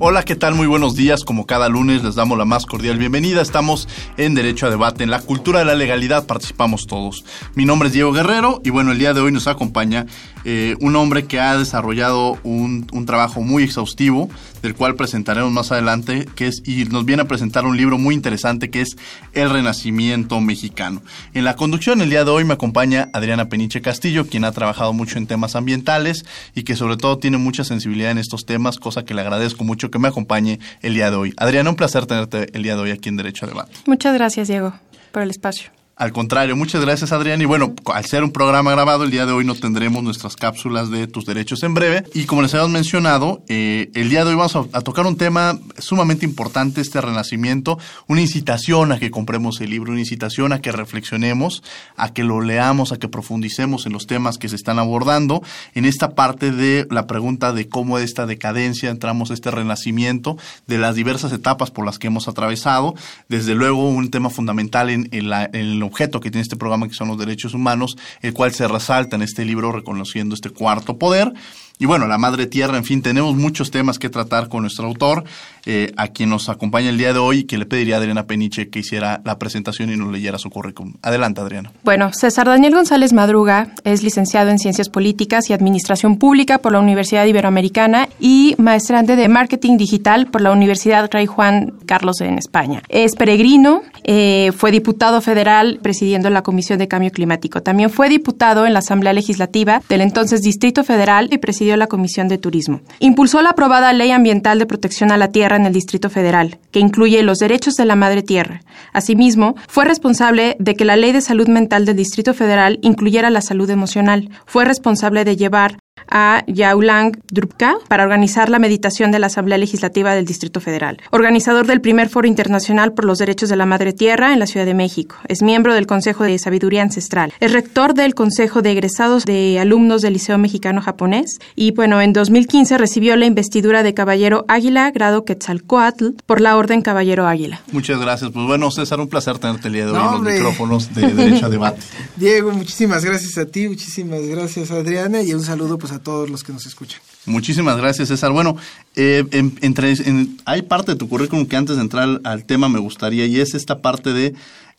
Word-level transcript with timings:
Hola, 0.00 0.24
¿qué 0.24 0.36
tal? 0.36 0.54
Muy 0.54 0.68
buenos 0.68 0.94
días. 0.94 1.24
Como 1.24 1.44
cada 1.44 1.68
lunes 1.68 2.04
les 2.04 2.14
damos 2.14 2.38
la 2.38 2.44
más 2.44 2.66
cordial 2.66 2.98
bienvenida. 2.98 3.42
Estamos 3.42 3.88
en 4.16 4.36
Derecho 4.36 4.68
a 4.68 4.70
Debate. 4.70 5.02
En 5.02 5.10
la 5.10 5.20
cultura 5.20 5.58
de 5.58 5.64
la 5.64 5.74
legalidad 5.74 6.24
participamos 6.24 6.86
todos. 6.86 7.24
Mi 7.56 7.64
nombre 7.64 7.88
es 7.88 7.94
Diego 7.94 8.12
Guerrero 8.12 8.60
y 8.64 8.70
bueno, 8.70 8.92
el 8.92 9.00
día 9.00 9.12
de 9.12 9.20
hoy 9.20 9.32
nos 9.32 9.48
acompaña 9.48 10.06
eh, 10.44 10.76
un 10.80 10.94
hombre 10.94 11.24
que 11.24 11.40
ha 11.40 11.58
desarrollado 11.58 12.38
un, 12.44 12.86
un, 12.92 13.06
trabajo 13.06 13.42
muy 13.42 13.64
exhaustivo, 13.64 14.30
del 14.62 14.74
cual 14.74 14.94
presentaremos 14.94 15.52
más 15.52 15.72
adelante, 15.72 16.26
que 16.34 16.46
es, 16.48 16.62
y 16.64 16.84
nos 16.84 17.04
viene 17.04 17.22
a 17.22 17.28
presentar 17.28 17.64
un 17.64 17.76
libro 17.76 17.98
muy 17.98 18.14
interesante 18.14 18.70
que 18.70 18.80
es 18.80 18.96
El 19.32 19.50
Renacimiento 19.50 20.40
Mexicano. 20.40 21.02
En 21.34 21.44
la 21.44 21.56
conducción 21.56 22.00
el 22.00 22.10
día 22.10 22.24
de 22.24 22.30
hoy 22.30 22.44
me 22.44 22.54
acompaña 22.54 23.08
Adriana 23.12 23.48
Peniche 23.48 23.80
Castillo, 23.80 24.26
quien 24.26 24.44
ha 24.44 24.52
trabajado 24.52 24.92
mucho 24.92 25.18
en 25.18 25.26
temas 25.26 25.56
ambientales 25.56 26.24
y 26.54 26.64
que 26.64 26.76
sobre 26.76 26.96
todo 26.96 27.18
tiene 27.18 27.38
mucha 27.38 27.64
sensibilidad 27.64 28.10
en 28.10 28.18
estos 28.18 28.44
temas, 28.44 28.78
cosa 28.78 29.04
que 29.04 29.14
le 29.14 29.20
agradezco 29.20 29.64
mucho 29.64 29.90
que 29.90 29.98
me 29.98 30.08
acompañe 30.08 30.58
el 30.82 30.94
día 30.94 31.10
de 31.10 31.16
hoy. 31.16 31.34
Adriana, 31.36 31.70
un 31.70 31.76
placer 31.76 32.06
tenerte 32.06 32.48
el 32.56 32.62
día 32.62 32.76
de 32.76 32.82
hoy 32.82 32.90
aquí 32.90 33.08
en 33.08 33.16
Derecho 33.16 33.46
a 33.46 33.48
Debate. 33.48 33.72
Muchas 33.86 34.14
gracias, 34.14 34.48
Diego, 34.48 34.74
por 35.12 35.22
el 35.22 35.30
espacio. 35.30 35.77
Al 35.98 36.12
contrario, 36.12 36.54
muchas 36.54 36.80
gracias 36.80 37.10
Adrián. 37.10 37.42
Y 37.42 37.44
bueno, 37.44 37.74
al 37.92 38.04
ser 38.04 38.22
un 38.22 38.30
programa 38.30 38.70
grabado, 38.70 39.02
el 39.02 39.10
día 39.10 39.26
de 39.26 39.32
hoy 39.32 39.44
no 39.44 39.56
tendremos 39.56 40.04
nuestras 40.04 40.36
cápsulas 40.36 40.90
de 40.90 41.08
tus 41.08 41.26
derechos 41.26 41.64
en 41.64 41.74
breve. 41.74 42.04
Y 42.14 42.26
como 42.26 42.40
les 42.40 42.54
habíamos 42.54 42.70
mencionado, 42.70 43.42
eh, 43.48 43.90
el 43.94 44.08
día 44.08 44.24
de 44.24 44.30
hoy 44.30 44.36
vamos 44.36 44.54
a, 44.54 44.80
tocar 44.82 45.06
un 45.06 45.16
tema 45.16 45.58
sumamente 45.76 46.24
importante, 46.24 46.80
este 46.80 47.00
renacimiento, 47.00 47.80
una 48.06 48.20
incitación 48.20 48.92
a 48.92 49.00
que 49.00 49.10
compremos 49.10 49.60
el 49.60 49.70
libro, 49.70 49.90
una 49.90 49.98
incitación 49.98 50.52
a 50.52 50.60
que 50.60 50.70
reflexionemos, 50.70 51.64
a 51.96 52.12
que 52.12 52.22
lo 52.22 52.42
leamos, 52.42 52.92
a 52.92 52.98
que 52.98 53.08
profundicemos 53.08 53.84
en 53.84 53.92
los 53.92 54.06
temas 54.06 54.38
que 54.38 54.48
se 54.48 54.54
están 54.54 54.78
abordando. 54.78 55.42
En 55.74 55.84
esta 55.84 56.14
parte 56.14 56.52
de 56.52 56.86
la 56.92 57.08
pregunta 57.08 57.52
de 57.52 57.68
cómo 57.68 57.98
esta 57.98 58.24
decadencia 58.24 58.90
entramos 58.90 59.32
a 59.32 59.34
este 59.34 59.50
renacimiento, 59.50 60.36
de 60.68 60.78
las 60.78 60.94
diversas 60.94 61.32
etapas 61.32 61.72
por 61.72 61.84
las 61.84 61.98
que 61.98 62.06
hemos 62.06 62.28
atravesado. 62.28 62.94
Desde 63.28 63.56
luego, 63.56 63.88
un 63.88 64.12
tema 64.12 64.30
fundamental 64.30 64.90
en, 64.90 65.08
la, 65.28 65.50
en 65.52 65.87
objeto 65.88 66.20
que 66.20 66.30
tiene 66.30 66.42
este 66.42 66.56
programa, 66.56 66.88
que 66.88 66.94
son 66.94 67.08
los 67.08 67.18
derechos 67.18 67.54
humanos, 67.54 67.96
el 68.22 68.32
cual 68.32 68.52
se 68.52 68.68
resalta 68.68 69.16
en 69.16 69.22
este 69.22 69.44
libro 69.44 69.72
reconociendo 69.72 70.34
este 70.34 70.50
cuarto 70.50 70.98
poder. 70.98 71.32
Y 71.80 71.86
bueno, 71.86 72.08
la 72.08 72.18
madre 72.18 72.46
tierra, 72.46 72.76
en 72.76 72.84
fin, 72.84 73.02
tenemos 73.02 73.36
muchos 73.36 73.70
temas 73.70 74.00
que 74.00 74.08
tratar 74.08 74.48
con 74.48 74.62
nuestro 74.62 74.86
autor, 74.86 75.24
eh, 75.64 75.92
a 75.96 76.08
quien 76.08 76.30
nos 76.30 76.48
acompaña 76.48 76.88
el 76.88 76.98
día 76.98 77.12
de 77.12 77.20
hoy, 77.20 77.44
que 77.44 77.56
le 77.56 77.66
pediría 77.66 77.96
a 77.96 77.98
Adriana 77.98 78.26
Peniche 78.26 78.68
que 78.68 78.80
hiciera 78.80 79.20
la 79.24 79.38
presentación 79.38 79.92
y 79.92 79.96
nos 79.96 80.10
leyera 80.10 80.38
su 80.38 80.50
currículum. 80.50 80.94
Adelante, 81.02 81.40
Adriana. 81.40 81.70
Bueno, 81.84 82.12
César 82.12 82.46
Daniel 82.46 82.74
González 82.74 83.12
Madruga 83.12 83.68
es 83.84 84.02
licenciado 84.02 84.50
en 84.50 84.58
Ciencias 84.58 84.88
Políticas 84.88 85.50
y 85.50 85.52
Administración 85.52 86.18
Pública 86.18 86.58
por 86.58 86.72
la 86.72 86.80
Universidad 86.80 87.26
Iberoamericana 87.26 88.08
y 88.18 88.56
maestrante 88.58 89.14
de 89.14 89.28
Marketing 89.28 89.76
Digital 89.76 90.26
por 90.26 90.40
la 90.40 90.50
Universidad 90.50 91.08
Rey 91.12 91.26
Juan 91.26 91.74
Carlos 91.86 92.20
en 92.22 92.38
España. 92.38 92.82
Es 92.88 93.14
peregrino, 93.14 93.82
eh, 94.02 94.50
fue 94.56 94.72
diputado 94.72 95.20
federal 95.20 95.78
presidiendo 95.80 96.28
la 96.30 96.42
Comisión 96.42 96.78
de 96.78 96.88
Cambio 96.88 97.12
Climático. 97.12 97.62
También 97.62 97.90
fue 97.90 98.08
diputado 98.08 98.66
en 98.66 98.72
la 98.72 98.80
Asamblea 98.80 99.12
Legislativa 99.12 99.80
del 99.88 100.00
entonces 100.00 100.42
Distrito 100.42 100.82
Federal 100.82 101.28
y 101.30 101.38
la 101.76 101.86
Comisión 101.86 102.28
de 102.28 102.38
Turismo. 102.38 102.80
Impulsó 103.00 103.42
la 103.42 103.50
aprobada 103.50 103.92
Ley 103.92 104.10
Ambiental 104.10 104.58
de 104.58 104.66
Protección 104.66 105.10
a 105.12 105.16
la 105.16 105.28
Tierra 105.28 105.56
en 105.56 105.66
el 105.66 105.72
Distrito 105.72 106.10
Federal, 106.10 106.58
que 106.70 106.80
incluye 106.80 107.22
los 107.22 107.38
derechos 107.38 107.74
de 107.74 107.84
la 107.84 107.96
madre 107.96 108.22
tierra. 108.22 108.62
Asimismo, 108.92 109.56
fue 109.68 109.84
responsable 109.84 110.56
de 110.58 110.74
que 110.74 110.84
la 110.84 110.96
Ley 110.96 111.12
de 111.12 111.20
Salud 111.20 111.48
Mental 111.48 111.84
del 111.84 111.96
Distrito 111.96 112.34
Federal 112.34 112.78
incluyera 112.82 113.30
la 113.30 113.40
salud 113.40 113.68
emocional. 113.70 114.30
Fue 114.46 114.64
responsable 114.64 115.24
de 115.24 115.36
llevar 115.36 115.78
a 116.10 116.44
Yaulang 116.46 117.18
Drupka 117.30 117.76
para 117.88 118.04
organizar 118.04 118.48
la 118.48 118.58
meditación 118.58 119.10
de 119.10 119.18
la 119.18 119.26
Asamblea 119.26 119.58
Legislativa 119.58 120.14
del 120.14 120.24
Distrito 120.24 120.60
Federal. 120.60 120.98
Organizador 121.10 121.66
del 121.66 121.80
primer 121.80 122.08
Foro 122.08 122.26
Internacional 122.26 122.92
por 122.92 123.04
los 123.04 123.18
Derechos 123.18 123.48
de 123.48 123.56
la 123.56 123.66
Madre 123.66 123.92
Tierra 123.92 124.32
en 124.32 124.38
la 124.38 124.46
Ciudad 124.46 124.66
de 124.66 124.74
México. 124.74 125.16
Es 125.28 125.42
miembro 125.42 125.74
del 125.74 125.86
Consejo 125.86 126.24
de 126.24 126.38
Sabiduría 126.38 126.82
Ancestral. 126.82 127.32
Es 127.40 127.52
rector 127.52 127.94
del 127.94 128.14
Consejo 128.14 128.62
de 128.62 128.72
Egresados 128.72 129.24
de 129.24 129.58
Alumnos 129.58 130.02
del 130.02 130.14
Liceo 130.14 130.38
Mexicano 130.38 130.80
Japonés. 130.80 131.38
Y 131.56 131.72
bueno, 131.72 132.00
en 132.00 132.12
2015 132.12 132.78
recibió 132.78 133.16
la 133.16 133.26
investidura 133.26 133.82
de 133.82 133.94
Caballero 133.94 134.44
Águila, 134.48 134.90
grado 134.90 135.24
Quetzalcoatl, 135.24 136.10
por 136.26 136.40
la 136.40 136.56
Orden 136.56 136.82
Caballero 136.82 137.26
Águila. 137.26 137.60
Muchas 137.72 138.00
gracias. 138.00 138.30
Pues 138.32 138.46
bueno, 138.46 138.70
César, 138.70 139.00
un 139.00 139.08
placer 139.08 139.38
tenerte 139.38 139.68
el 139.68 139.74
día 139.74 139.86
de 139.86 139.92
hoy 139.92 139.98
no, 139.98 140.16
en 140.16 140.24
los 140.24 140.32
micrófonos 140.34 140.94
de 140.94 141.12
Derecho 141.12 141.46
a 141.46 141.48
Debate. 141.48 141.80
Diego, 142.16 142.52
muchísimas 142.52 143.04
gracias 143.04 143.38
a 143.38 143.46
ti, 143.46 143.68
muchísimas 143.68 144.20
gracias 144.22 144.70
Adriana 144.70 145.22
y 145.22 145.34
un 145.34 145.42
saludo 145.42 145.78
pues 145.78 145.87
a 145.92 145.98
todos 145.98 146.30
los 146.30 146.42
que 146.44 146.52
nos 146.52 146.66
escuchan. 146.66 147.00
Muchísimas 147.26 147.76
gracias, 147.76 148.08
César. 148.08 148.32
Bueno, 148.32 148.56
eh, 148.96 149.24
en, 149.32 149.58
entre, 149.60 149.92
en, 149.92 150.38
hay 150.44 150.62
parte 150.62 150.92
de 150.92 150.98
tu 150.98 151.08
currículum 151.08 151.46
que 151.46 151.56
antes 151.56 151.76
de 151.76 151.82
entrar 151.82 152.04
al, 152.04 152.20
al, 152.24 152.44
tema 152.44 152.68
me 152.68 152.78
gustaría, 152.78 153.26
y 153.26 153.40
es 153.40 153.54
esta 153.54 153.80
parte 153.80 154.12
de, 154.12 154.34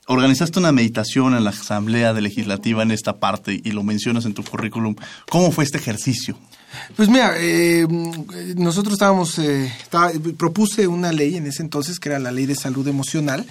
organizaste 0.07 0.59
una 0.59 0.71
meditación 0.71 1.35
en 1.35 1.43
la 1.43 1.51
Asamblea 1.51 2.13
de 2.13 2.21
Legislativa 2.21 2.83
en 2.83 2.91
esta 2.91 3.19
parte, 3.19 3.61
y 3.63 3.71
lo 3.71 3.83
mencionas 3.83 4.25
en 4.25 4.33
tu 4.33 4.43
currículum. 4.43 4.95
¿Cómo 5.29 5.51
fue 5.51 5.63
este 5.63 5.77
ejercicio? 5.77 6.35
Pues 6.95 7.09
mira, 7.09 7.33
eh, 7.37 7.87
nosotros 8.55 8.93
estábamos, 8.93 9.37
eh, 9.39 9.71
estaba, 9.81 10.11
propuse 10.37 10.87
una 10.87 11.11
ley 11.11 11.37
en 11.37 11.45
ese 11.47 11.61
entonces 11.61 11.99
que 11.99 12.09
era 12.09 12.19
la 12.19 12.31
ley 12.31 12.45
de 12.45 12.55
salud 12.55 12.87
emocional 12.87 13.45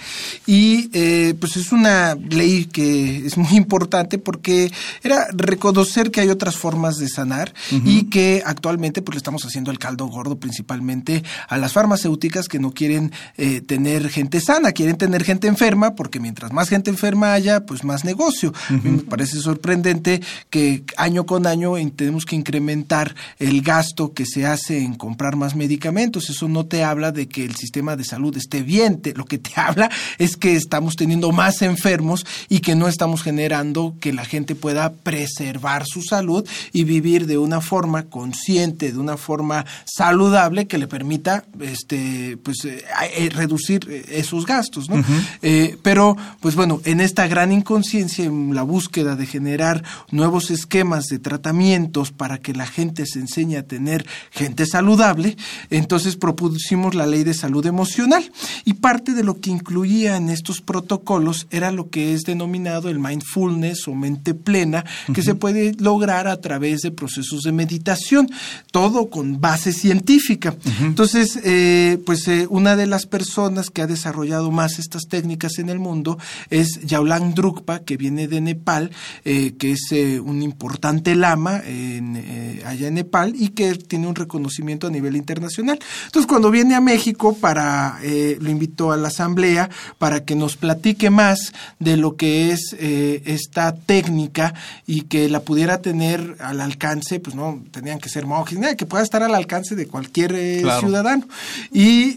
y 0.46 0.90
eh, 0.92 1.34
pues 1.38 1.56
es 1.56 1.72
una 1.72 2.14
ley 2.14 2.66
que 2.66 3.26
es 3.26 3.36
muy 3.36 3.56
importante 3.56 4.18
porque 4.18 4.70
era 5.02 5.26
reconocer 5.32 6.10
que 6.10 6.20
hay 6.20 6.28
otras 6.28 6.56
formas 6.56 6.96
de 6.96 7.08
sanar 7.08 7.54
uh 7.72 7.76
-huh. 7.76 7.82
y 7.84 8.04
que 8.04 8.42
actualmente 8.44 9.02
pues 9.02 9.14
le 9.14 9.18
estamos 9.18 9.44
haciendo 9.44 9.70
el 9.70 9.78
caldo 9.78 10.06
gordo 10.06 10.36
principalmente 10.38 11.22
a 11.48 11.56
las 11.58 11.72
farmacéuticas 11.72 12.48
que 12.48 12.58
no 12.58 12.72
quieren 12.72 13.12
eh, 13.36 13.60
tener 13.60 14.08
gente 14.10 14.40
sana, 14.40 14.72
quieren 14.72 14.96
tener 14.96 15.24
gente 15.24 15.48
enferma 15.48 15.94
porque 15.94 16.20
mientras 16.20 16.52
más 16.52 16.68
gente 16.68 16.90
enferma 16.90 17.32
haya, 17.32 17.66
pues 17.66 17.84
más 17.84 18.04
negocio. 18.04 18.52
Uh 18.70 18.74
-huh. 18.74 18.82
Me 18.82 18.98
parece 19.02 19.40
sorprendente 19.40 20.20
que 20.50 20.84
año 20.96 21.24
con 21.26 21.46
año 21.46 21.74
tenemos 21.94 22.24
que 22.24 22.36
incrementar 22.36 23.07
el 23.38 23.62
gasto 23.62 24.12
que 24.12 24.26
se 24.26 24.46
hace 24.46 24.78
en 24.78 24.94
comprar 24.94 25.36
más 25.36 25.54
medicamentos. 25.54 26.30
Eso 26.30 26.48
no 26.48 26.66
te 26.66 26.84
habla 26.84 27.12
de 27.12 27.28
que 27.28 27.44
el 27.44 27.56
sistema 27.56 27.96
de 27.96 28.04
salud 28.04 28.36
esté 28.36 28.62
bien. 28.62 29.00
Te, 29.00 29.14
lo 29.14 29.24
que 29.24 29.38
te 29.38 29.50
habla 29.56 29.91
es 30.19 30.36
que 30.36 30.56
estamos 30.56 30.96
teniendo 30.96 31.32
más 31.32 31.62
enfermos 31.62 32.26
y 32.48 32.60
que 32.60 32.74
no 32.74 32.88
estamos 32.88 33.22
generando 33.22 33.94
que 34.00 34.12
la 34.12 34.24
gente 34.24 34.54
pueda 34.54 34.92
preservar 34.92 35.84
su 35.86 36.02
salud 36.02 36.46
y 36.72 36.84
vivir 36.84 37.26
de 37.26 37.38
una 37.38 37.60
forma 37.60 38.04
consciente, 38.04 38.92
de 38.92 38.98
una 38.98 39.16
forma 39.16 39.64
saludable 39.84 40.66
que 40.66 40.78
le 40.78 40.86
permita 40.86 41.44
este, 41.60 42.36
pues, 42.42 42.64
eh, 42.64 43.30
reducir 43.30 44.04
esos 44.10 44.46
gastos. 44.46 44.88
¿no? 44.88 44.96
Uh 44.96 44.98
-huh. 45.00 45.26
eh, 45.42 45.76
pero, 45.82 46.16
pues 46.40 46.54
bueno, 46.54 46.80
en 46.84 47.00
esta 47.00 47.26
gran 47.26 47.52
inconsciencia, 47.52 48.25
en 48.25 48.54
la 48.54 48.62
búsqueda 48.62 49.16
de 49.16 49.26
generar 49.26 49.82
nuevos 50.10 50.50
esquemas 50.50 51.06
de 51.06 51.19
tratamientos 51.19 52.10
para 52.12 52.38
que 52.38 52.52
la 52.52 52.66
gente 52.66 52.97
se 53.06 53.20
enseñe 53.20 53.56
a 53.56 53.62
tener 53.62 54.06
gente 54.31 54.67
saludable, 54.67 55.37
entonces 55.70 56.17
propusimos 56.17 56.94
la 56.94 57.06
ley 57.06 57.25
de 57.25 57.34
salud 57.34 57.64
emocional 57.67 58.31
y 58.64 58.75
parte 58.75 59.12
de 59.12 59.25
lo 59.25 59.40
que 59.40 59.50
incluía 59.50 60.17
en 60.17 60.28
estos 60.28 60.61
protocolos 60.61 61.46
era 61.50 61.72
lo 61.72 61.90
que 61.90 62.14
es 62.14 62.22
denominado 62.22 62.88
el 62.88 62.99
mindfulness 62.99 63.88
o 63.88 63.94
mente 63.94 64.34
plena, 64.34 64.84
que 65.06 65.12
uh 65.12 65.14
-huh. 65.14 65.25
se 65.25 65.34
puede 65.34 65.75
lograr 65.78 66.28
a 66.28 66.40
través 66.40 66.81
de 66.82 66.90
procesos 66.90 67.43
de 67.43 67.52
meditación, 67.52 68.28
todo 68.70 69.11
con 69.11 69.40
base 69.40 69.72
científica. 69.72 70.50
Uh 70.50 70.70
-huh. 70.70 70.87
Entonces, 70.87 71.38
eh, 71.44 71.99
pues 72.05 72.28
eh, 72.28 72.46
una 72.50 72.76
de 72.76 72.87
las 72.87 73.06
personas 73.06 73.70
que 73.70 73.82
ha 73.82 73.87
desarrollado 73.87 74.50
más 74.50 74.78
estas 74.78 75.08
técnicas 75.08 75.58
en 75.58 75.69
el 75.69 75.78
mundo 75.78 76.19
es 76.50 76.81
Yaulang 76.84 77.34
Drukpa, 77.34 77.81
que 77.81 77.96
viene 77.96 78.28
de 78.28 78.40
Nepal, 78.40 78.90
eh, 79.25 79.55
que 79.58 79.72
es 79.72 79.93
un 80.22 80.43
importante 80.43 81.14
lama 81.14 81.62
en, 81.64 82.61
allá 82.64 82.88
de 82.88 82.94
Nepal 82.94 83.35
y 83.37 83.50
que 83.50 83.75
tiene 83.75 84.06
un 84.06 84.14
reconocimiento 84.14 84.87
a 84.87 84.90
nivel 84.90 85.17
internacional. 85.17 85.79
Entonces, 86.06 86.26
cuando 86.26 86.50
viene 86.50 86.75
a 86.75 86.81
México, 86.81 87.37
para 87.38 87.99
eh, 88.02 88.38
lo 88.40 88.50
invito 88.50 88.93
a 88.93 88.96
la 88.96 89.08
asamblea 89.08 89.69
para 89.99 90.25
que 90.25 90.35
nos 90.35 90.56
platique 90.56 91.11
más 91.11 91.52
de 91.79 91.96
lo 91.96 92.17
que 92.17 92.50
es 92.52 92.75
eh, 92.79 93.23
esta 93.26 93.75
técnica 93.75 94.55
y 94.87 95.02
que 95.02 95.29
la 95.29 95.40
pudiera 95.40 95.82
tener 95.82 96.37
al 96.40 96.61
alcance, 96.61 97.20
pues 97.20 97.37
no 97.37 97.62
tenían 97.70 97.99
que 97.99 98.08
ser 98.08 98.26
monjes, 98.26 98.58
nada, 98.58 98.76
que 98.76 98.87
pueda 98.87 99.05
estar 99.05 99.23
al 99.23 99.34
alcance 99.34 99.75
de 99.76 99.87
cualquier 99.87 100.34
eh, 100.34 100.62
ciudadano. 100.81 101.26
Y 101.73 102.17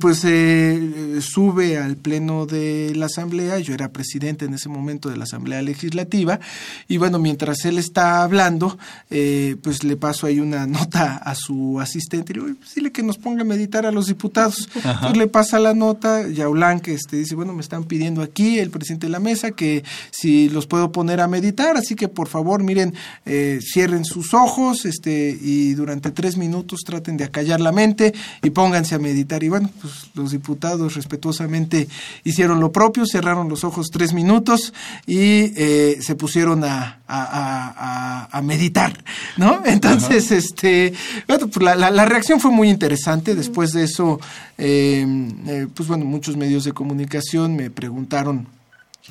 pues 0.00 0.24
eh, 0.24 1.20
sube 1.20 1.78
al 1.78 1.96
pleno 1.96 2.46
de 2.46 2.92
la 2.94 3.06
asamblea, 3.06 3.58
yo 3.58 3.74
era 3.74 3.92
presidente 3.92 4.44
en 4.44 4.54
ese 4.54 4.68
momento 4.68 5.08
de 5.08 5.16
la 5.16 5.24
asamblea 5.24 5.62
legislativa. 5.62 6.40
Y 6.88 6.96
bueno, 6.96 7.18
mientras 7.18 7.64
él 7.64 7.78
está 7.78 8.22
hablando, 8.22 8.78
eh, 9.10 9.56
pues 9.62 9.84
le 9.84 9.96
paso 9.96 10.26
ahí 10.26 10.40
una 10.40 10.66
nota 10.66 11.16
a 11.16 11.34
su 11.34 11.80
asistente. 11.80 12.32
Y 12.32 12.36
le 12.36 12.44
digo, 12.46 12.56
dile 12.74 12.92
que 12.92 13.02
nos 13.02 13.18
ponga 13.18 13.42
a 13.42 13.44
meditar 13.44 13.86
a 13.86 13.92
los 13.92 14.06
diputados. 14.06 14.68
Entonces 14.74 15.16
le 15.16 15.26
pasa 15.26 15.58
la 15.58 15.74
nota, 15.74 16.28
Yaulán 16.28 16.80
que 16.80 16.94
este, 16.94 17.16
dice, 17.16 17.34
bueno, 17.34 17.52
me 17.52 17.60
están 17.60 17.84
pidiendo 17.84 18.22
aquí 18.22 18.58
el 18.58 18.70
presidente 18.70 19.06
de 19.06 19.12
la 19.12 19.20
mesa 19.20 19.52
que 19.52 19.84
si 20.10 20.48
los 20.48 20.66
puedo 20.66 20.92
poner 20.92 21.20
a 21.20 21.28
meditar, 21.28 21.76
así 21.76 21.94
que 21.94 22.08
por 22.08 22.28
favor, 22.28 22.62
miren, 22.62 22.94
eh, 23.26 23.60
cierren 23.62 24.04
sus 24.04 24.34
ojos 24.34 24.84
este, 24.84 25.36
y 25.40 25.74
durante 25.74 26.10
tres 26.10 26.36
minutos 26.36 26.80
traten 26.84 27.16
de 27.16 27.24
acallar 27.24 27.60
la 27.60 27.72
mente 27.72 28.14
y 28.42 28.50
pónganse 28.50 28.94
a 28.94 28.98
meditar 28.98 29.42
y 29.42 29.48
bueno, 29.48 29.70
pues, 29.84 30.06
los 30.14 30.30
diputados 30.30 30.94
respetuosamente 30.94 31.88
hicieron 32.24 32.58
lo 32.58 32.72
propio, 32.72 33.04
cerraron 33.04 33.50
los 33.50 33.64
ojos 33.64 33.90
tres 33.90 34.14
minutos 34.14 34.72
y 35.06 35.52
eh, 35.60 35.98
se 36.00 36.14
pusieron 36.14 36.64
a, 36.64 37.00
a, 37.06 38.40
meditar, 38.42 39.04
¿no? 39.36 39.60
Entonces, 39.66 40.30
este, 40.30 40.94
bueno, 41.28 41.48
pues 41.48 41.62
la, 41.62 41.90
la, 41.90 42.04
reacción 42.06 42.40
fue 42.40 42.50
muy 42.50 42.70
interesante. 42.70 43.34
Después 43.34 43.72
de 43.72 43.84
eso, 43.84 44.18
eh, 44.56 45.06
eh, 45.48 45.66
pues 45.74 45.86
bueno, 45.86 46.06
muchos 46.06 46.34
medios 46.38 46.64
de 46.64 46.72
comunicación 46.72 47.54
me 47.54 47.68
preguntaron 47.68 48.46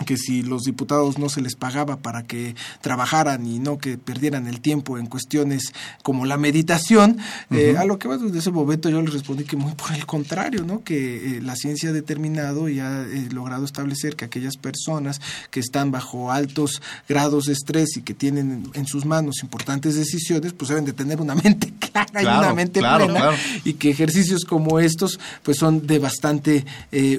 que 0.06 0.18
si 0.18 0.42
los 0.42 0.63
diputados 0.63 1.19
no 1.19 1.30
se 1.30 1.40
les 1.40 1.56
pagaba 1.56 1.98
para 1.98 2.24
que 2.24 2.56
trabajaran 2.81 3.45
y 3.45 3.60
no 3.60 3.78
que 3.78 4.00
perdieran 4.00 4.48
el 4.48 4.60
tiempo 4.60 4.98
en 4.98 5.06
cuestiones 5.06 5.72
como 6.01 6.25
la 6.25 6.36
meditación, 6.38 7.19
eh, 7.51 7.75
a 7.78 7.86
lo 7.86 8.00
que 8.00 8.07
desde 8.07 8.40
ese 8.40 8.50
momento 8.50 8.90
yo 8.90 9.01
les 9.04 9.13
respondí 9.13 9.44
que 9.44 9.56
muy 9.56 9.74
por 9.74 9.92
el 9.94 10.07
contrario, 10.07 10.63
¿no? 10.66 10.84
que 10.84 11.38
eh, 11.38 11.42
la 11.42 11.56
ciencia 11.56 11.90
ha 11.90 11.94
determinado 11.94 12.69
y 12.69 12.80
ha 12.80 13.04
eh, 13.04 13.30
logrado 13.31 13.66
establecer 13.66 14.16
que 14.16 14.25
aquellas 14.25 14.57
personas 14.57 15.22
que 15.51 15.60
están 15.60 15.92
bajo 15.92 16.31
altos 16.31 16.81
grados 17.07 17.46
de 17.46 17.54
estrés 17.54 17.96
y 17.96 18.01
que 18.01 18.16
tienen 18.16 18.72
en 18.74 18.88
sus 18.88 19.06
manos 19.06 19.44
importantes 19.44 19.96
decisiones, 19.96 20.54
pues 20.54 20.69
deben 20.69 20.86
de 20.86 20.94
tener 20.94 21.22
una 21.22 21.36
mente 21.36 21.72
clara 21.80 22.24
y 22.24 22.25
una 22.25 22.54
mente 22.56 22.80
plena 22.80 23.31
y 23.63 23.74
que 23.74 23.92
ejercicios 23.92 24.44
como 24.44 24.80
estos 24.80 25.19
pues 25.44 25.57
son 25.57 25.86
de 25.86 26.00
bastante 26.00 26.66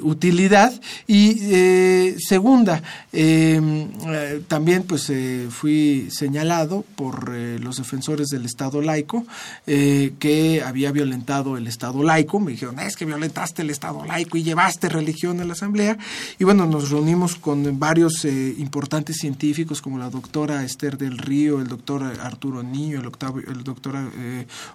utilidad. 0.02 0.72
Y 1.06 2.16
según 2.18 2.63
Eh, 3.12 4.42
también 4.48 4.84
pues 4.84 5.08
eh, 5.10 5.48
fui 5.50 6.08
señalado 6.10 6.84
por 6.96 7.32
eh, 7.34 7.58
los 7.60 7.76
defensores 7.76 8.28
del 8.28 8.44
Estado 8.44 8.80
laico 8.80 9.24
que 9.64 10.62
había 10.64 10.92
violentado 10.92 11.56
el 11.56 11.66
Estado 11.66 12.02
laico. 12.02 12.40
Me 12.40 12.52
dijeron, 12.52 12.78
es 12.78 12.96
que 12.96 13.04
violentaste 13.04 13.62
el 13.62 13.70
Estado 13.70 14.04
laico 14.04 14.36
y 14.36 14.42
llevaste 14.42 14.88
religión 14.88 15.40
a 15.40 15.44
la 15.44 15.52
Asamblea. 15.52 15.96
Y 16.38 16.44
bueno, 16.44 16.66
nos 16.66 16.90
reunimos 16.90 17.36
con 17.36 17.78
varios 17.78 18.24
importantes 18.24 19.16
científicos 19.16 19.80
como 19.80 19.98
la 19.98 20.10
doctora 20.10 20.64
Esther 20.64 20.98
del 20.98 21.18
Río, 21.18 21.60
el 21.60 21.68
doctor 21.68 22.02
Arturo 22.20 22.62
Niño, 22.62 23.00
el 23.00 23.64
doctor 23.64 23.94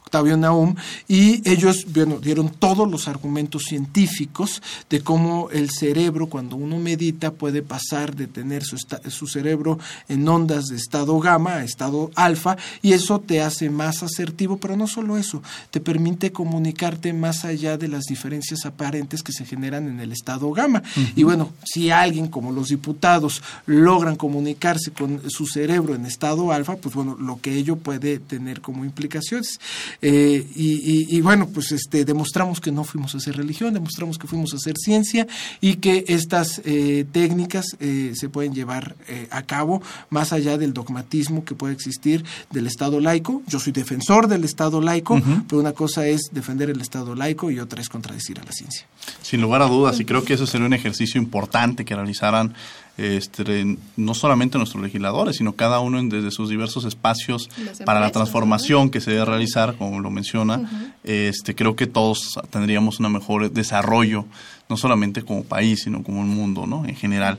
Octavio 0.03 0.37
Naum, 0.37 0.75
y 1.07 1.47
ellos 1.49 1.85
bueno, 1.93 2.19
dieron 2.19 2.49
todos 2.49 2.89
los 2.89 3.07
argumentos 3.07 3.63
científicos 3.67 4.61
de 4.89 5.01
cómo 5.01 5.49
el 5.51 5.69
cerebro 5.69 6.27
cuando 6.27 6.55
uno 6.55 6.77
medita 6.77 7.31
puede 7.31 7.61
pasar 7.61 7.78
de 8.15 8.27
tener 8.27 8.63
su, 8.63 8.77
su 9.09 9.27
cerebro 9.27 9.79
en 10.07 10.27
ondas 10.27 10.65
de 10.65 10.75
estado 10.75 11.19
gamma 11.19 11.55
a 11.55 11.63
estado 11.63 12.11
alfa 12.15 12.57
y 12.81 12.93
eso 12.93 13.19
te 13.19 13.41
hace 13.41 13.69
más 13.69 14.03
asertivo, 14.03 14.57
pero 14.57 14.75
no 14.75 14.87
solo 14.87 15.17
eso, 15.17 15.41
te 15.71 15.79
permite 15.79 16.31
comunicarte 16.31 17.13
más 17.13 17.45
allá 17.45 17.77
de 17.77 17.87
las 17.87 18.05
diferencias 18.05 18.65
aparentes 18.65 19.23
que 19.23 19.31
se 19.31 19.45
generan 19.45 19.87
en 19.87 19.99
el 19.99 20.11
estado 20.11 20.51
gamma. 20.51 20.83
Y 21.15 21.23
bueno, 21.23 21.51
si 21.63 21.89
alguien 21.89 22.27
como 22.27 22.51
los 22.51 22.69
diputados 22.69 23.41
logran 23.65 24.15
comunicarse 24.15 24.91
con 24.91 25.29
su 25.29 25.47
cerebro 25.47 25.95
en 25.95 26.05
estado 26.05 26.51
alfa, 26.51 26.75
pues 26.75 26.95
bueno, 26.95 27.15
lo 27.19 27.39
que 27.41 27.55
ello 27.55 27.77
puede 27.77 28.19
tener 28.19 28.61
como 28.61 28.85
implicaciones. 28.85 29.59
Eh, 30.01 30.45
y, 30.55 31.21
bueno, 31.21 31.47
pues 31.47 31.71
este 31.71 32.05
demostramos 32.05 32.59
que 32.59 32.71
no 32.71 32.83
fuimos 32.83 33.15
a 33.15 33.17
hacer 33.17 33.37
religión, 33.37 33.73
demostramos 33.73 34.17
que 34.17 34.27
fuimos 34.27 34.53
a 34.53 34.57
hacer 34.57 34.75
ciencia 34.77 35.27
y 35.61 35.75
que 35.75 36.05
estas 36.07 36.61
eh, 36.65 37.05
técnicas 37.11 37.68
eh, 37.79 38.13
se 38.15 38.29
pueden 38.29 38.53
llevar 38.53 38.95
eh, 39.07 39.27
a 39.31 39.43
cabo 39.43 39.81
más 40.09 40.33
allá 40.33 40.57
del 40.57 40.73
dogmatismo 40.73 41.45
que 41.45 41.55
puede 41.55 41.73
existir 41.73 42.23
del 42.51 42.67
Estado 42.67 42.99
laico. 42.99 43.41
Yo 43.47 43.59
soy 43.59 43.73
defensor 43.73 44.27
del 44.27 44.43
Estado 44.43 44.81
laico, 44.81 45.21
pero 45.47 45.59
una 45.59 45.73
cosa 45.73 46.07
es 46.07 46.29
defender 46.31 46.69
el 46.69 46.81
Estado 46.81 47.15
laico 47.15 47.51
y 47.51 47.59
otra 47.59 47.81
es 47.81 47.89
contradecir 47.89 48.39
a 48.39 48.43
la 48.43 48.51
ciencia. 48.51 48.87
Sin 49.21 49.41
lugar 49.41 49.61
a 49.61 49.67
dudas, 49.67 49.99
y 49.99 50.05
creo 50.05 50.23
que 50.23 50.33
eso 50.33 50.45
sería 50.45 50.67
un 50.67 50.73
ejercicio 50.73 51.21
importante 51.21 51.85
que 51.85 51.95
realizaran 51.95 52.53
este, 52.99 53.77
no 53.95 54.13
solamente 54.13 54.57
nuestros 54.57 54.83
legisladores, 54.83 55.37
sino 55.37 55.53
cada 55.53 55.79
uno 55.79 56.03
desde 56.03 56.31
sus 56.31 56.49
diversos 56.49 56.83
espacios 56.83 57.49
para 57.85 58.01
la 58.01 58.11
transformación 58.11 58.89
que 58.89 58.99
se 58.99 59.11
debe 59.11 59.23
realizar, 59.23 59.75
como 59.77 60.01
lo 60.01 60.09
menciona, 60.09 60.93
este, 61.05 61.55
creo 61.55 61.77
que 61.77 61.87
todos 61.87 62.37
tendríamos 62.49 62.99
un 62.99 63.11
mejor 63.13 63.51
desarrollo, 63.51 64.25
no 64.69 64.77
solamente 64.77 65.23
como 65.23 65.43
país, 65.43 65.81
sino 65.83 66.03
como 66.03 66.21
un 66.21 66.29
mundo, 66.29 66.67
¿no? 66.67 66.85
En 66.85 66.95
general. 66.95 67.37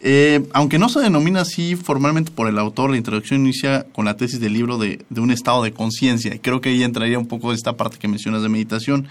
Eh, 0.00 0.46
aunque 0.52 0.78
no 0.78 0.88
se 0.88 1.00
denomina 1.00 1.40
así 1.40 1.74
formalmente 1.74 2.30
por 2.30 2.46
el 2.46 2.58
autor, 2.58 2.90
la 2.90 2.98
introducción 2.98 3.40
inicia 3.40 3.86
con 3.92 4.04
la 4.04 4.16
tesis 4.16 4.38
del 4.38 4.52
libro 4.52 4.76
de, 4.78 5.04
un 5.16 5.30
estado 5.30 5.62
de 5.62 5.72
conciencia, 5.72 6.34
y 6.34 6.38
creo 6.38 6.60
que 6.60 6.68
ahí 6.68 6.82
entraría 6.82 7.18
un 7.18 7.26
poco 7.26 7.50
de 7.50 7.56
esta 7.56 7.76
parte 7.76 7.98
que 7.98 8.06
mencionas 8.06 8.42
de 8.42 8.50
meditación. 8.50 9.08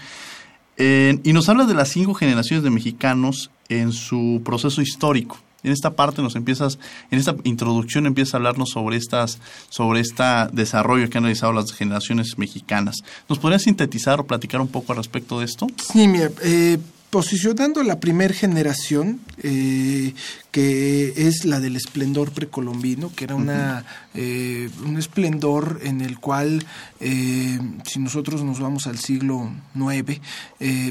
Eh, 0.76 1.18
y 1.24 1.32
nos 1.32 1.48
habla 1.48 1.64
de 1.64 1.74
las 1.74 1.88
cinco 1.88 2.14
generaciones 2.14 2.62
de 2.62 2.70
mexicanos 2.70 3.50
en 3.68 3.92
su 3.92 4.40
proceso 4.44 4.80
histórico. 4.80 5.38
En 5.64 5.72
esta 5.72 5.96
parte 5.96 6.22
nos 6.22 6.36
empiezas, 6.36 6.78
en 7.10 7.18
esta 7.18 7.34
introducción 7.42 8.06
empieza 8.06 8.36
a 8.36 8.38
hablarnos 8.38 8.70
sobre 8.70 8.96
estas, 8.96 9.40
sobre 9.70 9.98
este 9.98 10.22
desarrollo 10.52 11.10
que 11.10 11.18
han 11.18 11.24
realizado 11.24 11.52
las 11.52 11.72
generaciones 11.72 12.38
mexicanas. 12.38 12.98
¿Nos 13.28 13.40
podrías 13.40 13.62
sintetizar 13.62 14.20
o 14.20 14.26
platicar 14.26 14.60
un 14.60 14.68
poco 14.68 14.92
al 14.92 14.98
respecto 14.98 15.40
de 15.40 15.46
esto? 15.46 15.66
Sí, 15.92 16.06
mira, 16.06 16.30
eh, 16.44 16.78
posicionando 17.10 17.82
la 17.82 18.00
primera 18.00 18.34
generación, 18.34 19.20
eh, 19.42 20.14
que 20.50 21.28
es 21.28 21.44
la 21.44 21.60
del 21.60 21.76
esplendor 21.76 22.32
precolombino, 22.32 23.12
que 23.14 23.24
era 23.24 23.34
una, 23.34 23.84
eh, 24.14 24.70
un 24.84 24.96
esplendor 24.96 25.80
en 25.82 26.00
el 26.00 26.18
cual, 26.18 26.64
eh, 27.00 27.58
si 27.84 27.98
nosotros 27.98 28.42
nos 28.42 28.58
vamos 28.58 28.86
al 28.86 28.98
siglo 28.98 29.50
IX, 29.74 30.20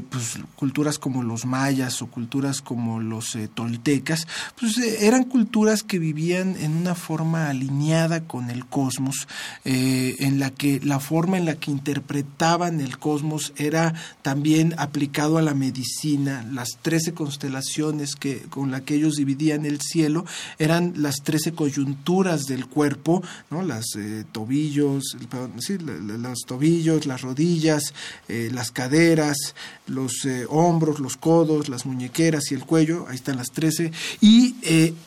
pues 0.09 0.39
culturas 0.55 0.99
como 0.99 1.23
los 1.23 1.45
mayas 1.45 2.01
o 2.01 2.07
culturas 2.07 2.61
como 2.61 2.99
los 2.99 3.37
toltecas, 3.55 4.27
pues 4.59 4.77
eran 4.77 5.23
culturas 5.23 5.83
que 5.83 5.99
vivían 5.99 6.55
en 6.57 6.75
una 6.77 6.93
forma 6.95 7.49
alineada 7.49 8.21
con 8.21 8.49
el 8.49 8.65
cosmos, 8.65 9.27
en 9.65 10.39
la 10.39 10.51
que 10.51 10.79
la 10.83 10.99
forma 10.99 11.37
en 11.37 11.45
la 11.45 11.55
que 11.55 11.71
interpretaban 11.71 12.79
el 12.79 12.97
cosmos 12.99 13.53
era 13.57 13.93
también 14.21 14.75
aplicado 14.77 15.37
a 15.37 15.41
la 15.41 15.53
medicina, 15.53 16.45
las 16.51 16.77
trece 16.81 17.13
constelaciones 17.13 18.15
que, 18.15 18.41
con 18.49 18.71
las 18.71 18.81
que 18.81 18.95
ellos 18.95 19.15
dividían 19.15 19.46
el 19.55 19.81
cielo, 19.81 20.25
eran 20.59 20.93
las 20.97 21.17
trece 21.23 21.53
coyunturas 21.53 22.45
del 22.45 22.67
cuerpo, 22.67 23.23
¿no? 23.49 23.61
las 23.61 23.95
eh, 23.95 24.25
tobillos, 24.31 25.17
los 25.91 26.39
tobillos, 26.45 27.05
las 27.05 27.21
rodillas, 27.21 27.93
eh, 28.27 28.49
las 28.53 28.71
caderas, 28.71 29.37
los 29.87 30.25
eh, 30.25 30.45
hombros, 30.49 30.99
los 30.99 31.17
codos, 31.17 31.69
las 31.69 31.85
muñequeras 31.85 32.51
y 32.51 32.55
el 32.55 32.65
cuello, 32.65 33.05
ahí 33.09 33.15
están 33.15 33.37
las 33.37 33.51
trece, 33.51 33.91
y 34.21 34.55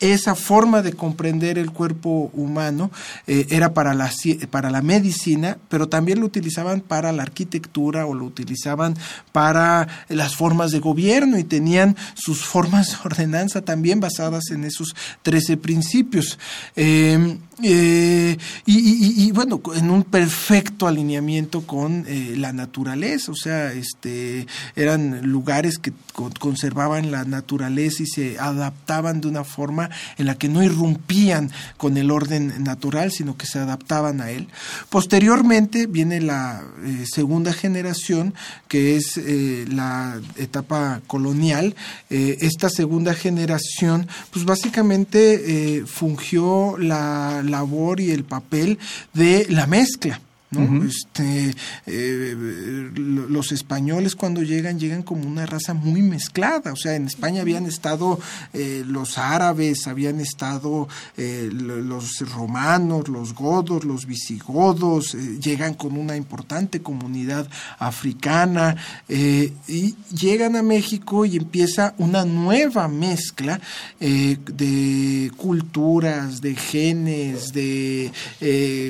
esa 0.00 0.34
forma 0.34 0.82
de 0.82 0.92
comprender 0.92 1.58
el 1.58 1.70
cuerpo 1.70 2.30
humano 2.34 2.90
era 3.26 3.74
para 3.74 3.94
la, 3.94 4.10
para 4.50 4.70
la 4.70 4.82
medicina, 4.82 5.58
pero 5.68 5.88
también 5.88 6.20
lo 6.20 6.26
utilizaban 6.26 6.80
para 6.80 7.12
la 7.12 7.22
arquitectura 7.22 8.06
o 8.06 8.14
lo 8.14 8.24
utilizaban 8.24 8.96
para 9.32 9.88
las 10.08 10.36
formas 10.36 10.70
de 10.70 10.80
gobierno 10.80 11.38
y 11.38 11.44
tenían 11.44 11.96
sus 12.14 12.44
formas 12.44 12.90
de 12.90 12.96
ordenanza 13.04 13.62
también 13.62 14.00
basadas 14.00 14.29
en 14.50 14.64
esos 14.64 14.94
13 15.22 15.56
principios. 15.56 16.38
Eh, 16.76 17.38
eh, 17.62 18.38
y, 18.64 19.30
bueno, 19.32 19.60
en 19.74 19.90
un 19.90 20.04
perfecto 20.04 20.86
alineamiento 20.86 21.62
con 21.62 22.04
eh, 22.08 22.34
la 22.36 22.52
naturaleza, 22.52 23.32
o 23.32 23.34
sea, 23.34 23.72
este, 23.72 24.46
eran 24.76 25.30
lugares 25.30 25.78
que 25.78 25.92
conservaban 26.38 27.10
la 27.10 27.24
naturaleza 27.24 28.02
y 28.02 28.06
se 28.06 28.38
adaptaban 28.38 29.20
de 29.20 29.28
una 29.28 29.44
forma 29.44 29.90
en 30.16 30.26
la 30.26 30.36
que 30.36 30.48
no 30.48 30.62
irrumpían 30.62 31.50
con 31.76 31.96
el 31.96 32.10
orden 32.10 32.62
natural, 32.62 33.12
sino 33.12 33.36
que 33.36 33.46
se 33.46 33.58
adaptaban 33.58 34.20
a 34.20 34.30
él. 34.30 34.48
Posteriormente 34.88 35.86
viene 35.86 36.20
la 36.20 36.62
eh, 36.84 37.04
segunda 37.10 37.52
generación, 37.52 38.34
que 38.68 38.96
es 38.96 39.20
la 39.68 40.20
etapa 40.36 41.00
colonial. 41.06 41.74
esta 42.08 42.70
segunda 42.70 43.14
generación, 43.14 44.06
pues 44.30 44.44
básicamente 44.44 45.84
fungió 45.86 46.76
la 46.78 47.42
labor 47.44 48.00
y 48.00 48.10
el 48.10 48.24
papel 48.24 48.78
de 49.12 49.46
la 49.48 49.66
mezcla. 49.66 50.20
¿No? 50.50 50.84
este, 50.84 51.54
eh, 51.86 52.90
los 52.94 53.52
españoles 53.52 54.16
cuando 54.16 54.42
llegan, 54.42 54.80
llegan 54.80 55.02
como 55.02 55.26
una 55.26 55.46
raza 55.46 55.74
muy 55.74 56.02
mezclada. 56.02 56.72
O 56.72 56.76
sea, 56.76 56.96
en 56.96 57.06
España 57.06 57.42
habían 57.42 57.66
estado 57.66 58.18
eh, 58.52 58.82
los 58.86 59.18
árabes, 59.18 59.86
habían 59.86 60.20
estado 60.20 60.88
eh, 61.16 61.48
los 61.52 62.20
romanos, 62.32 63.08
los 63.08 63.34
godos, 63.34 63.84
los 63.84 64.06
visigodos, 64.06 65.16
llegan 65.40 65.74
con 65.74 65.96
una 65.96 66.16
importante 66.16 66.80
comunidad 66.80 67.48
africana 67.78 68.76
y 69.08 69.94
llegan 70.14 70.56
a 70.56 70.62
México 70.62 71.24
y 71.24 71.36
empieza 71.36 71.94
una 71.98 72.24
nueva 72.24 72.88
mezcla 72.88 73.60
de 73.98 75.30
culturas, 75.36 76.40
de 76.40 76.54
genes, 76.54 77.52
de 77.52 78.12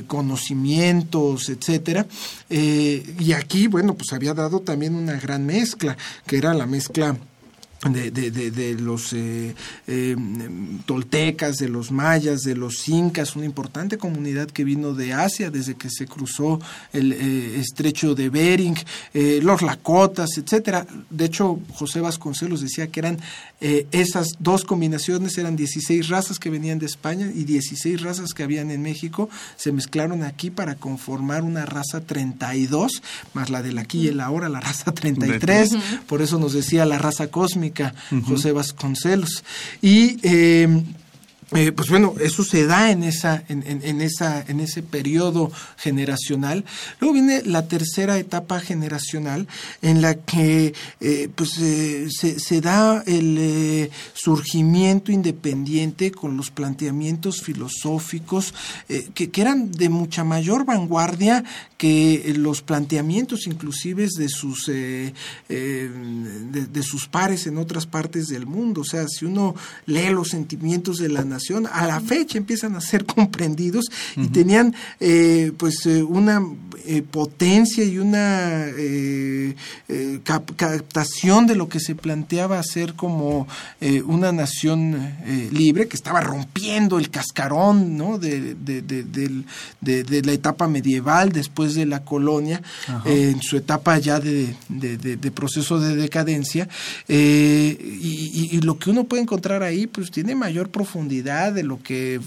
conocimientos, 0.06 1.49
etcétera. 1.50 2.06
Eh, 2.48 3.14
y 3.18 3.32
aquí, 3.32 3.66
bueno, 3.66 3.94
pues 3.94 4.12
había 4.12 4.34
dado 4.34 4.60
también 4.60 4.94
una 4.94 5.18
gran 5.18 5.44
mezcla, 5.46 5.96
que 6.26 6.38
era 6.38 6.54
la 6.54 6.66
mezcla 6.66 7.16
de, 7.88 8.10
de, 8.10 8.50
de, 8.50 8.74
los 8.74 9.14
eh, 9.14 9.54
eh, 9.86 10.16
toltecas, 10.84 11.56
de 11.56 11.68
los 11.68 11.90
mayas, 11.90 12.42
de 12.42 12.54
los 12.54 12.86
incas, 12.88 13.36
una 13.36 13.46
importante 13.46 13.96
comunidad 13.96 14.50
que 14.50 14.64
vino 14.64 14.92
de 14.92 15.14
Asia 15.14 15.50
desde 15.50 15.76
que 15.76 15.88
se 15.88 16.06
cruzó 16.06 16.60
el 16.92 17.12
eh, 17.12 17.58
estrecho 17.58 18.14
de 18.14 18.28
Bering, 18.28 18.76
los 19.14 19.62
lakotas, 19.62 20.36
etcétera. 20.36 20.86
De 21.08 21.24
hecho, 21.24 21.58
José 21.74 22.00
Vasconcelos 22.00 22.60
decía 22.60 22.88
que 22.88 23.00
eran 23.00 23.18
esas 23.60 24.28
dos 24.38 24.64
combinaciones, 24.64 25.36
eran 25.36 25.56
16 25.56 26.08
razas 26.08 26.38
que 26.38 26.50
venían 26.50 26.78
de 26.78 26.86
España 26.86 27.30
y 27.34 27.44
16 27.44 28.00
razas 28.02 28.32
que 28.32 28.42
habían 28.42 28.70
en 28.70 28.82
México, 28.82 29.28
se 29.56 29.72
mezclaron 29.72 30.22
aquí 30.22 30.50
para 30.50 30.76
conformar 30.76 31.42
una 31.42 31.66
raza 31.66 32.00
32, 32.00 33.02
más 33.34 33.50
la 33.50 33.62
del 33.62 33.78
aquí 33.78 34.02
y 34.02 34.08
el 34.08 34.20
ahora, 34.20 34.48
la 34.48 34.60
raza 34.60 34.92
33, 34.92 35.70
por 36.06 36.22
eso 36.22 36.38
nos 36.38 36.52
decía 36.52 36.86
la 36.86 36.98
raza 36.98 37.28
cósmica 37.28 37.69
José 38.26 38.52
Vasconcelos. 38.52 39.42
Y 39.82 40.18
eh, 40.22 40.82
eh, 41.52 41.72
pues 41.72 41.88
bueno, 41.90 42.14
eso 42.20 42.44
se 42.44 42.64
da 42.66 42.92
en 42.92 43.02
esa, 43.02 43.42
en, 43.48 44.00
esa, 44.00 44.44
en 44.46 44.60
ese 44.60 44.84
periodo 44.84 45.50
generacional. 45.78 46.64
Luego 47.00 47.14
viene 47.14 47.42
la 47.42 47.66
tercera 47.66 48.18
etapa 48.18 48.60
generacional 48.60 49.48
en 49.82 50.00
la 50.00 50.14
que 50.14 50.74
eh, 51.00 51.28
pues 51.34 51.58
eh, 51.58 52.06
se, 52.08 52.60
da 52.60 53.02
el 53.04 53.90
surgimiento 54.12 55.10
independiente 55.10 56.12
con 56.12 56.36
los 56.36 56.52
planteamientos 56.52 57.42
filosóficos 57.42 58.54
que, 59.14 59.30
que, 59.30 59.40
eran 59.40 59.72
de 59.72 59.88
mucha 59.88 60.22
mayor 60.22 60.64
vanguardia 60.64 61.42
que 61.78 62.32
los 62.36 62.62
planteamientos 62.62 63.46
inclusive 63.46 64.06
de 64.16 64.28
sus 64.28 64.66
de, 64.66 65.14
de 65.48 66.82
sus 66.82 67.08
pares 67.08 67.46
en 67.46 67.56
otras 67.58 67.86
partes 67.86 68.26
del 68.28 68.46
mundo. 68.46 68.82
O 68.82 68.84
sea, 68.84 69.08
si 69.08 69.24
uno 69.24 69.54
lee 69.86 70.10
los 70.10 70.28
sentimientos 70.28 70.98
de 70.98 71.08
la 71.08 71.24
nación 71.24 71.39
a 71.72 71.86
la 71.86 72.00
fecha 72.00 72.38
empiezan 72.38 72.76
a 72.76 72.80
ser 72.80 73.04
comprendidos 73.14 73.86
y 74.16 74.28
tenían 74.28 74.74
eh, 74.98 75.52
pues 75.56 75.86
eh, 75.86 76.02
una 76.02 76.42
eh, 76.86 77.02
potencia 77.02 77.84
y 77.84 77.98
una 77.98 78.66
captación 80.24 81.46
de 81.46 81.54
lo 81.54 81.68
que 81.68 81.80
se 81.80 81.94
planteaba 81.94 82.62
ser 82.62 82.94
como 82.94 83.46
una 84.06 84.32
nación 84.32 85.14
libre 85.52 85.88
que 85.88 85.96
estaba 85.96 86.20
rompiendo 86.20 86.98
el 86.98 87.10
cascarón 87.10 87.96
¿no? 87.96 88.18
de, 88.18 88.54
de, 88.54 90.22
la 90.22 90.32
etapa 90.32 90.68
medieval 90.68 91.32
después 91.32 91.74
de 91.74 91.86
la 91.86 92.04
colonia 92.04 92.62
en 93.04 93.40
su 93.42 93.56
etapa 93.56 93.98
ya 93.98 94.20
de, 94.20 94.54
proceso 95.34 95.78
de 95.80 95.96
decadencia 95.96 96.68
y, 97.08 98.48
y, 98.52 98.60
lo 98.60 98.78
que 98.78 98.90
uno 98.90 99.04
puede 99.04 99.22
encontrar 99.22 99.62
ahí 99.62 99.86
pues 99.86 100.10
tiene 100.10 100.34
mayor 100.34 100.70
profundidad 100.70 101.29
de 101.30 101.62
lo 101.62 101.82
que 101.82 102.20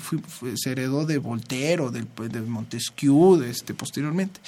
se 0.56 0.72
heredó 0.72 1.06
de 1.06 1.18
Voltaire 1.18 1.82
o 1.82 1.92
de, 1.92 2.06
de 2.30 2.42
Montesquieu 2.42 3.44
este, 3.44 3.74
posteriormente. 3.74 4.40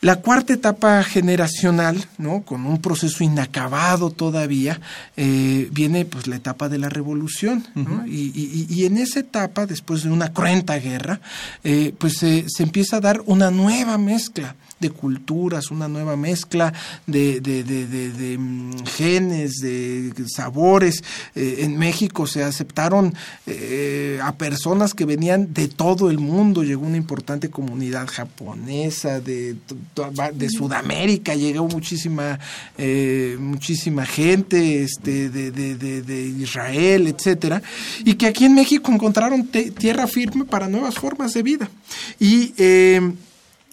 La 0.00 0.16
cuarta 0.16 0.52
etapa 0.52 1.04
generacional, 1.04 2.04
¿no? 2.18 2.42
con 2.42 2.66
un 2.66 2.80
proceso 2.80 3.22
inacabado 3.22 4.10
todavía, 4.10 4.80
eh, 5.16 5.68
viene 5.70 6.04
pues 6.04 6.26
la 6.26 6.34
etapa 6.34 6.68
de 6.68 6.78
la 6.78 6.88
revolución. 6.88 7.64
y, 8.06 8.84
en 8.84 8.98
esa 8.98 9.20
etapa, 9.20 9.64
después 9.66 10.02
de 10.02 10.10
una 10.10 10.32
cruenta 10.32 10.76
guerra, 10.80 11.20
eh, 11.62 11.94
pues 11.98 12.18
se 12.18 12.44
empieza 12.58 12.96
a 12.96 13.00
dar 13.00 13.22
una 13.26 13.52
nueva 13.52 13.96
mezcla 13.96 14.56
de 14.82 14.90
culturas, 14.90 15.70
una 15.70 15.88
nueva 15.88 16.16
mezcla 16.16 16.74
de, 17.06 17.40
de, 17.40 17.64
de, 17.64 18.38
mm, 18.38 18.84
genes, 18.84 19.60
de 19.60 20.12
sabores. 20.28 21.02
Eh, 21.34 21.58
en 21.60 21.78
México 21.78 22.26
se 22.26 22.42
aceptaron 22.42 23.14
eh, 23.46 24.18
a 24.22 24.34
personas 24.34 24.94
que 24.94 25.04
venían 25.04 25.54
de 25.54 25.68
todo 25.68 26.10
el 26.10 26.18
mundo, 26.18 26.62
llegó 26.62 26.86
una 26.86 26.96
importante 26.96 27.48
comunidad 27.48 28.06
japonesa, 28.06 29.20
de, 29.20 29.56
de 30.34 30.50
Sudamérica, 30.50 31.34
llegó 31.34 31.66
muchísima, 31.68 32.38
eh, 32.76 33.36
muchísima 33.38 34.04
gente 34.04 34.82
este, 34.82 35.30
de, 35.30 35.50
de, 35.50 36.22
Israel, 36.22 37.06
etcétera, 37.06 37.62
y 38.04 38.14
que 38.14 38.26
aquí 38.26 38.44
en 38.44 38.54
México 38.54 38.90
encontraron 38.92 39.46
tierra 39.46 40.06
firme 40.06 40.44
para 40.44 40.68
nuevas 40.68 40.96
formas 40.96 41.32
de 41.34 41.42
vida. 41.42 41.70
Y 42.18 42.52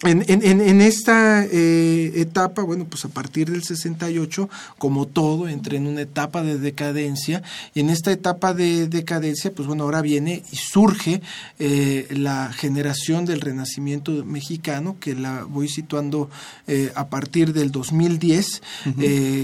en, 0.02 0.24
en, 0.28 0.60
en, 0.62 0.80
esta 0.80 1.44
eh, 1.44 2.12
etapa, 2.14 2.62
bueno, 2.62 2.86
pues 2.86 3.04
a 3.04 3.10
partir 3.10 3.50
del 3.50 3.62
68, 3.62 4.48
como 4.78 5.06
todo, 5.06 5.46
entra 5.46 5.76
en 5.76 5.86
una 5.86 6.00
etapa 6.00 6.42
de 6.42 6.58
decadencia. 6.58 7.42
Y 7.74 7.80
en 7.80 7.90
esta 7.90 8.10
etapa 8.10 8.54
de 8.54 8.88
decadencia, 8.88 9.52
pues 9.52 9.68
bueno, 9.68 9.84
ahora 9.84 10.00
viene 10.00 10.42
y 10.50 10.56
surge 10.56 11.20
eh, 11.58 12.06
la 12.10 12.50
generación 12.50 13.26
del 13.26 13.42
renacimiento 13.42 14.24
mexicano, 14.24 14.96
que 14.98 15.14
la 15.14 15.44
voy 15.44 15.68
situando 15.68 16.30
eh, 16.66 16.92
a 16.94 17.08
partir 17.08 17.52
del 17.52 17.70
2010, 17.70 18.62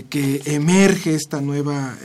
que 0.09 0.43
emerge 0.47 1.15
esta 1.15 1.43
nueva 1.43 1.97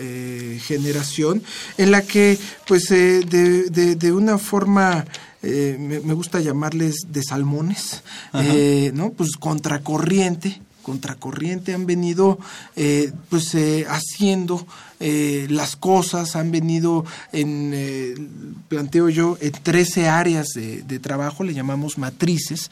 generación, 0.60 1.42
en 1.78 1.92
la 1.92 2.02
que, 2.02 2.38
pues, 2.68 2.90
de, 2.90 3.22
de, 3.24 3.96
de 3.96 4.12
una 4.12 4.38
forma 4.38 5.06
eh, 5.44 5.78
me, 5.80 6.14
gusta 6.14 6.40
llamarles 6.40 6.96
de 7.10 7.24
salmones, 7.24 8.04
eh, 8.34 8.92
¿no? 8.94 9.12
Pues 9.12 9.32
contracorriente, 9.40 10.62
contracorriente 10.82 11.74
han 11.74 11.86
venido 11.86 12.40
eh, 12.76 13.12
pues 13.30 13.54
eh, 13.56 13.86
haciendo 13.90 14.66
eh, 15.00 15.48
las 15.50 15.76
cosas, 15.76 16.36
han 16.36 16.52
venido 16.52 17.06
en, 17.32 18.64
planteo 18.68 19.10
yo, 19.10 19.36
en 19.42 19.52
13 19.52 20.08
áreas 20.08 20.50
de, 20.54 21.00
trabajo, 21.00 21.44
le 21.44 21.56
llamamos 21.56 21.98
matrices, 21.98 22.70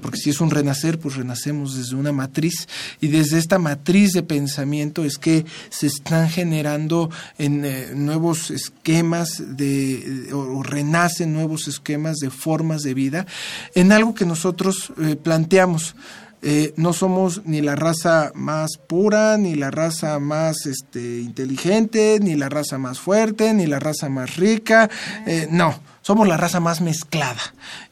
porque 0.00 0.18
si 0.18 0.30
es 0.30 0.40
un 0.40 0.50
renacer, 0.52 1.00
pues 1.00 1.16
renacemos 1.16 1.76
desde 1.76 1.96
una 1.96 2.12
matriz 2.12 2.68
y 3.00 3.08
desde 3.08 3.38
esta 3.38 3.58
matriz 3.58 4.12
de 4.12 4.22
pensamiento 4.22 5.04
es 5.04 5.18
que 5.18 5.44
se 5.70 5.88
están 5.88 6.28
generando 6.28 7.10
en 7.38 7.64
nuevos 8.04 8.52
esquemas 8.52 9.42
de, 9.56 10.28
o, 10.32 10.62
renacen 10.62 11.32
nuevos 11.32 11.66
esquemas 11.66 12.18
de 12.18 12.30
formas 12.30 12.82
de 12.82 12.94
vida 12.94 13.26
en 13.74 13.90
algo 13.90 14.14
que 14.14 14.26
nosotros 14.26 14.92
planteamos. 15.24 15.96
Eh, 16.46 16.74
no 16.76 16.92
somos 16.92 17.40
ni 17.46 17.62
la 17.62 17.74
raza 17.74 18.30
más 18.34 18.76
pura, 18.76 19.38
ni 19.38 19.54
la 19.54 19.70
raza 19.70 20.18
más 20.18 20.66
este, 20.66 21.20
inteligente, 21.20 22.18
ni 22.20 22.34
la 22.34 22.50
raza 22.50 22.76
más 22.76 23.00
fuerte, 23.00 23.54
ni 23.54 23.66
la 23.66 23.80
raza 23.80 24.10
más 24.10 24.36
rica. 24.36 24.90
Eh, 25.26 25.48
no, 25.50 25.74
somos 26.04 26.28
la 26.28 26.36
raza 26.36 26.60
más 26.60 26.82
mezclada. 26.82 27.40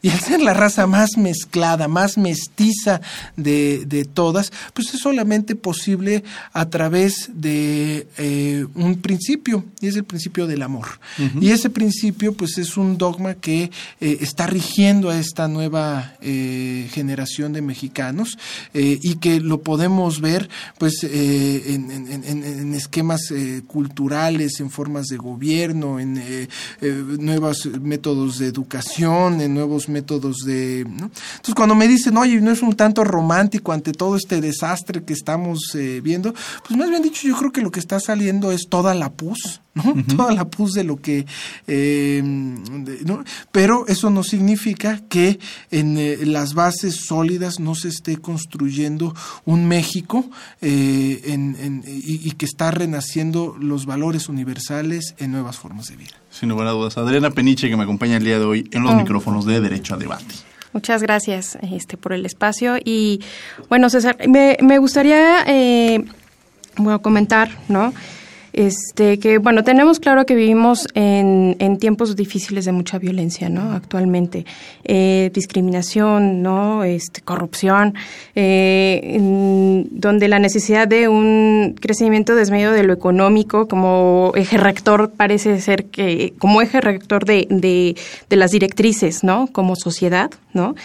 Y 0.03 0.09
al 0.09 0.19
ser 0.19 0.39
la 0.39 0.53
raza 0.53 0.85
más 0.85 1.17
mezclada, 1.17 1.87
más 1.87 2.17
mestiza 2.17 3.01
de, 3.37 3.85
de 3.87 4.05
todas, 4.05 4.53
pues 4.75 4.93
es 4.93 4.99
solamente 4.99 5.55
posible 5.55 6.23
a 6.53 6.69
través 6.69 7.31
de 7.33 8.07
eh, 8.19 8.67
un 8.75 9.01
principio, 9.01 9.65
y 9.81 9.87
es 9.87 9.95
el 9.95 10.03
principio 10.03 10.45
del 10.45 10.61
amor. 10.61 10.99
Y 11.41 11.49
ese 11.49 11.71
principio, 11.71 12.33
pues 12.33 12.59
es 12.59 12.77
un 12.77 12.99
dogma 12.99 13.33
que 13.33 13.71
eh, 13.99 14.17
está 14.21 14.45
rigiendo 14.45 15.09
a 15.09 15.17
esta 15.17 15.47
nueva 15.47 16.13
eh, 16.21 16.89
generación 16.93 17.51
de 17.53 17.63
mexicanos 17.63 18.37
y 18.73 19.15
que 19.15 19.39
lo 19.39 19.61
podemos 19.61 20.21
ver, 20.21 20.49
pues, 20.77 21.03
en, 21.03 21.89
en, 21.91 22.42
esquemas 22.83 23.33
culturales, 23.67 24.59
en 24.59 24.69
formas 24.69 25.07
de 25.07 25.17
gobierno, 25.17 25.99
en 25.99 26.47
nuevos 27.19 27.65
métodos 27.65 28.37
de 28.37 28.47
educación, 28.47 29.41
en 29.41 29.53
nuevos 29.53 29.89
métodos 29.89 30.37
de... 30.45 30.81
Entonces, 30.81 31.55
cuando 31.55 31.75
me 31.75 31.87
dicen, 31.87 32.17
oye, 32.17 32.39
no 32.41 32.51
es 32.51 32.61
un 32.61 32.75
tanto 32.75 33.03
romántico 33.03 33.71
ante 33.71 33.91
todo 33.91 34.15
este 34.15 34.41
desastre 34.41 35.03
que 35.03 35.13
estamos 35.13 35.75
viendo, 36.01 36.33
pues 36.67 36.77
más 36.77 36.89
bien 36.89 37.01
dicho, 37.01 37.27
yo 37.27 37.35
creo 37.37 37.51
que 37.51 37.61
lo 37.61 37.71
que 37.71 37.79
está 37.79 37.99
saliendo 37.99 38.51
es 38.51 38.67
toda 38.69 38.93
la 38.93 39.11
pus, 39.11 39.61
¿no? 39.73 39.95
Toda 40.15 40.33
la 40.33 40.45
pus 40.45 40.73
de 40.73 40.83
lo 40.83 40.97
que... 40.97 41.25
Eh, 41.67 42.21
¿no? 42.23 43.23
Pero 43.51 43.87
eso 43.87 44.09
no 44.09 44.23
significa 44.23 45.01
que 45.09 45.39
en 45.71 45.97
eh, 45.97 46.17
las 46.25 46.53
bases 46.53 47.05
sólidas 47.05 47.59
no 47.59 47.75
se 47.75 47.89
esté 47.89 48.17
construyendo 48.17 49.15
un 49.45 49.67
México 49.67 50.29
eh, 50.61 51.21
en, 51.25 51.83
y, 51.85 52.31
que 52.31 52.45
está 52.45 52.71
renaciendo 52.71 53.55
los 53.59 53.85
valores 53.85 54.29
universales 54.29 55.15
en 55.17 55.31
nuevas 55.31 55.57
formas 55.57 55.87
de 55.87 55.97
vida. 55.97 56.13
Sin 56.29 56.49
lugar 56.49 56.67
a 56.67 56.71
dudas. 56.71 56.97
Adriana 56.97 57.31
Peniche, 57.31 57.69
que 57.69 57.77
me 57.77 57.83
acompaña 57.83 58.17
el 58.17 58.23
día 58.23 58.39
de 58.39 58.45
hoy 58.45 58.69
en 58.71 58.83
los 58.83 58.93
oh. 58.93 58.95
micrófonos 58.95 59.45
de 59.45 59.61
Derecho 59.61 59.95
a 59.95 59.97
Debate. 59.97 60.35
Muchas 60.73 61.03
gracias 61.03 61.57
este, 61.61 61.97
por 61.97 62.13
el 62.13 62.25
espacio. 62.25 62.77
Y 62.83 63.21
bueno, 63.69 63.89
César, 63.91 64.17
me, 64.27 64.57
me 64.61 64.79
gustaría 64.79 65.43
eh, 65.45 66.03
bueno, 66.77 67.01
comentar, 67.01 67.51
¿no? 67.67 67.93
Este, 68.53 69.17
que 69.17 69.39
bueno, 69.39 69.63
tenemos 69.63 69.99
claro 69.99 70.27
que 70.27 70.35
vivimos 70.35 70.87
en, 70.93 71.77
tiempos 71.79 72.15
difíciles 72.15 72.65
de 72.65 72.71
mucha 72.71 72.99
violencia, 72.99 73.49
¿no? 73.49 73.73
Actualmente, 73.73 74.45
eh, 74.83 75.31
discriminación, 75.33 76.43
¿no? 76.43 76.83
Este, 76.83 77.21
corrupción, 77.21 77.95
eh, 78.35 79.17
donde 79.89 80.27
la 80.27 80.37
necesidad 80.37 80.87
de 80.87 81.07
un 81.07 81.75
crecimiento 81.81 82.35
desmedido 82.35 82.71
de 82.73 82.83
lo 82.83 82.93
económico 82.93 83.67
como 83.67 84.31
eje 84.35 84.57
rector 84.57 85.11
parece 85.11 85.59
ser 85.59 85.85
que, 85.85 86.35
como 86.37 86.61
eje 86.61 86.79
rector 86.79 87.25
de, 87.25 87.47
de, 87.49 87.95
de 88.29 88.35
las 88.35 88.51
directrices, 88.51 89.23
¿no? 89.23 89.47
Como 89.47 89.75
sociedad, 89.75 90.29
¿no? 90.53 90.75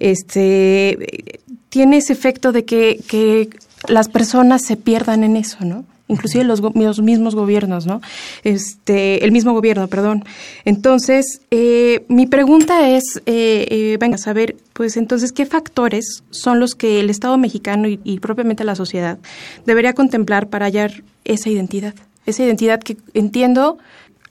Este, 0.00 1.34
tiene 1.68 1.98
ese 1.98 2.14
efecto 2.14 2.52
de 2.52 2.64
que, 2.64 3.00
que 3.06 3.50
las 3.86 4.08
personas 4.08 4.62
se 4.64 4.76
pierdan 4.76 5.24
en 5.24 5.36
eso, 5.36 5.58
¿no? 5.64 5.84
Inclusive 6.08 6.44
los, 6.44 6.60
mismos 7.00 7.34
gobiernos, 7.34 7.86
¿no? 7.86 8.00
Este, 8.42 9.24
el 9.24 9.32
mismo 9.32 9.52
gobierno, 9.52 9.86
perdón. 9.88 10.24
Entonces, 10.64 11.42
eh, 11.50 12.04
mi 12.08 12.26
pregunta 12.26 12.88
es, 12.88 13.22
eh, 13.26 13.66
eh, 13.70 13.96
venga, 14.00 14.16
a 14.16 14.18
saber, 14.18 14.56
pues 14.72 14.96
entonces, 14.96 15.32
¿qué 15.32 15.46
factores 15.46 16.24
son 16.30 16.58
los 16.58 16.74
que 16.74 17.00
el 17.00 17.10
Estado 17.10 17.38
mexicano 17.38 17.88
y, 17.88 18.00
y 18.04 18.18
propiamente 18.20 18.64
la 18.64 18.74
sociedad 18.74 19.18
debería 19.66 19.92
contemplar 19.92 20.48
para 20.48 20.66
hallar 20.66 21.04
esa 21.24 21.50
identidad? 21.50 21.94
Esa 22.26 22.44
identidad 22.44 22.80
que 22.80 22.96
entiendo 23.14 23.78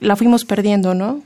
la 0.00 0.16
fuimos 0.16 0.44
perdiendo, 0.44 0.94
¿no? 0.94 1.22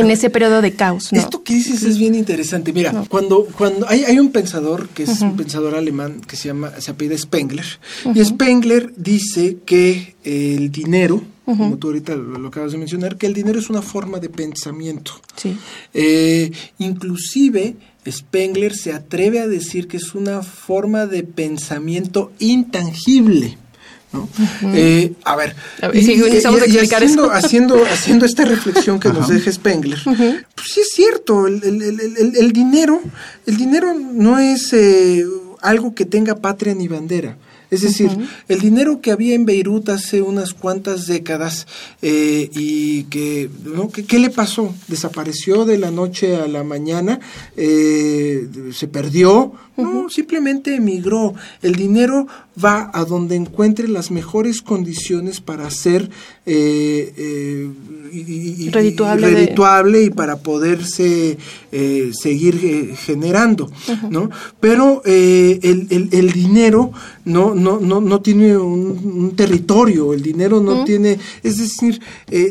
En 0.00 0.10
ese 0.10 0.30
periodo 0.30 0.62
de 0.62 0.72
caos. 0.72 1.12
¿no? 1.12 1.18
Esto 1.18 1.42
que 1.42 1.54
dices 1.54 1.82
es 1.82 1.98
bien 1.98 2.14
interesante. 2.14 2.72
Mira, 2.72 3.04
cuando, 3.08 3.46
cuando 3.56 3.88
hay, 3.88 4.04
hay 4.04 4.18
un 4.18 4.30
pensador 4.30 4.88
que 4.88 5.04
es 5.04 5.20
un 5.20 5.36
pensador 5.36 5.74
alemán 5.74 6.20
que 6.26 6.36
se 6.36 6.48
llama, 6.48 6.72
se 6.78 6.90
apellida 6.90 7.16
Spengler, 7.16 7.66
y 8.14 8.24
Spengler 8.24 8.92
dice 8.96 9.58
que 9.64 10.16
el 10.24 10.70
dinero, 10.70 11.22
como 11.44 11.76
tú 11.78 11.88
ahorita 11.88 12.16
lo, 12.16 12.48
acabas 12.48 12.72
de 12.72 12.78
mencionar, 12.78 13.16
que 13.16 13.26
el 13.26 13.34
dinero 13.34 13.58
es 13.58 13.70
una 13.70 13.82
forma 13.82 14.18
de 14.18 14.28
pensamiento. 14.28 15.12
Sí. 15.36 15.56
Eh, 15.94 16.50
inclusive 16.78 17.76
Spengler 18.10 18.74
se 18.74 18.92
atreve 18.92 19.40
a 19.40 19.46
decir 19.46 19.88
que 19.88 19.96
es 19.96 20.14
una 20.14 20.42
forma 20.42 21.06
de 21.06 21.22
pensamiento 21.22 22.32
intangible. 22.38 23.58
Eh, 24.62 25.12
a 25.24 25.36
ver, 25.36 25.54
haciendo, 25.80 27.30
haciendo, 27.30 27.84
haciendo, 27.84 28.26
esta 28.26 28.44
reflexión 28.44 28.98
que 29.00 29.08
nos 29.08 29.28
deja 29.28 29.50
Spengler, 29.52 29.98
pues 30.04 30.68
sí 30.72 30.80
es 30.80 30.90
cierto, 30.94 31.46
el, 31.46 31.62
el, 31.62 32.52
dinero, 32.52 33.00
el 33.46 33.56
dinero 33.56 33.94
no 33.94 34.38
es 34.38 34.72
eh, 34.72 35.24
algo 35.60 35.94
que 35.94 36.04
tenga 36.04 36.36
patria 36.36 36.74
ni 36.74 36.88
bandera. 36.88 37.36
Es 37.68 37.80
decir, 37.82 38.10
el 38.46 38.60
dinero 38.60 39.00
que 39.00 39.10
había 39.10 39.34
en 39.34 39.44
Beirut 39.44 39.88
hace 39.88 40.22
unas 40.22 40.54
cuantas 40.54 41.08
décadas 41.08 41.66
eh, 42.00 42.48
y 42.52 43.04
que, 43.04 43.50
¿no? 43.64 43.90
¿Qué, 43.90 44.18
le 44.20 44.30
pasó? 44.30 44.72
Desapareció 44.86 45.64
de 45.64 45.76
la 45.76 45.90
noche 45.90 46.36
a 46.36 46.46
la 46.46 46.62
mañana, 46.62 47.18
se 47.56 48.88
perdió, 48.88 49.52
no, 49.76 50.08
simplemente 50.08 50.74
emigró. 50.74 51.34
El 51.62 51.74
dinero 51.74 52.26
va 52.62 52.90
a 52.92 53.04
donde 53.04 53.36
encuentre 53.36 53.88
las 53.88 54.10
mejores 54.10 54.62
condiciones 54.62 55.40
para 55.40 55.70
ser 55.70 56.08
eh, 56.46 57.12
eh, 57.16 57.70
y, 58.12 58.70
redituable, 58.70 60.04
y 60.04 60.10
para 60.10 60.36
poderse 60.36 61.36
eh, 61.72 62.10
seguir 62.14 62.94
generando, 62.96 63.70
¿no? 64.08 64.30
Pero 64.60 65.02
el, 65.04 66.08
el, 66.12 66.32
dinero 66.32 66.92
no, 67.24 67.54
no, 67.54 67.78
no, 67.80 68.00
no 68.00 68.20
tiene 68.22 68.56
un, 68.56 69.34
territorio, 69.36 70.14
el 70.14 70.22
dinero 70.22 70.60
no 70.60 70.84
tiene, 70.84 71.18
es 71.42 71.58
decir, 71.58 72.00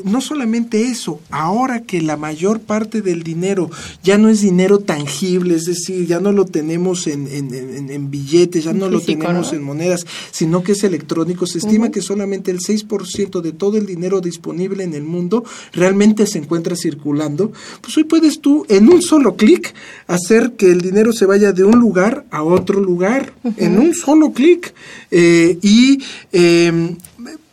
no 0.03 0.21
solamente 0.21 0.83
eso, 0.83 1.19
ahora 1.31 1.81
que 1.81 2.01
la 2.01 2.17
mayor 2.17 2.59
parte 2.59 3.01
del 3.01 3.23
dinero 3.23 3.71
ya 4.03 4.17
no 4.17 4.29
es 4.29 4.41
dinero 4.41 4.79
tangible, 4.79 5.55
es 5.55 5.65
decir, 5.65 6.05
ya 6.05 6.19
no 6.19 6.31
lo 6.31 6.45
tenemos 6.45 7.07
en, 7.07 7.14
en, 7.15 7.89
en, 7.89 8.12
billetes, 8.12 8.65
ya 8.65 8.73
no 8.73 8.89
lo 8.89 9.01
tenemos 9.01 9.54
en 9.54 9.63
monedas, 9.63 10.06
sino 10.32 10.63
que 10.63 10.73
es 10.73 10.84
electrónico, 10.84 11.47
se 11.47 11.58
estima 11.58 11.91
que 11.91 12.01
solamente 12.01 12.51
el 12.51 12.60
6% 12.60 13.41
de 13.41 13.51
todo 13.51 13.78
el 13.78 13.86
dinero 13.86 14.21
disponible 14.21 14.84
en 14.84 14.93
el 14.93 15.04
mundo 15.04 15.43
realmente 15.73 16.28
se 16.28 16.38
encuentra 16.38 16.75
circulando, 16.75 17.51
pues 17.82 17.97
hoy 17.97 18.04
puedes 18.04 18.39
tú 18.41 18.65
en 18.69 18.89
un 18.89 19.01
solo 19.01 19.36
clic 19.36 19.73
hacer 20.08 20.54
que 20.54 20.71
el 20.71 20.82
dinero 20.82 21.13
se 21.13 21.25
vaya 21.25 21.51
de 21.51 21.63
un 21.63 21.80
lugar 21.80 22.25
a 22.32 22.43
otro 22.43 22.80
lugar, 22.80 23.34
en 23.58 23.80
un 23.80 23.93
solo 23.93 24.32
clic. 24.32 24.73
Eh, 25.12 25.58
y 25.62 25.99
em, 26.32 26.97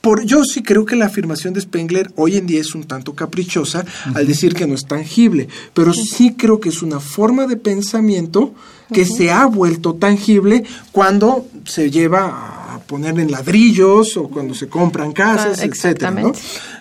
por, 0.01 0.25
yo 0.25 0.45
sí 0.45 0.63
creo 0.63 0.85
que 0.85 0.97
la 0.97 1.07
afirmación 1.07 1.55
de 1.55 1.61
Spengler 1.61 2.11
hoy 2.17 2.37
en 2.37 2.47
día 2.47 2.61
es 2.61 2.75
un 2.75 2.85
tanto 2.85 3.15
caprichosa 3.15 3.85
al 4.15 4.27
decir 4.27 4.55
que 4.55 4.67
no 4.67 4.75
es 4.75 4.85
tangible, 4.87 5.49
pero 5.75 5.93
sí 5.93 6.35
creo 6.37 6.61
que 6.61 6.71
es 6.71 6.83
una 6.83 6.99
forma 6.99 7.47
de 7.47 7.57
pensamiento 7.57 8.53
que 8.93 9.05
se 9.05 9.31
ha 9.31 9.47
vuelto 9.47 9.95
tangible 9.95 10.65
cuando 10.93 11.47
se 11.65 11.91
lleva 11.91 12.75
a 12.75 12.79
poner 12.81 13.19
en 13.19 13.31
ladrillos 13.31 14.17
o 14.17 14.29
cuando 14.29 14.55
se 14.55 14.69
compran 14.69 15.13
casas, 15.13 15.61
ah, 15.61 15.65
etcétera, 15.65 16.15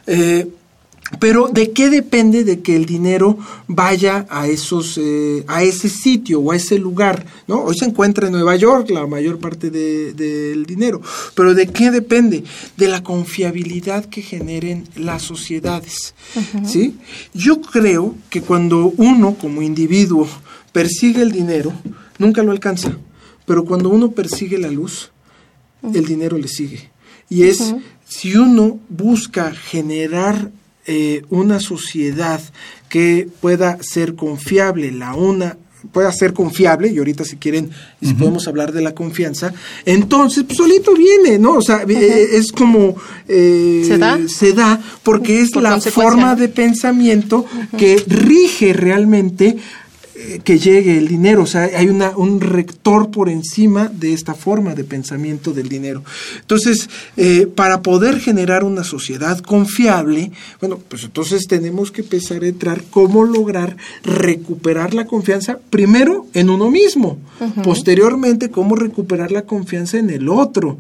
eh, 0.08 0.48
pero 1.20 1.50
¿de 1.50 1.72
qué 1.72 1.90
depende 1.90 2.44
de 2.44 2.62
que 2.62 2.76
el 2.76 2.86
dinero 2.86 3.38
vaya 3.68 4.26
a 4.30 4.48
esos, 4.48 4.98
eh, 4.98 5.44
a 5.48 5.62
ese 5.64 5.90
sitio 5.90 6.40
o 6.40 6.52
a 6.52 6.56
ese 6.56 6.78
lugar? 6.78 7.26
¿no? 7.48 7.64
Hoy 7.64 7.76
se 7.78 7.86
encuentra 7.86 8.28
en 8.28 8.34
Nueva 8.34 8.56
York 8.56 8.90
la 8.90 9.06
mayor 9.08 9.40
parte 9.40 9.70
del 9.70 10.66
dinero. 10.66 11.02
Pero 11.36 11.54
¿de 11.54 11.68
qué 11.68 11.92
depende? 11.92 12.44
De 12.78 12.88
la 12.88 13.04
confiabilidad 13.04 14.06
que 14.06 14.22
generen 14.22 14.88
las 14.96 15.24
sociedades. 15.24 16.14
¿sí? 16.66 16.96
Yo 17.34 17.62
creo 17.62 18.16
que 18.30 18.42
cuando 18.42 18.94
uno 18.98 19.36
como 19.36 19.62
individuo 19.62 20.28
persigue 20.72 21.22
el 21.22 21.32
dinero, 21.32 21.74
nunca 22.22 22.44
lo 22.44 22.52
alcanza. 22.52 22.98
Pero 23.46 23.66
cuando 23.66 23.90
uno 23.90 24.12
persigue 24.12 24.58
la 24.58 24.70
luz, 24.70 25.12
el 25.94 26.06
dinero 26.06 26.38
le 26.38 26.48
sigue. 26.48 26.90
Y 27.28 27.44
es 27.44 27.76
si 28.08 28.36
uno 28.36 28.80
busca 28.90 29.52
generar 29.52 30.52
eh, 30.86 31.24
una 31.30 31.60
sociedad 31.60 32.42
que 32.90 33.28
pueda 33.42 33.78
ser 33.82 34.16
confiable, 34.16 34.92
la 34.92 35.16
una 35.16 35.58
pueda 35.92 36.12
ser 36.12 36.34
confiable, 36.34 36.90
y 36.90 36.98
ahorita 37.00 37.24
si 37.24 37.38
quieren, 37.38 37.72
si 38.02 38.14
podemos 38.14 38.48
hablar 38.48 38.72
de 38.72 38.82
la 38.82 38.94
confianza, 38.94 39.54
entonces 39.86 40.44
pues, 40.44 40.58
solito 40.58 40.94
viene, 40.94 41.40
¿no? 41.40 41.54
O 41.54 41.62
sea, 41.62 41.84
eh, 41.88 42.30
es 42.34 42.52
como 42.52 42.96
eh, 43.28 43.84
¿Se, 43.88 43.98
da? 43.98 44.20
se 44.28 44.54
da 44.54 44.80
porque 45.04 45.42
es 45.42 45.56
la 45.56 45.80
forma 45.82 46.36
de 46.36 46.50
pensamiento 46.50 47.46
que 47.78 48.04
rige 48.08 48.74
realmente 48.74 49.48
eh, 49.48 49.60
que 50.44 50.60
llegue 50.60 50.98
el 50.98 51.08
dinero, 51.08 51.44
o 51.44 51.46
sea, 51.46 51.64
hay 51.64 51.88
una, 51.88 52.16
un 52.18 52.42
rector 52.42 53.12
por 53.12 53.30
encima 53.30 53.88
de 53.88 54.14
esta 54.14 54.34
forma 54.34 54.76
de 54.76 54.84
pensamiento 54.84 55.54
del 55.54 55.70
dinero. 55.70 56.04
Entonces, 56.40 56.90
eh, 57.18 57.48
para 57.48 57.82
poder 57.82 58.20
generar 58.20 58.64
una 58.64 58.84
sociedad 58.84 59.40
confiable, 59.40 60.32
bueno, 60.60 60.80
pues 60.88 61.04
entonces 61.04 61.48
tenemos 61.48 61.92
que 61.92 62.02
empezar 62.02 62.44
a 62.44 62.48
entrar 62.48 62.84
cómo 62.90 63.24
lograr 63.24 63.78
recuperar 64.04 64.94
la 64.94 65.06
confianza 65.06 65.60
primero 65.70 66.28
en 66.34 66.50
uno 66.50 66.70
mismo, 66.70 67.18
posteriormente 67.64 68.50
cómo 68.50 68.76
recuperar 68.76 69.32
la 69.32 69.44
confianza 69.44 69.98
en 69.98 70.10
el 70.10 70.30
otro 70.30 70.78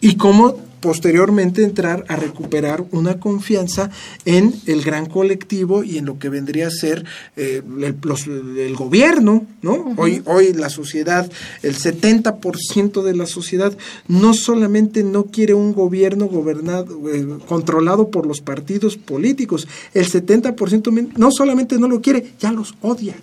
y 0.00 0.16
cómo 0.16 0.56
posteriormente 0.84 1.64
entrar 1.64 2.04
a 2.08 2.16
recuperar 2.16 2.84
una 2.90 3.18
confianza 3.18 3.90
en 4.26 4.52
el 4.66 4.82
gran 4.82 5.06
colectivo 5.06 5.82
y 5.82 5.96
en 5.96 6.04
lo 6.04 6.18
que 6.18 6.28
vendría 6.28 6.66
a 6.66 6.70
ser 6.70 7.06
eh, 7.36 7.62
el, 7.64 8.76
gobierno, 8.76 9.46
¿no? 9.62 9.94
Hoy, 9.96 10.20
hoy 10.26 10.52
la 10.52 10.68
sociedad, 10.68 11.32
el 11.62 11.74
70% 11.74 13.02
de 13.02 13.16
la 13.16 13.24
sociedad 13.24 13.74
no 14.08 14.34
solamente 14.34 15.04
no 15.04 15.24
quiere 15.24 15.54
un 15.54 15.72
gobierno 15.72 16.26
gobernado, 16.26 17.10
eh, 17.10 17.38
controlado 17.48 18.10
por 18.10 18.26
los 18.26 18.42
partidos 18.42 18.98
políticos, 18.98 19.66
el 19.94 20.06
70% 20.06 21.12
no 21.16 21.30
solamente 21.30 21.78
no 21.78 21.88
lo 21.88 22.02
quiere, 22.02 22.34
ya 22.38 22.52
los 22.52 22.74
odia. 22.82 23.16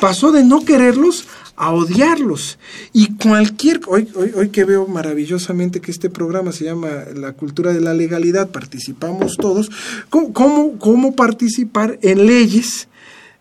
Pasó 0.00 0.32
de 0.32 0.44
no 0.44 0.64
quererlos 0.64 1.26
a 1.56 1.72
odiarlos. 1.72 2.58
Y 2.92 3.14
cualquier, 3.14 3.80
hoy, 3.86 4.08
hoy, 4.14 4.32
hoy 4.34 4.48
que 4.48 4.64
veo 4.64 4.86
maravillosamente 4.86 5.80
que 5.80 5.90
este 5.90 6.10
programa 6.10 6.52
se 6.52 6.64
llama 6.64 6.90
La 7.14 7.32
cultura 7.32 7.72
de 7.72 7.80
la 7.80 7.94
legalidad, 7.94 8.50
participamos 8.50 9.36
todos, 9.36 9.70
¿cómo, 10.10 10.78
cómo, 10.78 11.14
participar 11.14 11.98
en 12.02 12.26
leyes? 12.26 12.88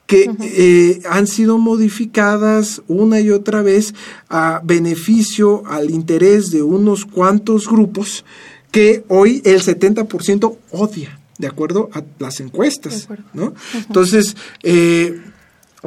que 0.06 0.30
eh, 0.42 1.02
han 1.10 1.28
sido 1.28 1.58
modificadas 1.58 2.82
una 2.90 3.22
y 3.22 3.32
otra 3.32 3.62
vez 3.62 3.96
a 4.28 4.62
beneficio, 4.62 5.64
al 5.66 5.92
interés 5.92 6.52
de 6.52 6.62
unos 6.62 7.06
cuantos 7.06 7.70
grupos 7.70 8.26
que 8.70 9.06
hoy 9.08 9.42
el 9.46 9.62
70% 9.62 10.58
odia, 10.72 11.20
de 11.38 11.48
acuerdo 11.48 11.90
a 11.94 12.04
las 12.20 12.42
encuestas, 12.42 13.08
¿no? 13.34 13.54
Entonces, 13.88 14.36
eh, 14.62 15.22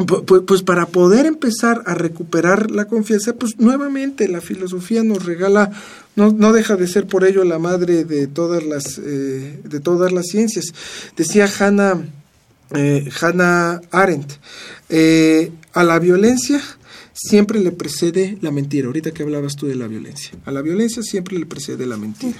pues 0.04 0.62
para 0.62 0.86
poder 0.86 1.24
empezar 1.24 1.82
a 1.86 1.94
recuperar 1.94 2.70
la 2.70 2.84
confianza, 2.84 3.34
pues 3.34 3.58
nuevamente 3.58 4.28
la 4.28 4.42
filosofía 4.42 5.02
nos 5.02 5.24
regala, 5.24 5.70
no, 6.16 6.32
no 6.32 6.52
deja 6.52 6.76
de 6.76 6.86
ser 6.86 7.06
por 7.06 7.24
ello 7.24 7.44
la 7.44 7.58
madre 7.58 8.04
de 8.04 8.26
todas 8.26 8.62
las, 8.62 8.98
eh, 8.98 9.58
de 9.64 9.80
todas 9.80 10.12
las 10.12 10.26
ciencias. 10.26 10.66
Decía 11.16 11.48
Hannah, 11.58 12.04
eh, 12.74 13.08
Hannah 13.20 13.80
Arendt, 13.90 14.32
eh, 14.90 15.50
a 15.72 15.82
la 15.82 15.98
violencia 15.98 16.60
siempre 17.14 17.58
le 17.60 17.72
precede 17.72 18.36
la 18.42 18.50
mentira. 18.50 18.88
Ahorita 18.88 19.12
que 19.12 19.22
hablabas 19.22 19.56
tú 19.56 19.66
de 19.66 19.76
la 19.76 19.86
violencia. 19.86 20.32
A 20.44 20.50
la 20.50 20.60
violencia 20.60 21.02
siempre 21.02 21.38
le 21.38 21.46
precede 21.46 21.86
la 21.86 21.96
mentira. 21.96 22.38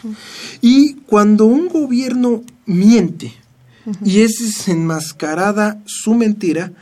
Y 0.60 0.96
cuando 1.06 1.46
un 1.46 1.68
gobierno 1.68 2.44
miente 2.66 3.32
y 4.04 4.20
es 4.20 4.40
desenmascarada 4.40 5.82
su 5.86 6.14
mentira, 6.14 6.72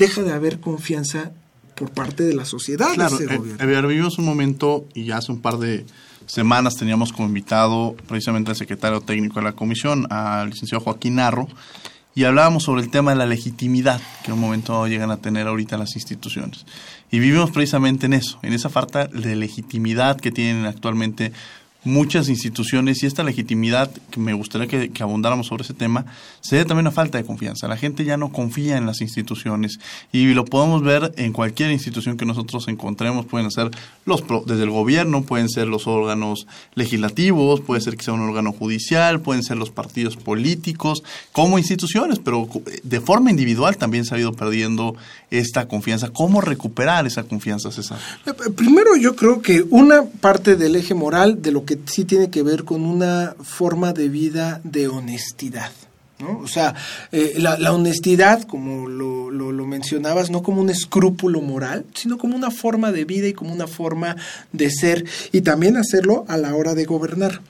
deja 0.00 0.22
de 0.22 0.32
haber 0.32 0.60
confianza 0.60 1.30
por 1.76 1.90
parte 1.90 2.24
de 2.24 2.34
la 2.34 2.44
sociedad. 2.44 2.88
Claro, 2.94 3.18
eh, 3.20 3.86
vivimos 3.86 4.18
un 4.18 4.24
momento 4.24 4.86
y 4.94 5.04
ya 5.04 5.18
hace 5.18 5.30
un 5.30 5.40
par 5.40 5.58
de 5.58 5.84
semanas 6.26 6.76
teníamos 6.76 7.12
como 7.12 7.28
invitado 7.28 7.94
precisamente 8.08 8.50
al 8.50 8.56
secretario 8.56 9.02
técnico 9.02 9.40
de 9.40 9.44
la 9.44 9.52
comisión, 9.52 10.06
al 10.10 10.50
licenciado 10.50 10.82
Joaquín 10.82 11.16
Narro, 11.16 11.48
y 12.14 12.24
hablábamos 12.24 12.64
sobre 12.64 12.82
el 12.82 12.90
tema 12.90 13.12
de 13.12 13.18
la 13.18 13.26
legitimidad 13.26 14.00
que 14.22 14.28
en 14.28 14.34
un 14.34 14.40
momento 14.40 14.86
llegan 14.86 15.10
a 15.10 15.18
tener 15.18 15.46
ahorita 15.46 15.76
las 15.76 15.94
instituciones. 15.94 16.64
Y 17.10 17.18
vivimos 17.18 17.50
precisamente 17.50 18.06
en 18.06 18.14
eso, 18.14 18.38
en 18.42 18.52
esa 18.52 18.68
falta 18.68 19.06
de 19.06 19.36
legitimidad 19.36 20.18
que 20.18 20.30
tienen 20.30 20.64
actualmente 20.64 21.32
muchas 21.84 22.28
instituciones 22.28 23.02
y 23.02 23.06
esta 23.06 23.22
legitimidad, 23.22 23.90
que 24.10 24.20
me 24.20 24.34
gustaría 24.34 24.66
que, 24.66 25.02
abundáramos 25.02 25.46
sobre 25.46 25.64
ese 25.64 25.74
tema, 25.74 26.04
se 26.40 26.56
debe 26.56 26.68
también 26.68 26.86
a 26.86 26.90
falta 26.90 27.18
de 27.18 27.24
confianza. 27.24 27.68
La 27.68 27.76
gente 27.76 28.04
ya 28.04 28.16
no 28.16 28.30
confía 28.30 28.76
en 28.76 28.86
las 28.86 29.00
instituciones 29.00 29.78
y 30.12 30.32
lo 30.34 30.44
podemos 30.44 30.82
ver 30.82 31.12
en 31.16 31.32
cualquier 31.32 31.70
institución 31.70 32.16
que 32.16 32.26
nosotros 32.26 32.68
encontremos. 32.68 33.26
Pueden 33.26 33.50
ser 33.50 33.70
los 34.04 34.24
desde 34.46 34.64
el 34.64 34.70
gobierno, 34.70 35.22
pueden 35.22 35.48
ser 35.48 35.66
los 35.68 35.86
órganos 35.86 36.46
legislativos, 36.74 37.60
puede 37.60 37.80
ser 37.80 37.96
que 37.96 38.04
sea 38.04 38.14
un 38.14 38.20
órgano 38.20 38.52
judicial, 38.52 39.20
pueden 39.20 39.42
ser 39.42 39.56
los 39.56 39.70
partidos 39.70 40.16
políticos, 40.16 41.02
como 41.32 41.58
instituciones, 41.58 42.18
pero 42.18 42.48
de 42.82 43.00
forma 43.00 43.30
individual 43.30 43.76
también 43.76 44.04
se 44.04 44.14
ha 44.14 44.18
ido 44.18 44.32
perdiendo 44.34 44.96
esta 45.30 45.66
confianza. 45.68 46.10
¿Cómo 46.10 46.40
recuperar 46.40 47.06
esa 47.06 47.24
confianza, 47.24 47.70
César? 47.70 47.98
Eh, 48.26 48.32
primero 48.54 48.96
yo 48.96 49.16
creo 49.16 49.40
que 49.40 49.64
una 49.70 50.02
parte 50.04 50.56
del 50.56 50.76
eje 50.76 50.94
moral 50.94 51.40
de 51.40 51.52
lo 51.52 51.64
que 51.64 51.69
que 51.70 51.78
sí 51.86 52.04
tiene 52.04 52.30
que 52.30 52.42
ver 52.42 52.64
con 52.64 52.84
una 52.84 53.36
forma 53.40 53.92
de 53.92 54.08
vida 54.08 54.60
de 54.64 54.88
honestidad. 54.88 55.70
¿no? 56.18 56.40
O 56.40 56.48
sea, 56.48 56.74
eh, 57.12 57.34
la, 57.38 57.72
honestidad, 57.72 58.42
como 58.42 58.88
lo, 58.88 59.30
lo, 59.30 59.66
mencionabas, 59.66 60.30
no 60.30 60.42
como 60.42 60.60
un 60.60 60.68
escrúpulo 60.68 61.40
moral, 61.40 61.86
sino 61.94 62.18
como 62.18 62.34
una 62.34 62.50
forma 62.50 62.90
de 62.90 63.04
vida 63.04 63.28
y 63.28 63.34
como 63.34 63.52
una 63.52 63.68
forma 63.68 64.16
de 64.52 64.68
ser, 64.68 65.04
y 65.30 65.42
también 65.42 65.76
hacerlo 65.76 66.24
a 66.26 66.36
la 66.36 66.56
hora 66.56 66.74
de 66.74 66.86
gobernar. 66.86 67.40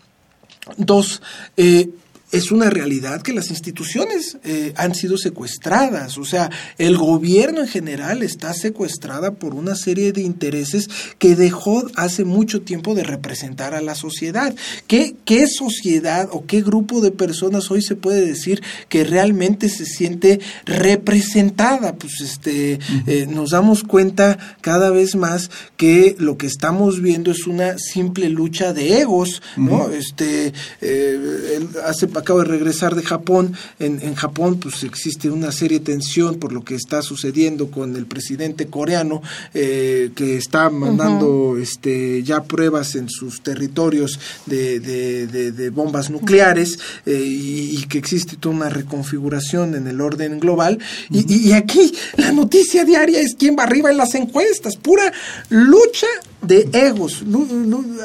Dos, 0.76 1.22
eh, 1.56 1.88
es 2.32 2.50
una 2.52 2.70
realidad 2.70 3.22
que 3.22 3.32
las 3.32 3.50
instituciones 3.50 4.38
eh, 4.44 4.72
han 4.76 4.94
sido 4.94 5.18
secuestradas, 5.18 6.18
o 6.18 6.24
sea, 6.24 6.50
el 6.78 6.96
gobierno 6.96 7.60
en 7.60 7.68
general 7.68 8.22
está 8.22 8.54
secuestrada 8.54 9.32
por 9.32 9.54
una 9.54 9.74
serie 9.74 10.12
de 10.12 10.22
intereses 10.22 10.88
que 11.18 11.36
dejó 11.36 11.84
hace 11.96 12.24
mucho 12.24 12.62
tiempo 12.62 12.94
de 12.94 13.04
representar 13.04 13.74
a 13.74 13.80
la 13.80 13.94
sociedad. 13.94 14.54
¿Qué, 14.86 15.14
qué 15.24 15.46
sociedad 15.46 16.28
o 16.32 16.46
qué 16.46 16.62
grupo 16.62 17.00
de 17.00 17.10
personas 17.10 17.70
hoy 17.70 17.82
se 17.82 17.96
puede 17.96 18.24
decir 18.24 18.62
que 18.88 19.04
realmente 19.04 19.68
se 19.68 19.86
siente 19.86 20.40
representada? 20.64 21.94
Pues 21.96 22.20
este, 22.20 22.78
eh, 23.06 23.26
nos 23.28 23.50
damos 23.50 23.82
cuenta 23.84 24.38
cada 24.60 24.90
vez 24.90 25.16
más 25.16 25.50
que 25.76 26.16
lo 26.18 26.36
que 26.36 26.46
estamos 26.46 27.00
viendo 27.00 27.30
es 27.30 27.46
una 27.46 27.78
simple 27.78 28.28
lucha 28.28 28.72
de 28.72 29.00
egos, 29.00 29.42
¿no? 29.56 29.90
Este, 29.90 30.52
eh, 30.80 31.60
hace 31.84 32.06
acabo 32.20 32.40
de 32.40 32.46
regresar 32.46 32.94
de 32.94 33.02
Japón. 33.02 33.54
En, 33.78 34.00
en, 34.02 34.14
Japón 34.14 34.58
pues 34.60 34.82
existe 34.84 35.30
una 35.30 35.52
serie 35.52 35.78
de 35.78 35.84
tensión 35.86 36.38
por 36.38 36.52
lo 36.52 36.64
que 36.64 36.74
está 36.74 37.02
sucediendo 37.02 37.70
con 37.70 37.96
el 37.96 38.06
presidente 38.06 38.66
coreano 38.66 39.22
eh, 39.54 40.10
que 40.14 40.36
está 40.36 40.70
mandando 40.70 41.56
este, 41.58 42.22
ya 42.22 42.42
pruebas 42.42 42.94
en 42.94 43.08
sus 43.08 43.42
territorios 43.42 44.18
de, 44.46 44.80
de, 44.80 45.70
bombas 45.70 46.10
nucleares 46.10 46.78
eh, 47.06 47.22
y, 47.24 47.84
que 47.90 47.98
existe 47.98 48.36
toda 48.36 48.54
una 48.54 48.68
reconfiguración 48.68 49.74
en 49.74 49.86
el 49.86 50.00
orden 50.00 50.38
global. 50.38 50.78
y, 51.10 51.48
y 51.48 51.52
aquí 51.52 51.92
la 52.16 52.32
noticia 52.32 52.84
diaria 52.84 53.20
es 53.20 53.34
quién 53.38 53.56
va 53.58 53.64
arriba 53.64 53.90
en 53.90 53.96
las 53.96 54.14
encuestas, 54.14 54.76
pura 54.76 55.12
lucha 55.48 56.06
de 56.42 56.68
egos, 56.72 57.22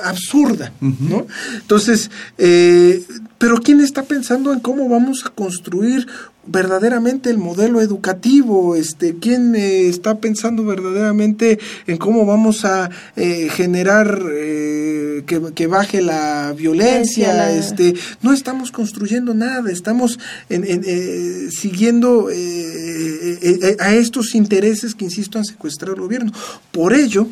absurda, 0.04 0.74
¿no? 0.82 1.26
Entonces, 1.54 2.12
eh, 2.38 3.04
pero 3.38 3.58
¿quién 3.58 3.80
está 3.80 4.04
pensando 4.04 4.52
en 4.52 4.60
cómo 4.60 4.90
vamos 4.90 5.26
a 5.26 5.30
construir 5.30 6.06
verdaderamente 6.46 7.30
el 7.30 7.38
modelo 7.38 7.82
educativo? 7.82 8.76
Este, 8.76 9.16
¿Quién 9.16 9.56
eh, 9.56 9.88
está 9.88 10.20
pensando 10.20 10.66
verdaderamente 10.66 11.60
en 11.88 11.98
cómo 11.98 12.26
vamos 12.26 12.66
a 12.66 12.90
eh, 13.16 13.48
generar 13.52 14.22
que, 15.26 15.68
baje 15.68 16.02
la 16.02 16.54
violencia? 16.58 17.58
Este, 17.58 17.96
no 18.22 18.34
estamos 18.34 18.72
construyendo 18.72 19.34
nada, 19.34 19.72
estamos 19.72 20.20
siguiendo 21.52 22.28
a 23.80 23.94
estos 23.96 24.36
intereses 24.36 24.94
que, 24.94 25.06
insisto, 25.06 25.38
han 25.38 25.46
secuestrado 25.46 25.96
el 25.96 26.02
gobierno. 26.02 26.34
Por 26.72 26.94
ello, 26.94 27.28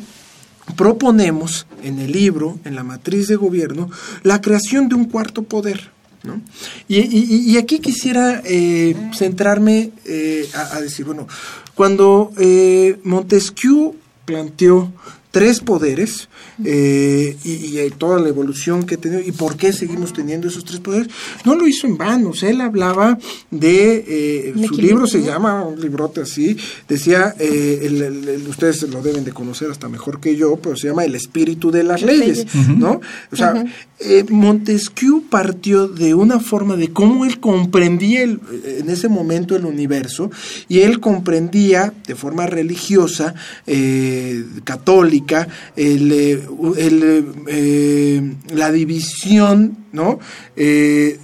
proponemos 0.76 1.66
en 1.82 1.98
el 1.98 2.12
libro, 2.12 2.58
en 2.64 2.74
la 2.74 2.82
matriz 2.82 3.28
de 3.28 3.36
gobierno, 3.36 3.90
la 4.22 4.40
creación 4.40 4.88
de 4.88 4.94
un 4.94 5.04
cuarto 5.06 5.42
poder. 5.42 5.90
¿no? 6.22 6.40
Y, 6.88 7.56
aquí 7.58 7.80
quisiera 7.80 8.40
eh, 8.44 8.96
centrarme 9.12 9.90
eh, 10.06 10.48
a, 10.54 10.80
decir, 10.80 11.04
bueno, 11.04 11.28
cuando 11.74 12.32
eh, 12.38 12.98
Montesquieu 13.04 13.94
planteó 14.24 14.90
tres 15.30 15.60
poderes 15.60 16.28
eh, 16.64 17.36
y, 17.44 17.50
y, 17.50 17.78
eh, 17.78 17.92
toda 17.96 18.20
la 18.20 18.28
evolución 18.28 18.84
que 18.84 18.94
ha 18.94 18.98
tenido 18.98 19.20
y 19.20 19.32
por 19.32 19.56
qué 19.56 19.72
seguimos 19.72 20.12
teniendo 20.12 20.48
esos 20.48 20.64
tres 20.64 20.80
poderes, 20.80 21.08
no 21.44 21.54
lo 21.54 21.66
hizo 21.66 21.86
en 21.86 21.96
vano. 21.96 22.30
O 22.30 22.34
sea, 22.34 22.50
él 22.50 22.60
hablaba 22.60 23.18
de, 23.50 24.04
eh, 24.06 24.54
su 24.68 24.74
libro 24.74 25.06
se 25.06 25.22
llama, 25.22 25.64
un 25.64 25.80
librote 25.80 26.20
así, 26.20 26.56
decía, 26.88 27.34
eh, 27.38 27.80
el, 27.82 28.02
el, 28.02 28.28
el, 28.28 28.48
ustedes 28.48 28.82
lo 28.82 29.02
deben 29.02 29.24
de 29.24 29.32
conocer 29.32 29.70
hasta 29.70 29.88
mejor 29.88 30.20
que 30.20 30.36
yo, 30.36 30.56
pero 30.56 30.76
se 30.76 30.88
llama 30.88 31.04
El 31.04 31.14
espíritu 31.14 31.70
de 31.70 31.82
las 31.82 32.02
leyes, 32.02 32.46
¿no? 32.76 33.00
O 33.32 33.36
sea, 33.36 33.54
uh 33.54 33.58
-huh. 33.58 34.30
Montesquieu 34.30 35.24
partió 35.30 35.88
de 35.88 36.14
una 36.14 36.40
forma 36.40 36.76
de 36.76 36.88
cómo 36.92 37.24
él 37.24 37.40
comprendía 37.40 38.22
el, 38.22 38.40
en 38.64 38.90
ese 38.90 39.08
momento 39.08 39.56
el 39.56 39.64
universo 39.64 40.30
y 40.68 40.80
él 40.80 41.00
comprendía 41.00 41.92
de 42.06 42.14
forma 42.14 42.46
religiosa, 42.46 43.34
eh, 43.66 44.44
católica, 44.64 45.48
el, 45.76 46.33
el, 46.76 47.24
eh, 47.48 48.34
la 48.54 48.70
división, 48.70 49.76
¿no? 49.92 50.18
Eh, 50.56 51.18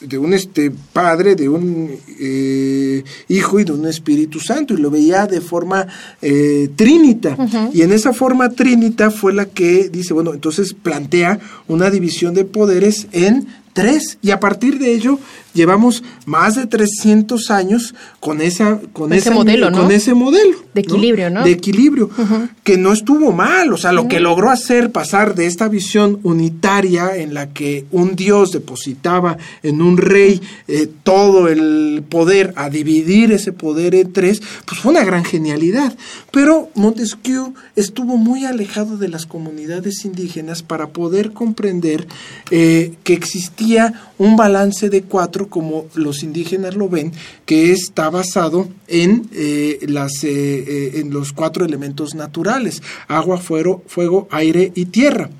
de 0.00 0.18
un 0.18 0.34
este 0.34 0.70
padre, 0.92 1.34
de 1.34 1.48
un 1.48 1.90
eh, 2.20 3.02
hijo 3.28 3.58
y 3.58 3.64
de 3.64 3.72
un 3.72 3.86
Espíritu 3.86 4.38
Santo, 4.40 4.74
y 4.74 4.76
lo 4.76 4.90
veía 4.90 5.26
de 5.26 5.40
forma 5.40 5.86
eh, 6.20 6.68
trinita. 6.76 7.34
Uh 7.38 7.44
-huh. 7.44 7.70
Y 7.72 7.80
en 7.80 7.92
esa 7.92 8.12
forma 8.12 8.50
trinita 8.50 9.10
fue 9.10 9.32
la 9.32 9.46
que 9.46 9.88
dice, 9.88 10.12
bueno, 10.12 10.34
entonces 10.34 10.74
plantea 10.74 11.38
una 11.66 11.90
división 11.90 12.34
de 12.34 12.44
poderes 12.44 13.06
en 13.12 13.46
tres, 13.72 14.18
y 14.22 14.30
a 14.30 14.38
partir 14.38 14.78
de 14.78 14.92
ello 14.92 15.18
llevamos 15.56 16.04
más 16.26 16.54
de 16.54 16.66
300 16.66 17.50
años 17.50 17.94
con 18.20 18.40
esa 18.40 18.78
con 18.92 19.12
ese 19.12 19.30
modelo, 19.30 19.70
¿no? 19.70 19.78
con 19.82 19.90
ese 19.90 20.14
modelo 20.14 20.56
de 20.74 20.82
equilibrio, 20.82 21.30
¿no? 21.30 21.42
De 21.42 21.50
equilibrio, 21.50 22.10
uh 22.16 22.22
-huh. 22.22 22.48
que 22.62 22.76
no 22.76 22.92
estuvo 22.92 23.32
mal, 23.32 23.72
o 23.72 23.76
sea, 23.76 23.92
lo 23.92 24.02
uh 24.02 24.04
-huh. 24.04 24.08
que 24.08 24.20
logró 24.20 24.50
hacer 24.50 24.92
pasar 24.92 25.34
de 25.34 25.46
esta 25.46 25.68
visión 25.68 26.20
unitaria 26.22 27.16
en 27.16 27.34
la 27.34 27.52
que 27.52 27.86
un 27.90 28.14
dios 28.14 28.52
depositaba 28.52 29.38
en 29.62 29.80
un 29.80 29.96
rey 29.96 30.40
eh, 30.68 30.88
todo 31.02 31.48
el 31.48 32.04
poder 32.08 32.52
a 32.56 32.68
dividir 32.68 33.32
ese 33.32 33.52
poder 33.52 33.94
en 33.94 34.12
tres, 34.12 34.42
pues 34.66 34.80
fue 34.80 34.92
una 34.92 35.04
gran 35.04 35.24
genialidad. 35.24 35.96
Pero 36.30 36.68
Montesquieu 36.74 37.54
estuvo 37.74 38.18
muy 38.18 38.44
alejado 38.44 38.98
de 38.98 39.08
las 39.08 39.24
comunidades 39.24 40.04
indígenas 40.04 40.62
para 40.62 40.88
poder 40.88 41.32
comprender 41.32 42.06
eh, 42.50 42.92
que 43.02 43.14
existía 43.14 44.10
un 44.18 44.36
balance 44.36 44.90
de 44.90 45.02
cuatro 45.02 45.45
como 45.48 45.86
los 45.94 46.22
indígenas 46.22 46.74
lo 46.74 46.88
ven, 46.88 47.12
que 47.44 47.72
está 47.72 48.10
basado 48.10 48.68
en, 48.88 49.28
eh, 49.32 49.78
las, 49.88 50.24
eh, 50.24 50.28
eh, 50.30 50.90
en 51.00 51.10
los 51.10 51.32
cuatro 51.32 51.64
elementos 51.64 52.14
naturales, 52.14 52.82
agua, 53.08 53.38
fuego, 53.38 53.82
fuego 53.86 54.28
aire 54.30 54.72
y 54.74 54.86
tierra 54.86 55.30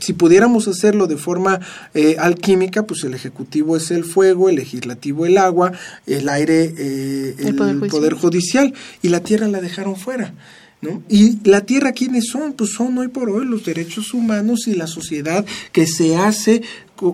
si 0.00 0.12
pudiéramos 0.12 0.68
hacerlo 0.68 1.06
de 1.06 1.16
forma 1.16 1.60
eh, 1.94 2.16
alquímica, 2.18 2.84
pues 2.84 3.04
el 3.04 3.14
ejecutivo 3.14 3.76
es 3.76 3.90
el 3.90 4.04
fuego, 4.04 4.48
el 4.48 4.56
legislativo 4.56 5.26
el 5.26 5.38
agua, 5.38 5.72
el 6.06 6.28
aire 6.28 6.74
eh, 6.76 7.34
el, 7.38 7.48
el 7.48 7.56
poder, 7.56 7.74
judicial. 7.78 7.90
poder, 7.90 8.14
judicial. 8.14 8.74
y 9.02 9.08
la 9.08 9.20
tierra 9.20 9.48
la 9.48 9.60
dejaron 9.60 9.96
fuera. 9.96 10.34
¿No? 10.80 11.02
Y 11.08 11.38
la 11.48 11.62
tierra, 11.62 11.92
¿quiénes 11.92 12.28
son? 12.28 12.52
Pues 12.52 12.70
son 12.70 12.96
hoy 12.98 13.08
por 13.08 13.30
hoy 13.30 13.44
los 13.44 13.64
derechos 13.64 14.14
humanos 14.14 14.68
y 14.68 14.74
la 14.74 14.86
sociedad 14.86 15.44
que 15.72 15.86
se 15.88 16.16
hace, 16.16 16.62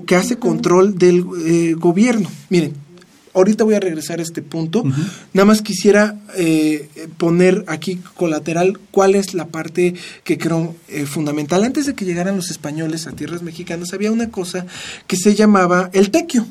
que 0.06 0.16
hace 0.16 0.36
control 0.36 0.98
del 0.98 1.24
eh, 1.46 1.74
gobierno. 1.74 2.30
Miren, 2.50 2.74
ahorita 3.34 3.64
voy 3.64 3.74
a 3.74 3.80
regresar 3.80 4.20
a 4.20 4.22
este 4.22 4.42
punto. 4.42 4.82
Uh 4.82 4.86
-huh. 4.86 5.10
Nada 5.32 5.46
más 5.46 5.60
quisiera 5.62 6.20
eh, 6.36 6.88
poner 7.18 7.64
aquí 7.66 8.00
colateral 8.16 8.78
cuál 8.90 9.14
es 9.14 9.34
la 9.34 9.46
parte 9.46 9.94
que 10.22 10.38
creo 10.38 10.74
eh, 10.88 11.06
fundamental. 11.06 11.64
Antes 11.64 11.86
de 11.86 11.94
que 11.94 12.04
llegaran 12.04 12.36
los 12.36 12.50
españoles 12.50 13.06
a 13.06 13.12
tierras 13.12 13.42
mexicanas, 13.42 13.92
había 13.92 14.12
una 14.12 14.30
cosa 14.30 14.66
que 15.06 15.16
se 15.16 15.34
llamaba 15.34 15.90
el 15.92 16.10
tequio. 16.10 16.46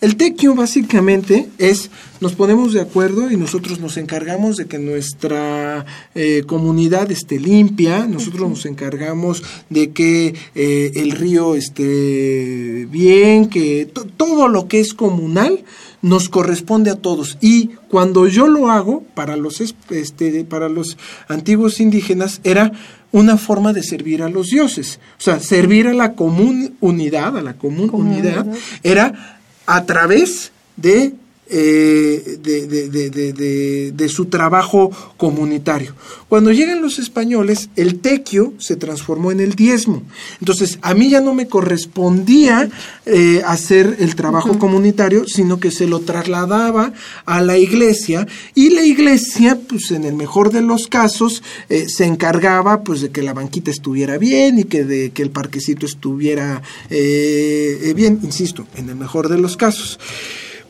El 0.00 0.16
tequio 0.16 0.54
básicamente 0.54 1.48
es, 1.58 1.90
nos 2.20 2.34
ponemos 2.34 2.72
de 2.72 2.80
acuerdo 2.80 3.30
y 3.30 3.36
nosotros 3.36 3.80
nos 3.80 3.96
encargamos 3.96 4.56
de 4.56 4.66
que 4.66 4.78
nuestra 4.78 5.84
eh, 6.14 6.44
comunidad 6.46 7.10
esté 7.10 7.38
limpia, 7.38 8.06
nosotros 8.06 8.42
uh 8.42 8.46
-huh. 8.46 8.50
nos 8.50 8.66
encargamos 8.66 9.42
de 9.70 9.90
que 9.90 10.34
eh, 10.54 10.92
el 10.94 11.12
río 11.12 11.54
esté 11.54 12.86
bien, 12.90 13.48
que 13.48 13.90
todo 14.16 14.48
lo 14.48 14.68
que 14.68 14.80
es 14.80 14.94
comunal 14.94 15.64
nos 16.02 16.28
corresponde 16.28 16.90
a 16.90 16.96
todos. 16.96 17.38
Y 17.40 17.70
cuando 17.88 18.26
yo 18.28 18.46
lo 18.46 18.70
hago 18.70 19.02
para 19.14 19.36
los 19.36 19.60
este, 19.60 20.44
para 20.44 20.68
los 20.68 20.96
antiguos 21.28 21.80
indígenas 21.80 22.40
era 22.44 22.72
una 23.10 23.38
forma 23.38 23.72
de 23.72 23.82
servir 23.82 24.22
a 24.22 24.28
los 24.28 24.48
dioses, 24.48 25.00
o 25.18 25.22
sea, 25.22 25.40
servir 25.40 25.86
a 25.86 25.94
la 25.94 26.12
común 26.12 26.76
unidad, 26.80 27.38
a 27.38 27.42
la 27.42 27.54
común 27.54 27.88
unidad. 27.92 28.46
era 28.82 29.37
a 29.68 29.84
través 29.84 30.50
de 30.78 31.12
eh, 31.50 32.38
de, 32.42 32.66
de, 32.66 33.10
de, 33.10 33.92
de, 33.92 34.08
su 34.10 34.26
trabajo 34.26 34.90
comunitario. 35.16 35.94
Cuando 36.28 36.52
llegan 36.52 36.82
los 36.82 36.98
españoles, 36.98 37.70
el 37.74 38.00
tequio 38.00 38.52
se 38.58 38.76
transformó 38.76 39.32
en 39.32 39.40
el 39.40 39.54
diezmo. 39.54 40.02
Entonces, 40.40 40.78
a 40.82 40.92
mí 40.92 41.08
ya 41.08 41.22
no 41.22 41.32
me 41.32 41.48
correspondía 41.48 42.68
eh, 43.06 43.40
hacer 43.46 43.96
el 43.98 44.14
trabajo 44.14 44.50
uh 44.50 44.54
-huh. 44.56 44.58
comunitario, 44.58 45.26
sino 45.26 45.58
que 45.58 45.70
se 45.70 45.86
lo 45.86 46.00
trasladaba 46.00 46.92
a 47.24 47.40
la 47.40 47.56
iglesia 47.56 48.26
y 48.54 48.68
la 48.68 48.82
iglesia, 48.82 49.58
pues 49.68 49.90
en 49.90 50.04
el 50.04 50.16
mejor 50.16 50.52
de 50.52 50.60
los 50.60 50.86
casos, 50.86 51.42
eh, 51.70 51.86
se 51.88 52.04
encargaba 52.04 52.82
pues 52.82 53.00
de 53.00 53.08
que 53.08 53.22
la 53.22 53.32
banquita 53.32 53.70
estuviera 53.70 54.18
bien 54.18 54.58
y 54.58 54.64
que, 54.64 54.84
de, 54.84 55.12
que 55.12 55.22
el 55.22 55.30
parquecito 55.30 55.86
estuviera 55.86 56.60
bien, 56.90 58.20
insisto, 58.22 58.66
en 58.76 58.90
el 58.90 58.96
mejor 58.96 59.30
de 59.30 59.38
los 59.38 59.56
casos. 59.56 59.98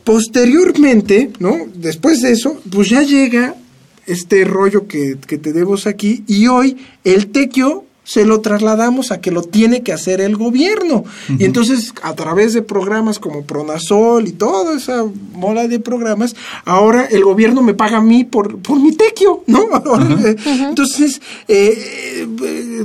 Posteriormente, 0.09 1.29
¿no? 1.37 1.67
Después 1.75 2.21
de 2.21 2.31
eso, 2.31 2.59
pues 2.71 2.89
ya 2.89 3.03
llega 3.03 3.53
este 4.07 4.43
rollo 4.43 4.87
que, 4.87 5.17
que 5.27 5.37
tenemos 5.37 5.85
aquí 5.85 6.23
y 6.25 6.47
hoy 6.47 6.77
el 7.03 7.27
tequio 7.27 7.85
se 8.09 8.25
lo 8.25 8.41
trasladamos 8.41 9.11
a 9.11 9.21
que 9.21 9.29
lo 9.29 9.43
tiene 9.43 9.83
que 9.83 9.93
hacer 9.93 10.19
el 10.19 10.35
gobierno. 10.35 10.95
Uh 10.95 11.03
-huh. 11.03 11.41
Y 11.41 11.45
entonces, 11.45 11.93
a 12.01 12.15
través 12.15 12.53
de 12.53 12.63
programas 12.63 13.19
como 13.19 13.43
Pronasol 13.43 14.27
y 14.27 14.31
toda 14.31 14.75
esa 14.75 15.05
mola 15.33 15.67
de 15.67 15.79
programas, 15.79 16.35
ahora 16.65 17.05
el 17.05 17.23
gobierno 17.23 17.61
me 17.61 17.75
paga 17.75 17.97
a 17.97 18.01
mí 18.01 18.23
por, 18.23 18.57
por 18.63 18.79
mi 18.79 18.93
tequio, 18.95 19.43
¿no? 19.45 19.59
Uh 19.89 19.97
-huh. 19.99 20.69
Entonces, 20.69 21.21
eh, 21.47 22.25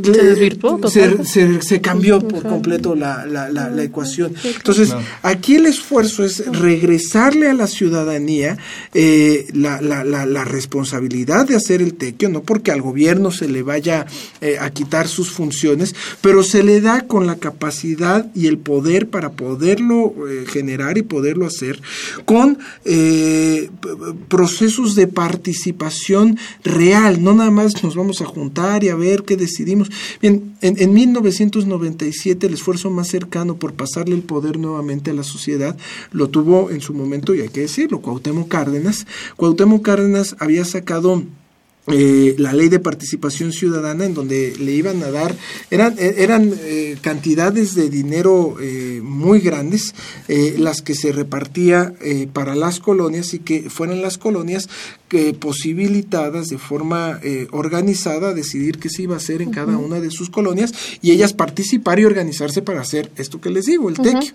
se 0.02 0.10
desvirtuó. 0.10 0.78
Se, 0.88 1.24
se, 1.24 1.62
se, 1.62 1.80
cambió 1.80 2.20
por 2.20 2.42
completo 2.42 2.94
la, 2.94 3.24
la, 3.26 3.48
la, 3.48 3.70
la 3.70 3.82
ecuación. 3.82 4.34
Entonces, 4.44 4.90
no. 4.90 5.00
aquí 5.22 5.56
el 5.56 5.66
esfuerzo 5.66 6.24
es 6.24 6.44
regresarle 6.46 7.48
a 7.48 7.54
la 7.54 7.66
ciudadanía 7.66 8.58
eh, 8.92 9.46
la, 9.52 9.80
la, 9.80 10.44
responsabilidad 10.44 11.46
de 11.46 11.56
hacer 11.56 11.80
el 11.80 11.94
tequio, 11.94 12.28
no 12.28 12.42
porque 12.42 12.70
al 12.72 12.82
gobierno 12.82 13.30
se 13.30 13.48
le 13.48 13.62
vaya 13.62 14.06
eh, 14.40 14.56
a 14.60 14.70
quitar 14.70 15.08
sus 15.14 15.30
funciones, 15.30 15.94
pero 16.20 16.42
se 16.42 16.62
le 16.62 16.80
da 16.80 17.06
con 17.06 17.26
la 17.26 17.36
capacidad 17.36 18.30
y 18.34 18.46
el 18.46 18.58
poder 18.58 19.08
para 19.08 19.32
poderlo 19.32 20.14
eh, 20.28 20.44
generar 20.46 20.98
y 20.98 21.02
poderlo 21.02 21.46
hacer 21.46 21.80
con 22.24 22.58
eh, 22.84 23.70
procesos 24.28 24.94
de 24.94 25.06
participación 25.06 26.38
real, 26.62 27.22
no 27.22 27.34
nada 27.34 27.50
más 27.50 27.82
nos 27.82 27.94
vamos 27.94 28.20
a 28.20 28.26
juntar 28.26 28.84
y 28.84 28.88
a 28.88 28.94
ver 28.94 29.22
qué 29.22 29.36
decidimos. 29.36 29.90
Bien, 30.20 30.54
en, 30.60 30.80
en 30.80 30.92
1997 30.92 32.46
el 32.46 32.54
esfuerzo 32.54 32.90
más 32.90 33.08
cercano 33.08 33.56
por 33.56 33.74
pasarle 33.74 34.14
el 34.14 34.22
poder 34.22 34.58
nuevamente 34.58 35.10
a 35.10 35.14
la 35.14 35.24
sociedad 35.24 35.76
lo 36.12 36.28
tuvo 36.28 36.70
en 36.70 36.80
su 36.80 36.94
momento, 36.94 37.34
y 37.34 37.40
hay 37.40 37.48
que 37.48 37.60
decirlo, 37.60 38.00
Cuauhtémoc 38.00 38.48
Cárdenas. 38.48 39.06
Cuauhtémoc 39.36 39.82
Cárdenas 39.82 40.36
había 40.38 40.64
sacado 40.64 41.22
eh, 41.88 42.34
la 42.38 42.54
ley 42.54 42.68
de 42.70 42.78
participación 42.78 43.52
ciudadana 43.52 44.06
en 44.06 44.14
donde 44.14 44.54
le 44.58 44.72
iban 44.72 45.02
a 45.02 45.10
dar 45.10 45.36
eran 45.70 45.94
eran 45.98 46.50
eh, 46.62 46.96
cantidades 47.02 47.74
de 47.74 47.90
dinero 47.90 48.56
eh, 48.58 49.00
muy 49.02 49.40
grandes 49.40 49.94
eh, 50.28 50.54
las 50.58 50.80
que 50.80 50.94
se 50.94 51.12
repartía 51.12 51.92
eh, 52.00 52.26
para 52.32 52.54
las 52.54 52.80
colonias 52.80 53.34
y 53.34 53.40
que 53.40 53.68
fueran 53.68 54.00
las 54.00 54.16
colonias 54.16 54.68
que 55.08 55.34
posibilitadas 55.34 56.48
de 56.48 56.56
forma 56.56 57.20
eh, 57.22 57.48
organizada 57.50 58.32
decidir 58.32 58.78
qué 58.78 58.88
se 58.88 59.02
iba 59.02 59.14
a 59.14 59.18
hacer 59.18 59.42
en 59.42 59.48
uh 59.48 59.50
-huh. 59.50 59.54
cada 59.54 59.76
una 59.76 60.00
de 60.00 60.10
sus 60.10 60.30
colonias 60.30 60.72
y 61.02 61.10
ellas 61.10 61.34
participar 61.34 62.00
y 62.00 62.06
organizarse 62.06 62.62
para 62.62 62.80
hacer 62.80 63.10
esto 63.16 63.42
que 63.42 63.50
les 63.50 63.66
digo 63.66 63.90
el 63.90 64.00
uh 64.00 64.02
-huh. 64.02 64.12
tequio 64.12 64.32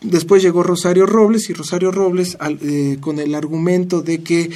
después 0.00 0.42
llegó 0.42 0.62
Rosario 0.62 1.06
Robles 1.06 1.50
y 1.50 1.54
Rosario 1.54 1.90
Robles 1.90 2.36
al, 2.38 2.58
con 3.00 3.18
el 3.18 3.34
argumento 3.34 4.00
de 4.02 4.22
que 4.22 4.50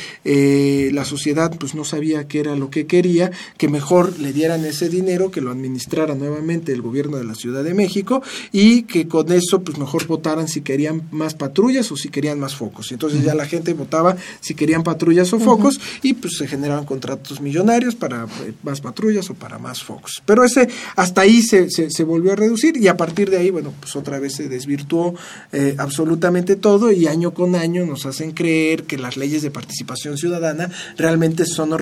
la 0.92 1.04
sociedad 1.04 1.56
pues 1.58 1.74
no 1.74 1.84
sabía 1.84 2.27
que 2.28 2.40
era 2.40 2.54
lo 2.54 2.70
que 2.70 2.86
quería, 2.86 3.30
que 3.56 3.68
mejor 3.68 4.18
le 4.18 4.32
dieran 4.32 4.64
ese 4.64 4.88
dinero, 4.88 5.30
que 5.30 5.40
lo 5.40 5.50
administrara 5.50 6.14
nuevamente 6.14 6.72
el 6.72 6.82
gobierno 6.82 7.16
de 7.16 7.24
la 7.24 7.34
Ciudad 7.34 7.64
de 7.64 7.74
México 7.74 8.22
y 8.52 8.82
que 8.82 9.08
con 9.08 9.32
eso 9.32 9.62
pues 9.62 9.78
mejor 9.78 10.06
votaran 10.06 10.48
si 10.48 10.60
querían 10.60 11.08
más 11.10 11.34
patrullas 11.34 11.90
o 11.90 11.96
si 11.96 12.08
querían 12.08 12.38
más 12.38 12.54
focos. 12.54 12.92
Entonces 12.92 13.24
ya 13.24 13.34
la 13.34 13.46
gente 13.46 13.72
votaba 13.74 14.16
si 14.40 14.54
querían 14.54 14.82
patrullas 14.82 15.32
o 15.32 15.40
focos 15.40 15.80
y 16.02 16.14
pues 16.14 16.36
se 16.36 16.46
generaban 16.46 16.84
contratos 16.84 17.40
millonarios 17.40 17.94
para 17.94 18.24
eh, 18.24 18.52
más 18.62 18.80
patrullas 18.80 19.30
o 19.30 19.34
para 19.34 19.58
más 19.58 19.82
focos. 19.82 20.22
Pero 20.26 20.44
ese 20.44 20.68
hasta 20.96 21.22
ahí 21.22 21.42
se, 21.42 21.68
se, 21.70 22.04
volvió 22.04 22.32
a 22.32 22.36
reducir 22.36 22.76
y 22.76 22.88
a 22.88 22.96
partir 22.96 23.30
de 23.30 23.38
ahí, 23.38 23.50
bueno, 23.50 23.72
pues 23.80 23.96
otra 23.96 24.18
vez 24.18 24.34
se 24.34 24.48
desvirtuó 24.48 25.14
eh, 25.52 25.74
absolutamente 25.78 26.56
todo 26.56 26.92
y 26.92 27.06
año 27.06 27.34
con 27.34 27.54
año 27.54 27.86
nos 27.86 28.06
hacen 28.06 28.32
creer 28.32 28.84
que 28.84 28.98
las 28.98 29.16
leyes 29.16 29.42
de 29.42 29.50
participación 29.50 30.16
ciudadana 30.16 30.70
realmente 30.96 31.44
son 31.46 31.72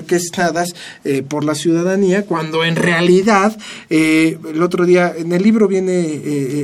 eh, 1.03 1.23
por 1.27 1.43
la 1.43 1.55
ciudadanía 1.55 2.25
cuando 2.25 2.63
en 2.63 2.75
realidad 2.75 3.57
el 3.89 4.61
otro 4.61 4.85
día 4.85 5.13
en 5.17 5.31
el 5.31 5.41
libro 5.41 5.67
viene 5.67 6.13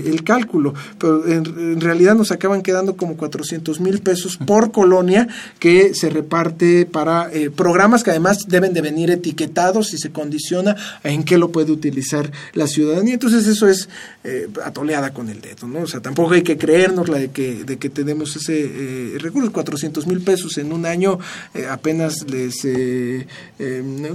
el 0.07 0.23
cálculo, 0.23 0.73
pero 0.97 1.27
en, 1.27 1.81
realidad 1.81 2.15
nos 2.15 2.31
acaban 2.31 2.61
quedando 2.61 2.95
como 2.95 3.17
400 3.17 3.79
mil 3.79 3.99
pesos 3.99 4.37
por 4.37 4.71
colonia 4.71 5.27
que 5.59 5.93
se 5.93 6.09
reparte 6.09 6.85
para 6.85 7.29
programas 7.55 8.03
que 8.03 8.11
además 8.11 8.45
deben 8.47 8.73
de 8.73 8.81
venir 8.81 9.11
etiquetados 9.11 9.93
y 9.93 9.97
se 9.97 10.11
condiciona 10.11 10.75
en 11.03 11.23
qué 11.23 11.37
lo 11.37 11.51
puede 11.51 11.71
utilizar 11.71 12.31
la 12.53 12.67
ciudadanía. 12.67 13.13
Entonces 13.13 13.47
eso 13.47 13.67
es 13.67 13.89
eh, 14.23 14.47
atoleada 14.63 15.13
con 15.13 15.29
el 15.29 15.41
dedo, 15.41 15.67
¿no? 15.67 15.81
O 15.81 15.87
sea, 15.87 15.99
tampoco 15.99 16.33
hay 16.33 16.43
que 16.43 16.57
creernos 16.57 17.09
la 17.09 17.17
de 17.17 17.31
que, 17.31 17.63
de 17.63 17.77
que 17.77 17.89
tenemos 17.89 18.35
ese 18.35 18.53
eh, 18.63 19.17
recurso, 19.19 19.51
400 19.51 20.07
mil 20.07 20.21
pesos 20.21 20.57
en 20.57 20.71
un 20.71 20.85
año 20.85 21.19
eh, 21.53 21.67
apenas 21.69 22.25
les 22.29 22.63
eh, 22.65 23.27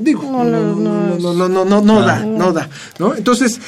digo, 0.00 0.22
no, 0.22 0.44
no, 0.44 0.74
no, 0.74 1.48
no, 1.48 1.64
no, 1.64 1.80
no, 1.80 2.00
da, 2.02 2.24
no 2.24 2.52
da, 2.52 2.68
¿no? 2.98 3.14
Entonces, 3.14 3.60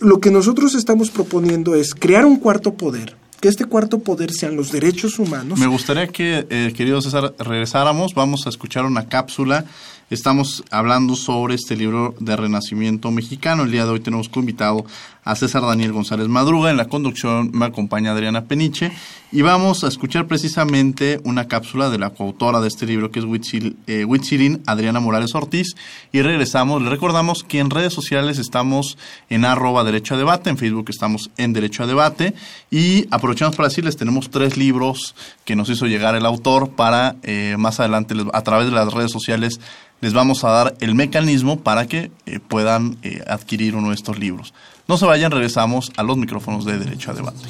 lo 0.00 0.20
que 0.20 0.30
nosotros 0.30 0.74
estamos 0.74 1.10
proponiendo 1.10 1.74
es 1.74 1.94
crear 1.94 2.24
un 2.24 2.36
cuarto 2.36 2.74
poder 2.74 3.16
que 3.40 3.48
este 3.48 3.66
cuarto 3.66 4.00
poder 4.00 4.32
sean 4.32 4.56
los 4.56 4.72
derechos 4.72 5.20
humanos. 5.20 5.60
Me 5.60 5.68
gustaría 5.68 6.08
que, 6.08 6.44
eh, 6.50 6.72
querido 6.76 7.00
César, 7.00 7.34
regresáramos. 7.38 8.12
Vamos 8.12 8.46
a 8.46 8.48
escuchar 8.48 8.84
una 8.84 9.06
cápsula 9.06 9.64
Estamos 10.10 10.64
hablando 10.70 11.16
sobre 11.16 11.54
este 11.54 11.76
libro 11.76 12.14
de 12.18 12.34
Renacimiento 12.34 13.10
Mexicano. 13.10 13.64
El 13.64 13.70
día 13.70 13.84
de 13.84 13.90
hoy 13.90 14.00
tenemos 14.00 14.30
como 14.30 14.44
invitado 14.44 14.86
a 15.28 15.34
César 15.34 15.60
Daniel 15.60 15.92
González 15.92 16.26
Madruga. 16.26 16.70
En 16.70 16.78
la 16.78 16.86
conducción 16.86 17.50
me 17.52 17.66
acompaña 17.66 18.12
Adriana 18.12 18.46
Peniche 18.46 18.90
y 19.30 19.42
vamos 19.42 19.84
a 19.84 19.88
escuchar 19.88 20.26
precisamente 20.26 21.20
una 21.22 21.48
cápsula 21.48 21.90
de 21.90 21.98
la 21.98 22.10
coautora 22.10 22.60
de 22.62 22.68
este 22.68 22.86
libro 22.86 23.10
que 23.10 23.18
es 23.18 23.26
Huitzilin, 23.26 24.54
eh, 24.54 24.62
Adriana 24.64 25.00
Morales 25.00 25.34
Ortiz. 25.34 25.74
Y 26.12 26.22
regresamos. 26.22 26.80
Le 26.80 26.88
recordamos 26.88 27.44
que 27.44 27.58
en 27.58 27.68
redes 27.68 27.92
sociales 27.92 28.38
estamos 28.38 28.96
en 29.28 29.44
arroba 29.44 29.84
derecho 29.84 30.14
a 30.14 30.16
debate, 30.16 30.48
en 30.48 30.56
Facebook 30.56 30.86
estamos 30.88 31.30
en 31.36 31.52
derecho 31.52 31.82
a 31.82 31.86
debate 31.86 32.32
y 32.70 33.06
aprovechamos 33.10 33.54
para 33.54 33.68
decirles 33.68 33.98
tenemos 33.98 34.30
tres 34.30 34.56
libros 34.56 35.14
que 35.44 35.56
nos 35.56 35.68
hizo 35.68 35.84
llegar 35.84 36.14
el 36.14 36.24
autor 36.24 36.70
para 36.70 37.16
eh, 37.22 37.56
más 37.58 37.80
adelante 37.80 38.14
a 38.32 38.42
través 38.42 38.68
de 38.68 38.72
las 38.72 38.90
redes 38.94 39.12
sociales 39.12 39.60
les 40.00 40.12
vamos 40.12 40.44
a 40.44 40.50
dar 40.50 40.74
el 40.80 40.94
mecanismo 40.94 41.60
para 41.60 41.86
que 41.86 42.12
eh, 42.24 42.38
puedan 42.38 42.98
adquirir 43.26 43.74
uno 43.74 43.88
de 43.88 43.96
estos 43.96 44.18
libros. 44.18 44.54
No 44.88 44.96
se 44.96 45.04
vayan, 45.04 45.30
regresamos 45.30 45.92
a 45.98 46.02
los 46.02 46.16
micrófonos 46.16 46.64
de 46.64 46.78
Derecho 46.78 47.10
a 47.10 47.14
Debate. 47.14 47.46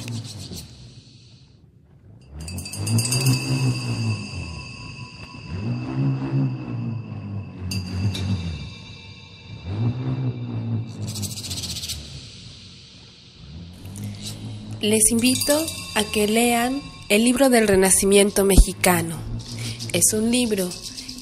Les 14.81 15.09
invito 15.09 15.65
a 15.95 16.03
que 16.03 16.27
lean 16.27 16.81
el 17.07 17.23
libro 17.23 17.49
del 17.49 17.69
Renacimiento 17.69 18.43
mexicano. 18.43 19.15
Es 19.93 20.11
un 20.11 20.29
libro 20.29 20.69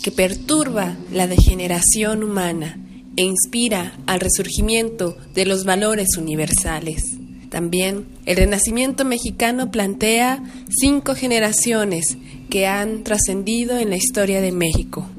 que 0.01 0.11
perturba 0.11 0.95
la 1.11 1.27
degeneración 1.27 2.23
humana 2.23 2.86
e 3.17 3.23
inspira 3.23 3.97
al 4.05 4.21
resurgimiento 4.21 5.17
de 5.33 5.45
los 5.45 5.65
valores 5.65 6.15
universales. 6.17 7.03
También 7.49 8.05
el 8.25 8.37
Renacimiento 8.37 9.03
mexicano 9.03 9.71
plantea 9.71 10.43
cinco 10.69 11.15
generaciones 11.15 12.17
que 12.49 12.67
han 12.67 13.03
trascendido 13.03 13.77
en 13.77 13.89
la 13.89 13.97
historia 13.97 14.39
de 14.39 14.51
México. 14.51 15.09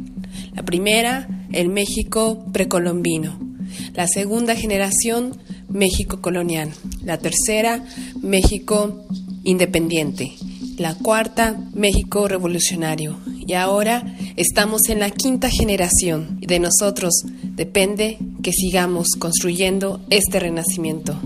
La 0.55 0.63
primera, 0.63 1.29
el 1.53 1.69
México 1.69 2.45
precolombino. 2.53 3.39
La 3.95 4.07
segunda 4.07 4.55
generación, 4.55 5.39
México 5.69 6.21
colonial. 6.21 6.71
La 7.03 7.19
tercera, 7.19 7.85
México 8.23 9.05
independiente. 9.45 10.33
La 10.79 10.95
cuarta, 10.95 11.61
México 11.75 12.29
revolucionario 12.29 13.19
y 13.45 13.55
ahora 13.55 14.15
estamos 14.37 14.83
en 14.89 15.01
la 15.01 15.11
quinta 15.11 15.51
generación 15.51 16.39
y 16.41 16.47
de 16.47 16.61
nosotros 16.61 17.25
depende 17.43 18.17
que 18.45 18.53
sigamos 18.53 19.09
construyendo 19.19 20.01
este 20.09 20.39
renacimiento. 20.39 21.19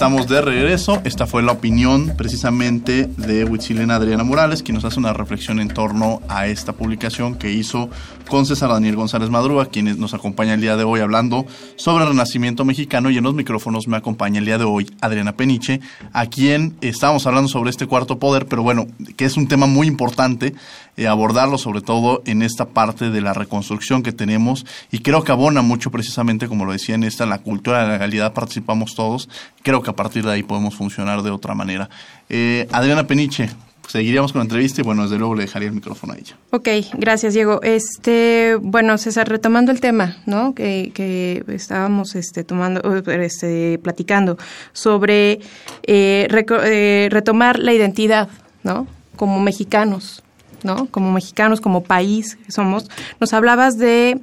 Estamos 0.00 0.28
de 0.28 0.40
regreso. 0.40 1.02
Esta 1.04 1.26
fue 1.26 1.42
la 1.42 1.52
opinión 1.52 2.14
precisamente 2.16 3.04
de 3.18 3.44
Huitzilena 3.44 3.96
Adriana 3.96 4.24
Morales, 4.24 4.62
quien 4.62 4.76
nos 4.76 4.86
hace 4.86 4.98
una 4.98 5.12
reflexión 5.12 5.60
en 5.60 5.68
torno 5.68 6.22
a 6.26 6.46
esta 6.46 6.72
publicación 6.72 7.34
que 7.34 7.52
hizo 7.52 7.90
con 8.26 8.46
César 8.46 8.70
Daniel 8.70 8.96
González 8.96 9.28
Madruga, 9.28 9.66
quien 9.66 10.00
nos 10.00 10.14
acompaña 10.14 10.54
el 10.54 10.62
día 10.62 10.78
de 10.78 10.84
hoy 10.84 11.00
hablando 11.00 11.44
sobre 11.76 12.04
el 12.04 12.10
Renacimiento 12.12 12.64
mexicano. 12.64 13.10
Y 13.10 13.18
en 13.18 13.24
los 13.24 13.34
micrófonos 13.34 13.88
me 13.88 13.98
acompaña 13.98 14.38
el 14.38 14.46
día 14.46 14.56
de 14.56 14.64
hoy 14.64 14.90
Adriana 15.02 15.36
Peniche, 15.36 15.82
a 16.14 16.24
quien 16.24 16.78
estábamos 16.80 17.26
hablando 17.26 17.50
sobre 17.50 17.68
este 17.68 17.86
cuarto 17.86 18.18
poder, 18.18 18.46
pero 18.46 18.62
bueno, 18.62 18.86
que 19.18 19.26
es 19.26 19.36
un 19.36 19.48
tema 19.48 19.66
muy 19.66 19.86
importante 19.86 20.54
eh, 21.00 21.08
abordarlo, 21.08 21.56
sobre 21.56 21.80
todo 21.80 22.22
en 22.26 22.42
esta 22.42 22.68
parte 22.68 23.08
de 23.08 23.22
la 23.22 23.32
reconstrucción 23.32 24.02
que 24.02 24.12
tenemos. 24.12 24.66
Y 24.92 24.98
creo 24.98 25.24
que 25.24 25.32
abona 25.32 25.62
mucho 25.62 25.90
precisamente, 25.90 26.46
como 26.46 26.66
lo 26.66 26.72
decía 26.72 26.94
en 26.94 27.04
esta, 27.04 27.24
la 27.24 27.38
cultura 27.38 27.80
de 27.80 27.86
la 27.86 27.92
legalidad, 27.94 28.34
participamos 28.34 28.94
todos. 28.94 29.26
Creo 29.62 29.80
que 29.82 29.88
a 29.88 29.96
partir 29.96 30.26
de 30.26 30.32
ahí 30.32 30.42
podemos 30.42 30.74
funcionar 30.74 31.22
de 31.22 31.30
otra 31.30 31.54
manera. 31.54 31.88
Eh, 32.28 32.68
Adriana 32.70 33.06
Peniche, 33.06 33.48
seguiríamos 33.88 34.34
con 34.34 34.40
la 34.40 34.44
entrevista 34.44 34.82
y 34.82 34.84
bueno, 34.84 35.04
desde 35.04 35.16
luego 35.16 35.34
le 35.34 35.44
dejaría 35.44 35.68
el 35.68 35.74
micrófono 35.74 36.12
a 36.12 36.18
ella. 36.18 36.36
Ok, 36.50 36.68
gracias 36.98 37.32
Diego. 37.32 37.62
Este, 37.62 38.58
bueno, 38.60 38.98
César, 38.98 39.26
retomando 39.26 39.72
el 39.72 39.80
tema, 39.80 40.18
¿no? 40.26 40.54
Que, 40.54 41.42
estábamos 41.48 42.14
este, 42.14 42.44
tomando, 42.44 42.82
este, 43.08 43.78
platicando 43.78 44.36
sobre 44.74 45.40
eh, 45.84 46.28
eh, 46.28 47.08
retomar 47.10 47.58
la 47.58 47.72
identidad, 47.72 48.28
¿no? 48.62 48.86
Como 49.16 49.40
mexicanos, 49.40 50.22
¿no? 50.64 50.86
Como 50.86 51.12
mexicanos, 51.12 51.60
como 51.60 51.82
país 51.82 52.36
que 52.44 52.52
somos. 52.52 52.90
Nos 53.20 53.32
hablabas 53.32 53.78
de 53.78 54.20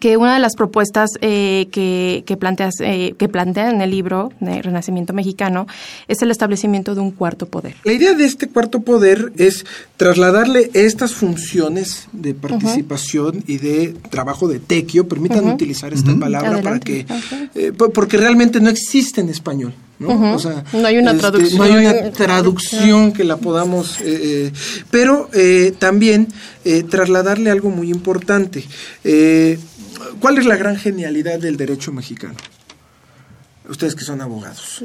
que 0.00 0.16
una 0.16 0.34
de 0.34 0.40
las 0.40 0.56
propuestas 0.56 1.10
eh, 1.20 1.68
que, 1.70 2.24
que, 2.26 2.36
planteas, 2.36 2.74
eh, 2.80 3.14
que 3.18 3.28
plantea 3.28 3.70
en 3.70 3.80
el 3.80 3.90
libro 3.90 4.32
de 4.40 4.60
Renacimiento 4.62 5.12
Mexicano 5.12 5.66
es 6.08 6.22
el 6.22 6.30
establecimiento 6.30 6.94
de 6.94 7.00
un 7.00 7.10
cuarto 7.12 7.46
poder. 7.46 7.76
La 7.84 7.92
idea 7.92 8.14
de 8.14 8.24
este 8.24 8.48
cuarto 8.48 8.80
poder 8.80 9.32
es 9.36 9.64
trasladarle 9.96 10.70
estas 10.74 11.14
funciones 11.14 12.08
de 12.12 12.34
participación 12.34 13.44
y 13.46 13.58
de 13.58 13.94
trabajo 14.10 14.48
de 14.48 14.58
tequio, 14.58 15.08
permítanme 15.08 15.52
utilizar 15.52 15.92
esta 15.92 16.14
palabra 16.16 16.60
para 16.62 16.80
que, 16.80 17.06
eh, 17.54 17.72
porque 17.72 18.16
realmente 18.16 18.60
no 18.60 18.70
existe 18.70 19.20
en 19.20 19.28
español. 19.28 19.72
¿No? 19.98 20.34
o 20.34 20.38
sea, 20.38 20.64
no 20.72 20.86
hay 20.86 20.98
una 20.98 21.12
este, 21.12 21.20
traducción. 21.20 21.58
No 21.58 21.64
hay 21.64 21.86
una 21.86 22.10
traducción 22.12 23.12
que 23.12 23.24
la 23.24 23.36
podamos, 23.36 23.98
eh, 24.00 24.52
pero 24.90 25.30
también 25.78 26.28
trasladarle 26.90 27.50
algo 27.50 27.70
muy 27.70 27.90
importante. 27.90 28.64
¿Cuál 30.20 30.38
es 30.38 30.46
la 30.46 30.56
gran 30.56 30.76
genialidad 30.76 31.38
del 31.38 31.56
derecho 31.56 31.92
mexicano? 31.92 32.34
Ustedes 33.68 33.94
que 33.94 34.04
son 34.04 34.20
abogados. 34.20 34.84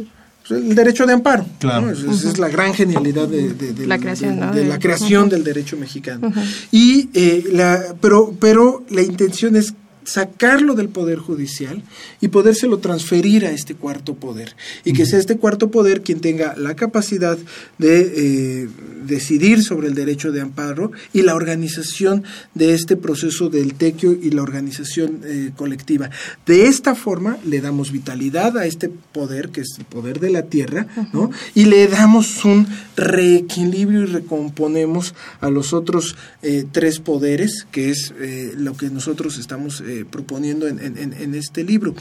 El 0.50 0.76
derecho 0.76 1.06
de 1.06 1.14
amparo. 1.14 1.46
Claro. 1.60 1.92
Esa 1.92 2.30
es 2.30 2.38
la 2.38 2.50
gran 2.50 2.74
genialidad 2.74 3.28
de, 3.28 3.88
la 3.88 4.00
creación, 4.00 4.52
de, 4.54 4.66
la 4.66 4.80
creación 4.80 5.30
del 5.30 5.44
derecho 5.44 5.78
mexicano. 5.78 6.32
Y 6.72 7.10
eh, 7.14 7.44
la, 7.52 7.96
pero, 8.02 8.34
pero 8.40 8.84
la 8.90 9.02
intención 9.02 9.56
es 9.56 9.74
sacarlo 10.04 10.76
del 10.76 10.90
poder 10.90 11.20
judicial 11.20 11.84
y 12.20 12.30
podérselo 12.30 12.80
transferir 12.80 13.46
a 13.46 13.52
este 13.52 13.76
cuarto 13.76 14.16
poder 14.16 14.56
y 14.84 14.94
que 14.94 15.06
sea 15.06 15.20
este 15.20 15.38
cuarto 15.38 15.72
poder 15.72 16.02
quien 16.02 16.20
tenga 16.20 16.56
la 16.56 16.76
capacidad 16.76 17.38
de 17.78 18.64
eh, 18.64 18.70
decidir 19.06 19.64
sobre 19.64 19.88
el 19.88 19.96
derecho 19.96 20.32
de 20.32 20.42
amparo 20.42 20.92
y 21.14 21.22
la 21.22 21.36
organización 21.36 22.24
de 22.54 22.74
este 22.74 22.96
proceso 22.96 23.50
del 23.50 23.76
tequio 23.76 24.14
y 24.14 24.32
la 24.32 24.42
organización 24.42 25.22
eh, 25.24 25.52
colectiva. 25.56 26.10
De 26.46 26.68
esta 26.68 26.96
forma 26.96 27.38
le 27.46 27.62
damos 27.62 27.92
vitalidad 27.92 28.58
a 28.58 28.66
este 28.66 28.90
poder 28.90 29.50
que 29.50 29.62
es 29.62 29.76
el 29.78 29.86
poder 29.86 30.20
de 30.20 30.30
la 30.30 30.44
tierra, 30.44 30.88
¿no? 31.14 31.32
Y 31.56 31.66
le 31.66 31.88
damos 31.88 32.44
un 32.46 32.68
reequilibrio 32.96 34.04
y 34.04 34.06
recomponemos 34.06 35.14
a 35.40 35.50
los 35.50 35.74
otros 35.74 36.16
eh, 36.42 36.66
tres 36.72 37.00
poderes 37.00 37.68
que 37.72 37.90
es 37.90 38.14
lo 38.56 38.76
que 38.76 38.90
nosotros 38.90 39.38
estamos 39.38 39.84
eh, 39.92 40.06
proponiendo 40.10 40.70
en, 40.70 40.80
en, 40.80 41.36
este 41.36 41.66
libro. 41.66 41.94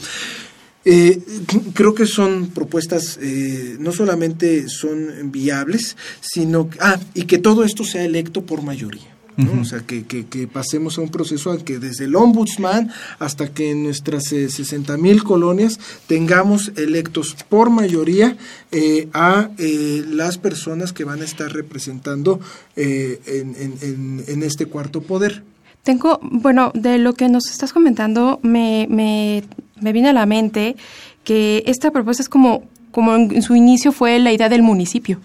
Eh, 0.85 1.21
creo 1.73 1.93
que 1.93 2.05
son 2.05 2.47
propuestas, 2.47 3.19
eh, 3.21 3.75
no 3.79 3.91
solamente 3.91 4.69
son 4.69 5.29
viables, 5.29 5.97
sino, 6.21 6.69
ah, 6.79 6.97
y 7.13 7.23
que 7.23 7.37
todo 7.37 7.65
esto 7.65 7.83
sea 7.83 8.05
electo 8.05 8.45
por 8.45 8.61
mayoría. 8.61 9.09
O 9.59 9.65
sea, 9.65 9.79
que, 9.79 10.05
que, 10.05 10.47
pasemos 10.47 10.97
a 10.97 11.01
un 11.01 11.09
proceso 11.09 11.57
que 11.65 11.79
desde 11.79 12.05
el 12.05 12.15
ombudsman 12.15 12.91
hasta 13.17 13.51
que 13.51 13.71
en 13.71 13.83
nuestras 13.83 14.25
60 14.25 14.97
mil 14.97 15.23
colonias 15.23 15.79
tengamos 16.05 16.71
electos 16.75 17.35
por 17.49 17.71
mayoría 17.71 18.37
a 19.13 19.49
las 19.57 20.37
personas 20.37 20.93
que 20.93 21.05
van 21.05 21.21
a 21.21 21.25
estar 21.25 21.51
representando 21.51 22.39
en, 22.75 23.55
en, 23.55 24.23
en 24.27 24.43
este 24.43 24.67
cuarto 24.67 25.01
poder. 25.01 25.43
Tengo, 25.83 26.19
bueno, 26.21 26.71
de 26.75 26.97
lo 26.97 27.13
que 27.13 27.27
nos 27.27 27.49
estás 27.49 27.73
comentando, 27.73 28.39
me, 28.43 28.87
me, 28.89 29.43
me 29.79 29.93
viene 29.93 30.09
a 30.09 30.13
la 30.13 30.25
mente 30.25 30.75
que 31.23 31.63
esta 31.65 31.91
propuesta 31.91 32.21
es 32.21 32.29
como, 32.29 32.63
como 32.91 33.15
en 33.15 33.41
su 33.41 33.55
inicio 33.55 33.91
fue 33.91 34.19
la 34.19 34.31
idea 34.31 34.49
del 34.49 34.61
municipio. 34.61 35.19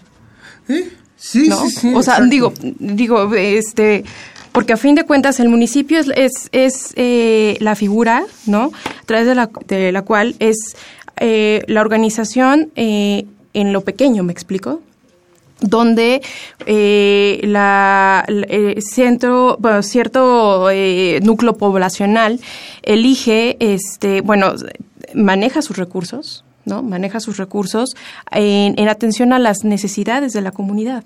¿Eh? 0.67 0.89
Sí, 1.15 1.49
sí, 1.51 1.69
sí. 1.71 1.93
O 1.95 2.03
sea, 2.03 2.21
digo, 2.21 2.53
digo, 2.79 3.33
este, 3.35 4.03
porque 4.51 4.73
a 4.73 4.77
fin 4.77 4.95
de 4.95 5.03
cuentas 5.03 5.39
el 5.39 5.49
municipio 5.49 5.99
es, 5.99 6.07
es, 6.15 6.49
es 6.51 6.93
eh, 6.95 7.57
la 7.59 7.75
figura, 7.75 8.23
¿no? 8.45 8.71
A 9.01 9.05
través 9.05 9.25
de 9.25 9.35
la, 9.35 9.49
de 9.67 9.91
la 9.91 10.03
cual 10.03 10.35
es 10.39 10.75
eh, 11.19 11.63
la 11.67 11.81
organización 11.81 12.71
eh, 12.75 13.25
en 13.53 13.73
lo 13.73 13.81
pequeño, 13.81 14.23
¿me 14.23 14.31
explico? 14.31 14.81
Donde 15.59 16.21
eh, 16.65 17.39
la, 17.43 18.25
eh, 18.27 18.79
centro, 18.81 19.57
cierto 19.81 20.69
eh, 20.69 21.19
núcleo 21.23 21.57
poblacional 21.57 22.39
elige, 22.83 23.57
este, 23.59 24.21
bueno, 24.21 24.53
maneja 25.13 25.61
sus 25.61 25.77
recursos, 25.77 26.43
¿no? 26.65 26.83
Maneja 26.83 27.19
sus 27.19 27.37
recursos 27.37 27.95
en 28.31 28.89
atención 28.89 29.33
a 29.33 29.39
las 29.39 29.63
necesidades 29.63 30.33
de 30.33 30.41
la 30.41 30.51
comunidad, 30.51 31.03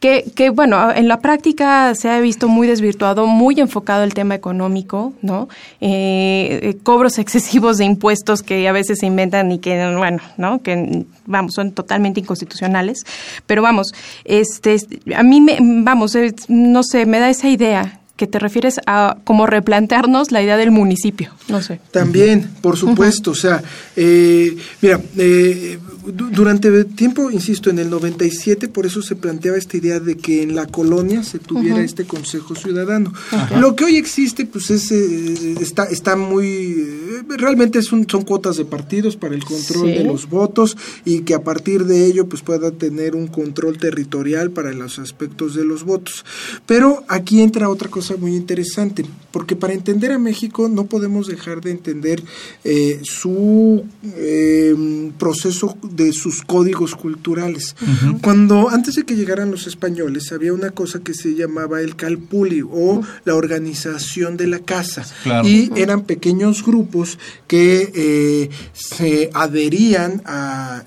Que, 0.00 0.30
que, 0.36 0.50
bueno, 0.50 0.92
en 0.92 1.08
la 1.08 1.18
práctica 1.18 1.92
se 1.96 2.08
ha 2.08 2.20
visto 2.20 2.46
muy 2.48 2.68
desvirtuado, 2.68 3.26
muy 3.26 3.58
enfocado 3.58 4.04
el 4.04 4.14
tema 4.14 4.36
económico, 4.36 5.12
¿no? 5.22 5.48
Eh, 5.80 6.60
eh, 6.62 6.76
cobros 6.82 7.18
excesivos 7.18 7.78
de 7.78 7.84
impuestos 7.84 8.42
que 8.42 8.68
a 8.68 8.72
veces 8.72 9.00
se 9.00 9.06
inventan 9.06 9.50
y 9.50 9.58
que, 9.58 9.96
bueno, 9.96 10.22
¿no? 10.36 10.62
Que, 10.62 11.04
vamos, 11.26 11.54
son 11.54 11.72
totalmente 11.72 12.20
inconstitucionales. 12.20 13.04
Pero 13.46 13.62
vamos, 13.62 13.92
este, 14.24 14.76
a 15.16 15.22
mí 15.24 15.40
me, 15.40 15.58
vamos, 15.60 16.16
no 16.48 16.82
sé, 16.84 17.04
me 17.04 17.18
da 17.18 17.28
esa 17.28 17.48
idea 17.48 17.97
que 18.18 18.26
te 18.26 18.38
refieres 18.40 18.80
a 18.86 19.16
como 19.24 19.46
replantearnos 19.46 20.32
la 20.32 20.42
idea 20.42 20.56
del 20.56 20.72
municipio, 20.72 21.30
no 21.48 21.62
sé. 21.62 21.80
También, 21.92 22.50
por 22.60 22.76
supuesto, 22.76 23.30
o 23.30 23.34
sea, 23.34 23.62
eh, 23.96 24.56
mira, 24.82 25.00
eh, 25.16 25.78
durante 26.12 26.84
tiempo, 26.84 27.30
insisto, 27.30 27.70
en 27.70 27.78
el 27.78 27.90
97, 27.90 28.68
por 28.68 28.86
eso 28.86 29.02
se 29.02 29.14
planteaba 29.14 29.56
esta 29.56 29.76
idea 29.76 30.00
de 30.00 30.16
que 30.16 30.42
en 30.42 30.54
la 30.54 30.66
colonia 30.66 31.22
se 31.22 31.38
tuviera 31.38 31.80
este 31.80 32.04
Consejo 32.04 32.54
Ciudadano. 32.54 33.12
Lo 33.56 33.76
que 33.76 33.84
hoy 33.84 33.96
existe, 33.96 34.46
pues 34.46 34.70
es, 34.70 34.90
eh, 34.90 35.54
está, 35.60 35.84
está 35.84 36.16
muy, 36.16 37.22
realmente 37.28 37.82
son, 37.82 38.06
son 38.08 38.24
cuotas 38.24 38.56
de 38.56 38.64
partidos 38.64 39.16
para 39.16 39.34
el 39.34 39.44
control 39.44 39.86
de 39.86 40.04
los 40.04 40.28
votos 40.28 40.76
y 41.04 41.20
que 41.20 41.34
a 41.34 41.42
partir 41.42 41.84
de 41.84 42.06
ello, 42.06 42.28
pues 42.28 42.42
pueda 42.42 42.70
tener 42.72 43.14
un 43.14 43.28
control 43.28 43.78
territorial 43.78 44.50
para 44.50 44.72
los 44.72 44.98
aspectos 44.98 45.54
de 45.54 45.64
los 45.64 45.84
votos. 45.84 46.24
Pero 46.66 47.04
aquí 47.08 47.42
entra 47.42 47.68
otra 47.68 47.88
cosa 47.88 48.07
muy 48.16 48.34
interesante, 48.34 49.04
porque 49.30 49.56
para 49.56 49.74
entender 49.74 50.12
a 50.12 50.18
México 50.18 50.68
no 50.68 50.86
podemos 50.86 51.26
dejar 51.26 51.60
de 51.60 51.70
entender 51.70 52.22
eh, 52.64 53.00
su 53.02 53.84
eh, 54.16 55.10
proceso 55.18 55.76
de 55.82 56.12
sus 56.12 56.42
códigos 56.42 56.94
culturales. 56.94 57.76
Cuando 58.22 58.70
antes 58.70 58.94
de 58.94 59.04
que 59.04 59.16
llegaran 59.16 59.50
los 59.50 59.66
españoles 59.66 60.32
había 60.32 60.52
una 60.52 60.70
cosa 60.70 61.00
que 61.00 61.14
se 61.14 61.34
llamaba 61.34 61.80
el 61.80 61.96
calpuli 61.96 62.62
o 62.62 63.02
la 63.24 63.34
organización 63.34 64.36
de 64.36 64.46
la 64.46 64.60
casa. 64.60 65.06
Y 65.44 65.70
eran 65.78 66.04
pequeños 66.04 66.64
grupos 66.64 67.18
que 67.46 67.92
eh, 67.94 68.50
se 68.72 69.30
adherían 69.34 70.22
a, 70.24 70.82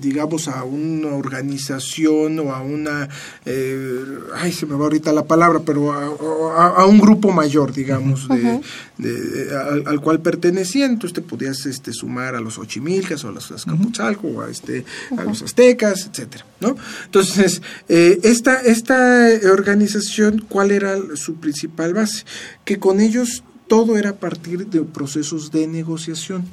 digamos 0.00 0.48
a 0.48 0.64
una 0.64 1.08
organización 1.08 2.38
o 2.38 2.52
a 2.52 2.60
una 2.60 3.08
ay 4.36 4.52
se 4.52 4.66
me 4.66 4.74
va 4.74 4.84
ahorita 4.84 5.03
la 5.12 5.24
palabra, 5.24 5.60
pero 5.64 5.92
a, 5.92 6.86
un 6.86 6.98
grupo 6.98 7.32
mayor, 7.32 7.72
digamos, 7.72 8.28
de, 8.98 9.50
al, 9.86 10.00
cual 10.00 10.20
pertenecían. 10.20 10.92
Entonces 10.92 11.14
te 11.14 11.22
podías 11.22 11.66
este, 11.66 11.92
sumar 11.92 12.34
a 12.34 12.40
los 12.40 12.58
Ochimilcas 12.58 13.24
o 13.24 13.28
a 13.28 13.32
los 13.32 13.50
Azcapotzalco 13.50 14.28
o 14.28 14.40
a, 14.42 14.50
este, 14.50 14.84
a 15.16 15.24
los 15.24 15.42
aztecas, 15.42 16.08
etcétera, 16.10 16.46
¿no? 16.60 16.76
Entonces, 17.04 17.62
eh, 17.88 18.20
esta, 18.22 18.60
esta 18.60 19.28
organización, 19.50 20.44
¿cuál 20.48 20.70
era 20.70 20.96
su 21.16 21.36
principal 21.36 21.94
base? 21.94 22.24
Que 22.64 22.78
con 22.78 23.00
ellos 23.00 23.42
todo 23.66 23.96
era 23.96 24.10
a 24.10 24.16
partir 24.16 24.66
de 24.66 24.82
procesos 24.82 25.50
de 25.50 25.66
negociación. 25.66 26.44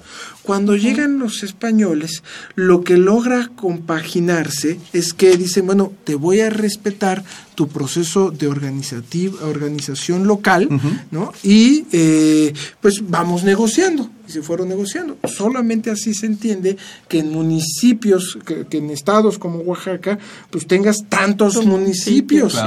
Cuando 0.44 0.76
llegan 0.76 1.20
los 1.20 1.44
españoles, 1.44 2.24
lo 2.56 2.84
que 2.84 2.98
logra 2.98 3.50
compaginarse 3.56 4.80
es 4.94 5.14
que 5.14 5.36
dicen, 5.38 5.66
bueno, 5.66 5.92
te 6.04 6.16
voy 6.16 6.40
a 6.40 6.50
respetar 6.50 7.24
tu 7.56 7.68
proceso 7.68 8.32
de 8.32 8.48
organización 8.48 10.28
local, 10.28 10.70
¿no? 11.12 11.34
Y 11.44 11.86
eh, 11.92 12.54
pues 12.80 13.04
vamos 13.08 13.44
negociando 13.44 14.10
y 14.28 14.32
se 14.32 14.42
fueron 14.42 14.70
negociando. 14.70 15.18
Solamente 15.24 15.92
así 15.92 16.14
se 16.14 16.26
entiende 16.26 16.78
que 17.08 17.20
en 17.20 17.32
municipios, 17.32 18.38
que, 18.46 18.78
en 18.78 18.90
estados 18.90 19.38
como 19.38 19.60
Oaxaca, 19.60 20.18
pues 20.50 20.68
tengas 20.68 20.98
tantos 21.10 21.66
municipios, 21.66 22.58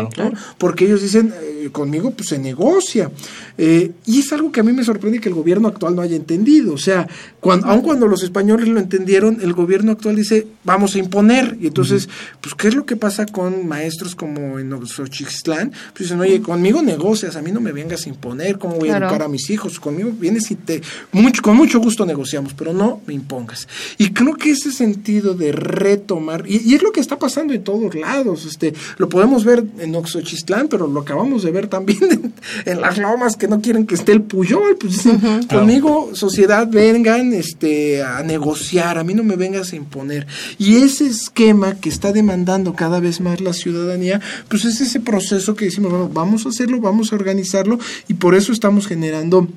porque 0.59 0.87
ellos 0.87 1.03
dicen, 1.03 1.32
eh, 1.41 1.68
conmigo 1.72 2.11
pues 2.11 2.28
se 2.28 2.39
negocia. 2.39 3.11
Eh, 3.57 3.93
y 4.07 4.18
es 4.20 4.32
algo 4.32 4.51
que 4.51 4.61
a 4.61 4.62
mí 4.62 4.72
me 4.72 4.85
sorprende 4.85 5.20
que 5.20 5.28
el 5.28 5.35
gobierno 5.35 5.68
actual 5.68 5.95
no 5.95 6.03
haya 6.03 6.16
entendido. 6.16 6.74
O 6.74 6.78
sea, 6.78 7.09
cuando, 7.41 7.66
aun 7.68 7.82
cuando 7.82 8.07
los 8.07 8.22
españoles 8.22 8.68
lo 8.68 8.80
entendieron, 8.80 9.39
el 9.41 9.53
gobierno 9.53 9.93
actual 9.93 10.16
dice, 10.16 10.47
vamos 10.64 10.95
a 10.95 10.99
imponer. 10.99 11.57
Y 11.61 11.68
entonces, 11.68 12.09
pues, 12.41 12.55
¿qué 12.55 12.68
es 12.68 12.74
lo 12.74 12.85
que 12.85 12.97
pasa 12.97 13.26
con 13.26 13.66
maestros 13.66 14.14
como 14.14 14.59
en 14.59 14.72
Xochixtlán? 14.87 15.70
Pues 15.70 16.01
dicen, 16.01 16.20
oye, 16.20 16.41
conmigo 16.41 16.83
negocias, 16.83 17.37
a 17.37 17.43
mí 17.43 17.53
no 17.53 17.61
me 17.61 17.72
vengas 17.72 18.07
a 18.07 18.09
imponer 18.09 18.59
cómo 18.59 18.77
voy 18.77 18.91
a 18.91 18.99
educar 18.99 19.22
a 19.22 19.29
mis 19.29 19.51
hijos. 19.51 19.81
Conmigo 19.81 20.11
vienes 20.18 20.51
y 20.51 20.57
te... 20.57 20.83
Mucho, 21.12 21.43
con 21.43 21.57
mucho 21.57 21.81
gusto 21.81 22.05
negociamos, 22.07 22.55
pero 22.55 22.72
no 22.72 23.01
me 23.07 23.14
impongas. 23.14 23.68
Y 23.99 24.12
creo 24.12 24.35
que 24.35 24.51
ese 24.51 24.72
sentido 24.72 25.35
de 25.35 25.53
retomar, 25.53 26.45
y, 26.47 26.75
es 26.75 26.83
lo 26.83 26.93
que 26.93 27.01
está 27.01 27.18
pasando 27.18 27.55
en 27.55 27.62
todos 27.64 27.95
lados, 27.95 28.45
este, 28.45 28.75
lo 28.99 29.09
podemos 29.09 29.45
ver 29.45 29.64
en 29.79 29.95
Oxochistlán, 29.95 30.68
pero 30.68 30.87
lo 30.87 31.01
acabamos 31.01 31.43
de 31.43 31.51
ver 31.51 31.68
también 31.68 32.33
en, 32.64 32.81
las 32.81 32.99
lomas 32.99 33.37
que 33.37 33.49
no 33.49 33.61
quieren 33.61 33.87
que 33.87 33.95
esté 33.95 34.12
el 34.12 34.22
Puyol, 34.22 34.77
pues 34.79 34.95
dicen, 34.95 35.47
conmigo, 35.49 36.11
sociedad, 36.14 36.68
vengan 36.68 37.33
este, 37.33 38.03
a 38.03 38.22
negociar, 38.22 38.99
a 38.99 39.05
mí 39.05 39.14
no 39.14 39.25
me 39.25 39.37
vengas 39.37 39.72
a 39.72 39.77
imponer. 39.77 40.27
Y 40.59 40.77
ese 40.77 41.07
esquema 41.07 41.75
que 41.77 41.89
está 41.89 42.12
demandando 42.12 42.75
cada 42.75 43.01
vez 43.01 43.20
más 43.20 43.41
la 43.41 43.53
ciudadanía, 43.53 44.20
pues 44.49 44.64
es 44.65 44.81
ese 44.81 45.01
proceso 45.01 45.55
que 45.55 45.67
decimos, 45.67 45.91
bueno, 45.91 46.11
vamos 46.12 46.47
a 46.47 46.49
hacerlo, 46.49 46.81
vamos 46.81 47.12
a 47.12 47.17
organizarlo, 47.17 47.79
y 48.09 48.15
por 48.15 48.35
eso 48.35 48.53
estamos 48.53 48.87
generando 48.87 49.49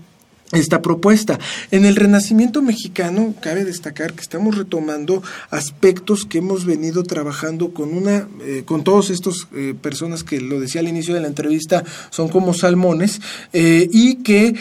esta 0.54 0.82
propuesta. 0.82 1.40
En 1.72 1.86
el 1.86 1.98
Renacimiento 1.98 2.62
mexicano 2.62 3.34
cabe 3.42 3.66
destacar 3.66 4.14
que 4.14 4.22
estamos 4.22 4.58
retomando 4.58 5.22
aspectos 5.50 6.26
que 6.26 6.38
hemos 6.38 6.66
venido 6.66 7.04
trabajando 7.04 7.74
con 7.74 7.94
una, 7.94 8.28
eh, 8.42 8.64
con 8.66 8.84
todos 8.86 9.10
estos 9.10 9.50
eh, 9.54 9.74
personas 9.80 10.24
que 10.24 10.40
lo 10.40 10.60
decía 10.62 10.80
al 10.80 10.88
inicio 10.88 11.14
de 11.14 11.20
la 11.20 11.28
entrevista 11.28 11.84
son 12.12 12.30
como 12.30 12.54
salmones 12.54 13.20
eh, 13.52 13.90
y 13.92 14.16
que 14.24 14.56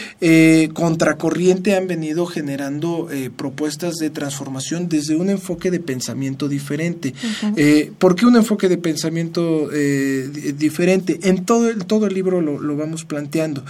contracorriente 0.75 1.77
han 1.77 1.87
venido 1.87 2.27
generando 2.27 3.09
propuestas 3.37 3.97
de 3.97 4.11
transformación 4.11 4.89
desde 4.89 5.17
un 5.17 5.31
enfoque 5.31 5.71
de 5.71 5.81
pensamiento 5.81 6.49
diferente. 6.49 7.15
¿Por 7.99 8.17
qué 8.17 8.27
un 8.27 8.37
enfoque 8.37 8.69
de 8.69 8.79
pensamiento 8.79 9.69
diferente? 9.69 11.19
En 11.23 11.45
todo 11.45 11.69
el, 11.69 11.87
todo 11.87 12.07
el 12.07 12.15
libro 12.15 12.41
lo, 12.41 12.61
lo 12.61 12.77
vamos 12.77 13.05
planteando. 13.05 13.65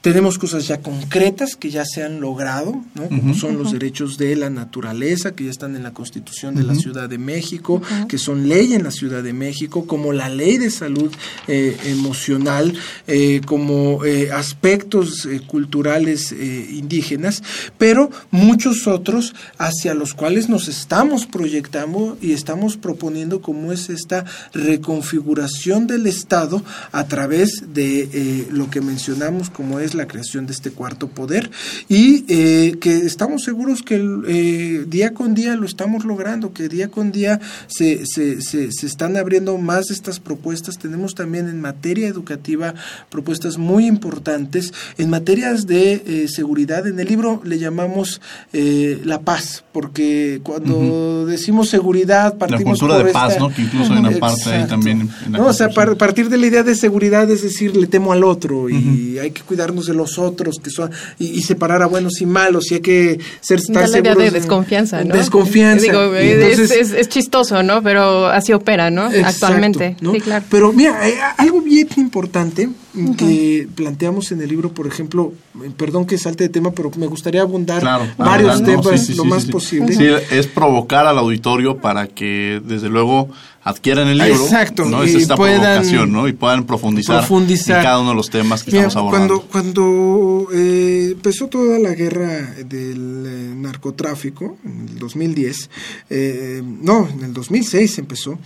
tenemos 0.00 0.38
cosas 0.38 0.66
ya 0.66 0.78
con 0.80 0.99
concretas 1.00 1.56
que 1.56 1.70
ya 1.70 1.84
se 1.84 2.02
han 2.02 2.20
logrado, 2.20 2.82
¿no? 2.94 3.08
como 3.08 3.34
son 3.34 3.56
los 3.58 3.72
derechos 3.72 4.18
de 4.18 4.36
la 4.36 4.50
naturaleza, 4.50 5.34
que 5.34 5.44
ya 5.44 5.50
están 5.50 5.76
en 5.76 5.82
la 5.82 5.92
Constitución 5.92 6.54
de 6.54 6.62
la 6.62 6.74
Ciudad 6.74 7.08
de 7.08 7.18
México, 7.18 7.80
que 8.08 8.18
son 8.18 8.48
ley 8.48 8.74
en 8.74 8.82
la 8.82 8.90
Ciudad 8.90 9.22
de 9.22 9.32
México, 9.32 9.86
como 9.86 10.12
la 10.12 10.28
ley 10.28 10.58
de 10.58 10.70
salud 10.70 11.10
eh, 11.48 11.76
emocional, 11.84 12.74
eh, 13.06 13.40
como 13.46 14.04
eh, 14.04 14.30
aspectos 14.32 15.28
culturales 15.46 16.32
indígenas, 16.32 17.42
pero 17.78 18.10
muchos 18.30 18.86
otros 18.86 19.34
hacia 19.58 19.94
los 19.94 20.14
cuales 20.14 20.48
nos 20.48 20.68
estamos 20.68 21.26
proyectando 21.26 22.18
y 22.20 22.32
estamos 22.32 22.76
proponiendo 22.76 23.40
cómo 23.40 23.72
es 23.72 23.88
esta 23.90 24.24
reconfiguración 24.52 25.86
del 25.86 26.06
Estado 26.06 26.62
a 26.92 27.06
través 27.06 27.74
de 27.74 28.46
lo 28.50 28.70
que 28.70 28.80
mencionamos 28.80 29.50
como 29.50 29.80
es 29.80 29.94
la 29.94 30.06
creación 30.06 30.46
de 30.46 30.52
este 30.52 30.70
cuarto 30.70 30.89
poder 30.96 31.50
y 31.88 32.24
eh, 32.28 32.76
que 32.80 32.96
estamos 32.98 33.44
seguros 33.44 33.82
que 33.82 33.96
eh, 34.28 34.84
día 34.86 35.14
con 35.14 35.34
día 35.34 35.56
lo 35.56 35.66
estamos 35.66 36.04
logrando, 36.04 36.52
que 36.52 36.68
día 36.68 36.88
con 36.88 37.12
día 37.12 37.40
se, 37.66 38.06
se, 38.06 38.40
se, 38.40 38.86
están 38.86 39.16
abriendo 39.16 39.56
más 39.58 39.90
estas 39.90 40.20
propuestas. 40.20 40.78
Tenemos 40.78 41.14
también 41.14 41.48
en 41.48 41.60
materia 41.60 42.08
educativa 42.08 42.74
propuestas 43.08 43.58
muy 43.58 43.86
importantes. 43.86 44.72
En 44.98 45.10
materias 45.10 45.66
de 45.66 46.02
eh, 46.06 46.28
seguridad, 46.28 46.86
en 46.86 46.98
el 47.00 47.08
libro 47.08 47.40
le 47.44 47.58
llamamos 47.58 48.20
la 48.52 49.20
paz, 49.20 49.64
porque 49.72 50.40
cuando 50.42 51.26
decimos 51.26 51.68
seguridad 51.68 52.36
partimos 52.36 52.80
la 52.80 52.86
cultura 52.86 53.04
de 53.04 53.12
paz, 53.12 53.38
¿no? 53.38 53.52
Que 53.52 53.62
incluso 53.62 53.92
hay 53.92 53.98
una 53.98 54.10
parte 54.18 54.50
ahí 54.50 54.66
también. 54.66 55.10
no, 55.28 55.46
o 55.46 55.52
sea, 55.52 55.68
partir 55.70 56.28
de 56.28 56.38
la 56.38 56.46
idea 56.46 56.62
de 56.62 56.74
seguridad 56.74 57.30
es 57.30 57.42
decir, 57.42 57.76
le 57.76 57.86
temo 57.86 58.12
al 58.12 58.24
otro 58.24 58.68
y 58.68 59.18
hay 59.18 59.30
que 59.30 59.42
cuidarnos 59.42 59.86
de 59.86 59.94
los 59.94 60.18
otros 60.18 60.58
que 60.58 60.70
son 60.70 60.79
y, 61.18 61.40
separar 61.42 61.82
a 61.82 61.86
buenos 61.86 62.20
y 62.20 62.26
malos 62.26 62.70
y 62.70 62.74
hay 62.74 62.80
que 62.80 63.18
ser 63.40 63.58
estar 63.58 63.88
la 63.88 63.98
idea 63.98 64.14
de 64.14 64.30
desconfianza, 64.30 65.02
¿no? 65.04 65.14
Desconfianza. 65.14 65.82
Digo, 65.82 66.14
es, 66.14 67.08
chistoso, 67.08 67.62
¿no? 67.62 67.82
Pero 67.82 68.26
así 68.26 68.52
opera, 68.52 68.90
¿no? 68.90 69.10
Actualmente. 69.24 69.96
Sí, 70.00 70.20
claro. 70.20 70.44
Pero 70.50 70.72
mira, 70.72 71.00
algo 71.36 71.60
bien 71.60 71.88
importante 71.96 72.68
que 73.16 73.68
planteamos 73.74 74.32
en 74.32 74.40
el 74.40 74.48
libro, 74.48 74.72
por 74.72 74.86
ejemplo, 74.86 75.32
perdón 75.76 76.06
que 76.06 76.16
salte 76.18 76.44
de 76.44 76.50
tema, 76.50 76.70
pero 76.70 76.90
me 76.96 77.06
gustaría 77.06 77.42
abundar 77.42 77.82
varios 78.16 78.62
temas 78.62 79.08
lo 79.10 79.24
más 79.24 79.44
posible. 79.46 79.94
Sí, 79.94 80.06
es 80.30 80.46
provocar 80.46 81.06
al 81.06 81.18
auditorio 81.18 81.78
para 81.78 82.06
que, 82.06 82.62
desde 82.64 82.88
luego, 82.88 83.28
adquieran 83.62 84.08
el 84.08 84.18
libro. 84.18 84.44
Exacto. 84.44 84.84
¿no? 84.84 85.02
Es 85.02 85.14
esta 85.14 85.36
provocación, 85.36 86.12
¿no? 86.12 86.28
Y 86.28 86.32
puedan 86.32 86.64
profundizar, 86.64 87.24
en 87.30 87.66
cada 87.66 88.00
uno 88.00 88.10
de 88.10 88.16
los 88.16 88.30
temas 88.30 88.62
que 88.62 88.70
estamos 88.70 88.96
abordando. 88.96 89.42
Cuando, 89.42 90.44
cuando 90.44 90.48
eh, 90.52 91.10
empezó 91.12 91.48
toda 91.48 91.78
la 91.78 91.94
guerra 91.94 92.54
del 92.64 93.24
eh, 93.26 93.54
narcotráfico, 93.56 94.58
en 94.64 94.88
el 94.88 94.98
2010, 94.98 95.70
eh, 96.10 96.62
no, 96.64 97.08
en 97.08 97.24
el 97.24 97.32
2006 97.32 97.98
empezó, 97.98 98.38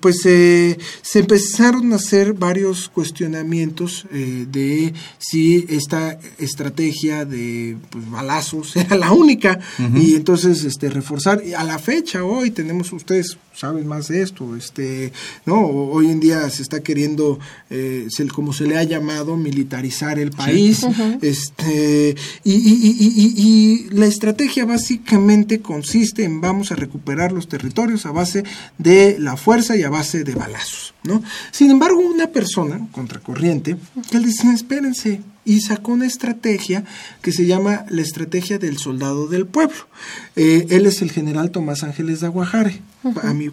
pues 0.00 0.20
se 0.22 1.18
empezaron 1.18 1.92
a 1.92 1.96
hacer 1.96 2.32
varios 2.32 2.88
cuestionamientos 2.88 4.06
de 4.10 4.92
si 5.18 5.66
esta 5.78 6.18
estrategia 6.38 7.24
de 7.24 7.76
pues, 7.90 8.10
balazos 8.10 8.76
era 8.76 8.96
la 8.96 9.12
única 9.12 9.58
y 9.94 10.14
entonces 10.14 10.64
este 10.64 10.90
reforzar. 10.90 11.42
Y 11.44 11.54
a 11.54 11.64
la 11.64 11.78
fecha, 11.78 12.24
hoy 12.24 12.50
tenemos, 12.50 12.92
ustedes 12.92 13.38
saben 13.58 13.86
más 13.88 14.08
de 14.08 14.22
esto. 14.22 14.54
Este, 14.56 15.12
no, 15.44 15.66
hoy 15.66 16.10
en 16.10 16.20
día 16.20 16.48
se 16.50 16.62
está 16.62 16.80
queriendo, 16.80 17.40
eh, 17.70 18.06
como 18.32 18.52
se 18.52 18.66
le 18.66 18.78
ha 18.78 18.84
llamado, 18.84 19.36
militarizar 19.36 20.18
el 20.18 20.30
país. 20.30 20.86
Este, 21.20 22.14
y, 22.44 22.52
y, 22.54 23.88
la 23.90 24.06
estrategia 24.06 24.64
básicamente 24.64 25.60
consiste 25.60 26.24
en 26.24 26.40
vamos 26.40 26.70
a 26.70 26.76
recuperar 26.76 27.32
los 27.32 27.48
territorios 27.48 28.06
a 28.06 28.12
base 28.12 28.44
de 28.78 29.16
la 29.18 29.36
fuerza 29.36 29.76
y 29.76 29.82
a 29.82 29.90
base 29.90 30.22
de 30.22 30.34
balazos. 30.34 30.94
¿no? 31.02 31.22
Sin 31.50 31.70
embargo, 31.70 31.98
una 31.98 32.28
persona 32.28 32.86
contracorriente, 32.92 33.76
él 34.12 34.24
dice, 34.24 34.52
espérense, 34.52 35.20
y 35.44 35.62
sacó 35.62 35.92
una 35.92 36.06
estrategia 36.06 36.84
que 37.22 37.32
se 37.32 37.46
llama 37.46 37.86
la 37.88 38.02
estrategia 38.02 38.58
del 38.58 38.76
soldado 38.76 39.26
del 39.28 39.46
pueblo. 39.46 39.88
Eh, 40.36 40.66
él 40.68 40.84
es 40.84 41.00
el 41.00 41.10
general 41.10 41.50
Tomás 41.50 41.82
Ángeles 41.82 42.20
de 42.20 42.26
Aguajare, 42.26 42.82
a 43.22 43.32
mí, 43.32 43.50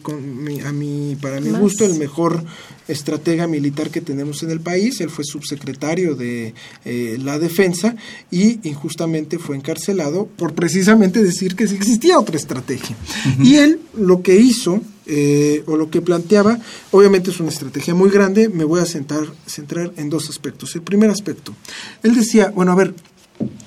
a 0.66 0.72
mi, 0.72 1.16
para 1.22 1.39
mi 1.39 1.52
gusto 1.52 1.86
el 1.86 1.96
mejor 1.96 2.43
estratega 2.88 3.48
militar 3.48 3.89
que 3.89 4.02
tenemos 4.02 4.41
en 4.43 4.52
el 4.52 4.60
país. 4.60 5.00
Él 5.02 5.10
fue 5.10 5.24
subsecretario 5.24 6.16
de 6.16 6.54
eh, 6.84 7.18
la 7.22 7.38
defensa 7.38 7.96
y 8.32 8.68
injustamente 8.68 9.38
fue 9.38 9.56
encarcelado 9.56 10.26
por 10.26 10.54
precisamente 10.54 11.24
decir 11.24 11.56
que 11.56 11.68
sí 11.68 11.76
existía 11.76 12.20
otra 12.20 12.38
estrategia. 12.38 12.96
Y 13.41 13.56
él 13.56 13.80
lo 13.96 14.22
que 14.22 14.36
hizo 14.36 14.82
eh, 15.06 15.64
o 15.68 15.78
lo 15.78 15.91
que 15.91 16.02
planteaba, 16.02 16.60
obviamente 16.91 17.30
es 17.30 17.39
una 17.39 17.50
estrategia 17.50 17.93
muy 17.93 18.10
grande, 18.10 18.50
me 18.50 18.64
voy 18.64 18.82
a 18.82 18.86
centrar 18.86 19.93
en 19.98 20.10
dos 20.10 20.30
aspectos. 20.30 20.76
El 20.76 20.82
primer 20.82 21.12
aspecto, 21.12 21.54
él 22.02 22.16
decía, 22.16 22.52
bueno, 22.56 22.72
a 22.72 22.76
ver, 22.76 22.96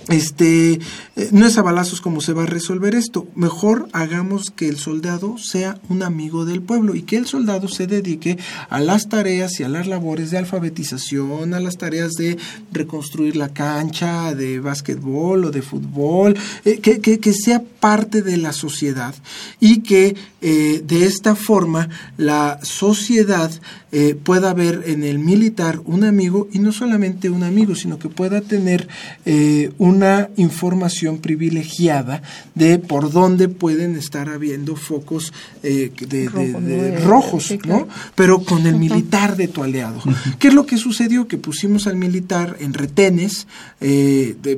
este, 0.09 0.81
eh, 1.17 1.29
no 1.33 1.47
es 1.47 1.59
a 1.59 1.63
balazos 1.63 2.01
como 2.01 2.21
se 2.21 2.33
va 2.33 2.45
a 2.45 2.47
resolver 2.47 2.95
esto. 2.95 3.29
Mejor 3.35 3.89
hagamos 3.93 4.51
que 4.51 4.69
el 4.69 4.79
soldado 4.79 5.37
sea 5.39 5.79
un 5.89 6.03
amigo 6.03 6.45
del 6.45 6.63
pueblo 6.63 6.95
y 6.95 7.03
que 7.03 7.17
el 7.17 7.27
soldado 7.27 7.69
se 7.69 7.87
dedique 7.87 8.39
a 8.71 8.81
las 8.81 9.09
tareas 9.09 9.61
y 9.61 9.65
a 9.65 9.69
las 9.69 9.87
labores 9.87 10.31
de 10.31 10.39
alfabetización, 10.39 11.55
a 11.55 11.61
las 11.61 11.77
tareas 11.77 12.13
de 12.13 12.39
reconstruir 12.73 13.37
la 13.37 13.51
cancha 13.51 14.35
de 14.35 14.61
básquetbol 14.61 15.45
o 15.45 15.51
de 15.51 15.63
fútbol, 15.63 16.37
eh, 16.65 16.79
que, 16.79 17.01
que, 17.01 17.33
sea 17.33 17.63
parte 17.81 18.23
de 18.23 18.37
la 18.37 18.53
sociedad 18.53 19.15
y 19.61 19.83
que 19.83 20.17
eh, 20.41 20.83
de 20.85 21.05
esta 21.05 21.35
forma 21.35 21.89
la 22.17 22.59
sociedad 22.63 23.51
eh, 23.91 24.15
pueda 24.23 24.53
ver 24.53 24.83
en 24.87 25.03
el 25.03 25.19
militar 25.19 25.81
un 25.87 26.05
amigo 26.05 26.47
y 26.53 26.59
no 26.59 26.73
solamente 26.73 27.31
un 27.31 27.43
amigo, 27.43 27.75
sino 27.75 27.99
que 27.99 28.11
pueda 28.11 28.43
tener 28.43 28.87
eh, 29.25 29.71
una 29.99 30.31
información 30.37 31.19
privilegiada 31.19 32.23
de 32.55 32.79
por 32.79 33.11
dónde 33.11 33.49
pueden 33.49 33.97
estar 33.97 34.29
habiendo 34.29 34.77
focos 34.77 35.33
eh, 35.65 35.91
de, 36.09 36.99
rojos, 37.01 37.53
¿no? 37.67 37.89
Pero 38.15 38.45
con 38.45 38.67
el 38.67 38.77
militar 38.77 39.37
de 39.37 39.49
tu 39.49 39.65
aliado. 39.65 40.01
¿Qué 40.39 40.49
es 40.49 40.55
lo 40.55 40.67
que 40.67 40.77
sucedió? 40.79 41.27
Que 41.27 41.37
pusimos 41.37 41.87
al 41.89 41.97
militar 41.97 42.57
en 42.61 42.75
retenes, 42.75 43.47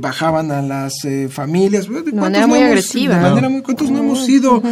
bajaban 0.01 0.53
a 0.53 0.61
las 0.61 0.95
familias. 1.31 1.89
De 1.89 2.13
manera 2.13 2.47
muy 2.47 2.59
agresiva. 2.59 3.17
De 3.17 3.23
manera 3.23 3.49
muy, 3.49 3.63
¿Cuántos 3.63 3.91
no 3.91 4.01
hemos 4.01 4.27
sido 4.27 4.63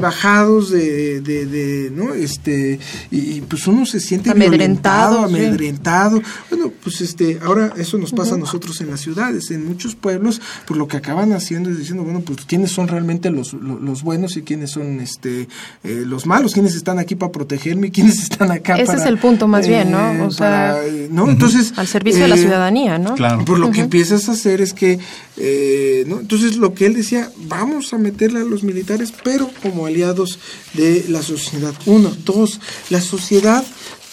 bajados 0.00 0.70
de, 0.70 1.92
¿no? 1.94 2.14
Este, 2.14 2.80
y, 3.10 3.40
pues 3.42 3.66
uno 3.66 3.86
se 3.86 4.00
siente 4.00 4.30
amedrentado, 4.30 5.20
amedrentado. 5.20 6.20
Bueno, 6.50 6.72
pues 6.82 7.00
este, 7.00 7.38
ahora 7.42 7.72
eso 7.76 7.98
nos 7.98 8.12
pasa 8.12 8.34
a 8.34 8.38
nosotros 8.38 8.80
en 8.80 8.90
las 8.90 9.00
ciudades, 9.00 9.50
en 9.50 9.66
muchos 9.66 9.91
pueblos, 9.94 10.40
pues 10.66 10.78
lo 10.78 10.88
que 10.88 10.96
acaban 10.96 11.32
haciendo 11.32 11.70
es 11.70 11.78
diciendo, 11.78 12.04
bueno, 12.04 12.20
pues 12.20 12.44
quiénes 12.46 12.72
son 12.72 12.88
realmente 12.88 13.30
los, 13.30 13.52
los, 13.52 14.02
buenos 14.02 14.36
y 14.36 14.42
quiénes 14.42 14.70
son 14.70 15.00
este 15.00 15.48
eh, 15.84 16.04
los 16.06 16.26
malos, 16.26 16.54
quiénes 16.54 16.74
están 16.74 16.98
aquí 16.98 17.14
para 17.14 17.32
protegerme 17.32 17.88
y 17.88 17.90
quiénes 17.90 18.18
están 18.22 18.50
acá 18.50 18.76
Ese 18.76 18.96
es 18.96 19.06
el 19.06 19.18
punto 19.18 19.48
más 19.48 19.66
bien, 19.66 19.90
¿no? 19.90 20.12
Eh, 20.12 20.20
o 20.22 20.30
sea, 20.30 20.78
¿no? 21.10 21.28
Entonces, 21.28 21.72
al 21.76 21.86
servicio 21.86 22.22
de 22.22 22.28
la 22.28 22.36
eh, 22.36 22.38
ciudadanía, 22.38 22.98
¿no? 22.98 23.14
Claro. 23.14 23.44
Por 23.44 23.58
lo 23.58 23.70
que 23.70 23.80
empiezas 23.82 24.28
a 24.28 24.32
hacer 24.32 24.60
es 24.60 24.72
que, 24.72 24.98
¿no? 26.06 26.20
Entonces 26.20 26.56
lo 26.56 26.74
que 26.74 26.86
él 26.86 26.94
decía, 26.94 27.30
vamos 27.46 27.92
a 27.92 27.98
meterle 27.98 28.40
a 28.40 28.44
los 28.44 28.62
militares, 28.62 29.12
pero 29.22 29.50
como 29.62 29.86
aliados 29.86 30.38
de 30.74 31.06
la 31.08 31.22
sociedad. 31.22 31.74
Uno, 31.86 32.12
dos, 32.24 32.60
la 32.90 33.00
sociedad 33.00 33.64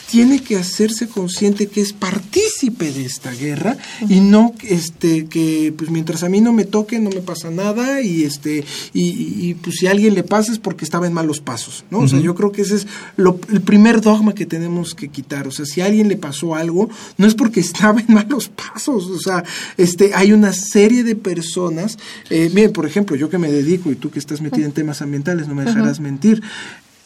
tiene 0.09 0.41
que 0.41 0.57
hacerse 0.57 1.07
consciente 1.07 1.67
que 1.67 1.81
es 1.81 1.93
partícipe 1.93 2.91
de 2.91 3.05
esta 3.05 3.31
guerra 3.31 3.77
y 4.07 4.19
no 4.19 4.53
este 4.63 5.27
que 5.27 5.73
pues 5.77 5.91
mientras 5.91 6.23
a 6.23 6.29
mí 6.29 6.41
no 6.41 6.51
me 6.51 6.65
toque 6.65 6.99
no 6.99 7.09
me 7.11 7.21
pasa 7.21 7.51
nada 7.51 8.01
y 8.01 8.23
este 8.23 8.65
y, 8.93 9.53
pues 9.55 9.77
si 9.77 9.87
a 9.87 9.91
alguien 9.91 10.15
le 10.15 10.23
pasa 10.23 10.51
es 10.51 10.59
porque 10.59 10.83
estaba 10.83 11.05
en 11.05 11.13
malos 11.13 11.41
pasos 11.41 11.85
no 11.91 11.99
o 11.99 12.07
sea 12.07 12.19
yo 12.19 12.33
creo 12.33 12.51
que 12.51 12.63
ese 12.63 12.75
es 12.75 12.87
lo, 13.17 13.39
el 13.51 13.61
primer 13.61 14.01
dogma 14.01 14.33
que 14.33 14.45
tenemos 14.45 14.95
que 14.95 15.09
quitar. 15.09 15.47
O 15.47 15.51
sea 15.51 15.65
si 15.65 15.81
a 15.81 15.85
alguien 15.85 16.07
le 16.07 16.17
pasó 16.17 16.55
algo 16.55 16.89
no 17.17 17.27
es 17.27 17.35
porque 17.35 17.59
estaba 17.69 18.01
en 18.01 18.13
malos 18.13 18.49
pasos. 18.49 19.05
O 19.07 19.19
sea 19.19 19.43
este 19.77 20.11
hay 20.15 20.31
una 20.31 20.53
serie 20.53 21.03
de 21.03 21.15
personas 21.15 21.97
eh, 22.29 22.49
miren 22.53 22.73
por 22.73 22.85
ejemplo 22.85 23.15
yo 23.15 23.29
que 23.29 23.37
me 23.37 23.51
dedico 23.51 23.91
y 23.91 23.95
tú 23.95 24.09
que 24.09 24.19
estás 24.19 24.41
metida 24.41 24.65
en 24.65 24.71
temas 24.71 25.01
ambientales 25.01 25.47
no 25.47 25.55
me 25.55 25.65
dejarás 25.65 25.99
mentir 25.99 26.41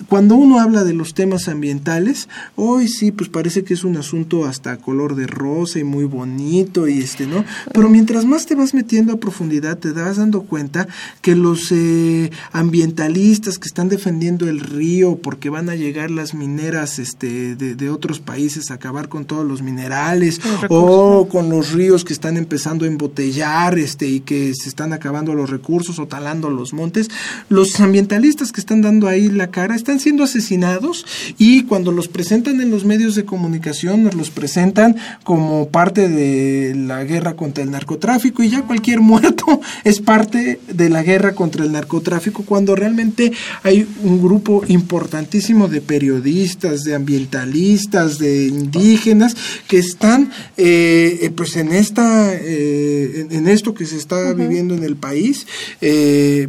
cuando 0.10 0.36
uno 0.36 0.60
habla 0.60 0.84
de 0.84 0.94
los 0.94 1.14
temas 1.14 1.48
ambientales, 1.48 2.28
hoy 2.56 2.88
sí, 2.88 3.12
pues 3.12 3.30
parece 3.30 3.64
que 3.64 3.74
es 3.74 3.84
un 3.84 3.98
asunto 3.98 4.46
hasta 4.46 4.78
color 4.78 5.16
de 5.16 5.28
rosa 5.28 5.80
y 5.80 5.84
muy 5.84 6.06
bonito 6.06 6.88
y 6.88 7.00
este, 7.00 7.28
¿no? 7.28 7.46
Pero 7.74 7.90
mientras 7.90 8.26
más 8.26 8.46
te 8.46 8.56
vas 8.56 8.74
metiendo 8.74 9.14
a 9.14 9.20
profundidad, 9.20 9.78
te 9.78 9.94
das 9.94 10.18
dando 10.18 10.44
cuenta 10.44 10.88
que 11.22 11.36
los 11.36 11.72
eh, 11.72 12.32
ambientalistas 12.52 13.60
que 13.60 13.68
están 13.68 13.90
defendiendo 13.90 14.48
el 14.50 14.60
río 14.60 15.18
porque 15.18 15.50
van 15.50 15.70
a 15.70 15.76
llegar 15.76 16.12
las 16.12 16.34
mineras 16.34 17.00
este, 17.00 17.56
de, 17.56 17.76
de 17.76 17.90
otros 17.90 18.20
países 18.20 18.72
a 18.72 18.76
acabar 18.76 19.10
con 19.10 19.26
todos 19.26 19.46
los 19.46 19.62
minerales 19.62 20.42
o 20.70 21.28
con 21.30 21.50
los 21.50 21.72
ríos 21.72 22.04
que 22.04 22.14
están 22.14 22.38
empezando 22.38 22.86
a 22.86 22.88
embotellar 22.88 23.78
este, 23.78 24.08
y 24.08 24.20
que 24.20 24.54
se 24.56 24.70
están 24.70 24.94
acabando 24.94 25.34
los 25.34 25.50
recursos 25.50 26.00
o 26.00 26.08
talando 26.08 26.50
los 26.50 26.74
montes, 26.74 27.10
los 27.50 27.80
ambientalistas 27.80 28.52
que 28.52 28.60
están 28.60 28.82
dando 28.82 29.08
ahí 29.08 29.30
la 29.30 29.48
cara 29.48 29.76
están 29.84 30.00
siendo 30.00 30.24
asesinados 30.24 31.06
y 31.38 31.64
cuando 31.64 31.92
los 31.92 32.08
presentan 32.08 32.62
en 32.62 32.72
los 32.72 32.86
medios 32.86 33.16
de 33.16 33.26
comunicación 33.26 34.04
nos 34.04 34.16
los 34.16 34.30
presentan 34.30 34.96
como 35.26 35.68
parte 35.68 36.08
de 36.08 36.74
la 36.74 37.04
guerra 37.04 37.36
contra 37.36 37.66
el 37.66 37.72
narcotráfico 37.72 38.44
y 38.44 38.50
ya 38.50 38.62
cualquier 38.62 39.02
muerto 39.12 39.60
es 39.84 40.00
parte 40.00 40.62
de 40.72 40.90
la 40.90 41.04
guerra 41.04 41.36
contra 41.36 41.66
el 41.66 41.74
narcotráfico 41.74 42.44
cuando 42.44 42.78
realmente 42.78 43.34
hay 43.64 43.86
un 44.04 44.22
grupo 44.22 44.64
importantísimo 44.70 45.68
de 45.68 45.82
periodistas, 45.82 46.84
de 46.84 46.96
ambientalistas, 46.96 48.20
de 48.20 48.48
indígenas 48.48 49.36
que 49.68 49.80
están 49.80 50.32
eh, 50.56 51.20
eh, 51.24 51.30
pues 51.36 51.58
en 51.58 51.74
esta 51.74 52.34
eh, 52.34 53.28
en, 53.30 53.48
esto 53.50 53.74
que 53.74 53.86
se 53.86 53.98
está 53.98 54.34
viviendo 54.34 54.76
en 54.76 54.84
el 54.84 54.96
país 54.96 55.46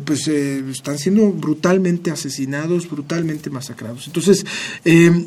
pues 0.04 0.28
están 0.28 0.98
siendo 0.98 1.32
brutalmente 1.32 2.12
asesinados, 2.12 2.88
brutalmente 2.88 3.23
masacrados. 3.50 4.06
Entonces, 4.06 4.44
eh, 4.84 5.26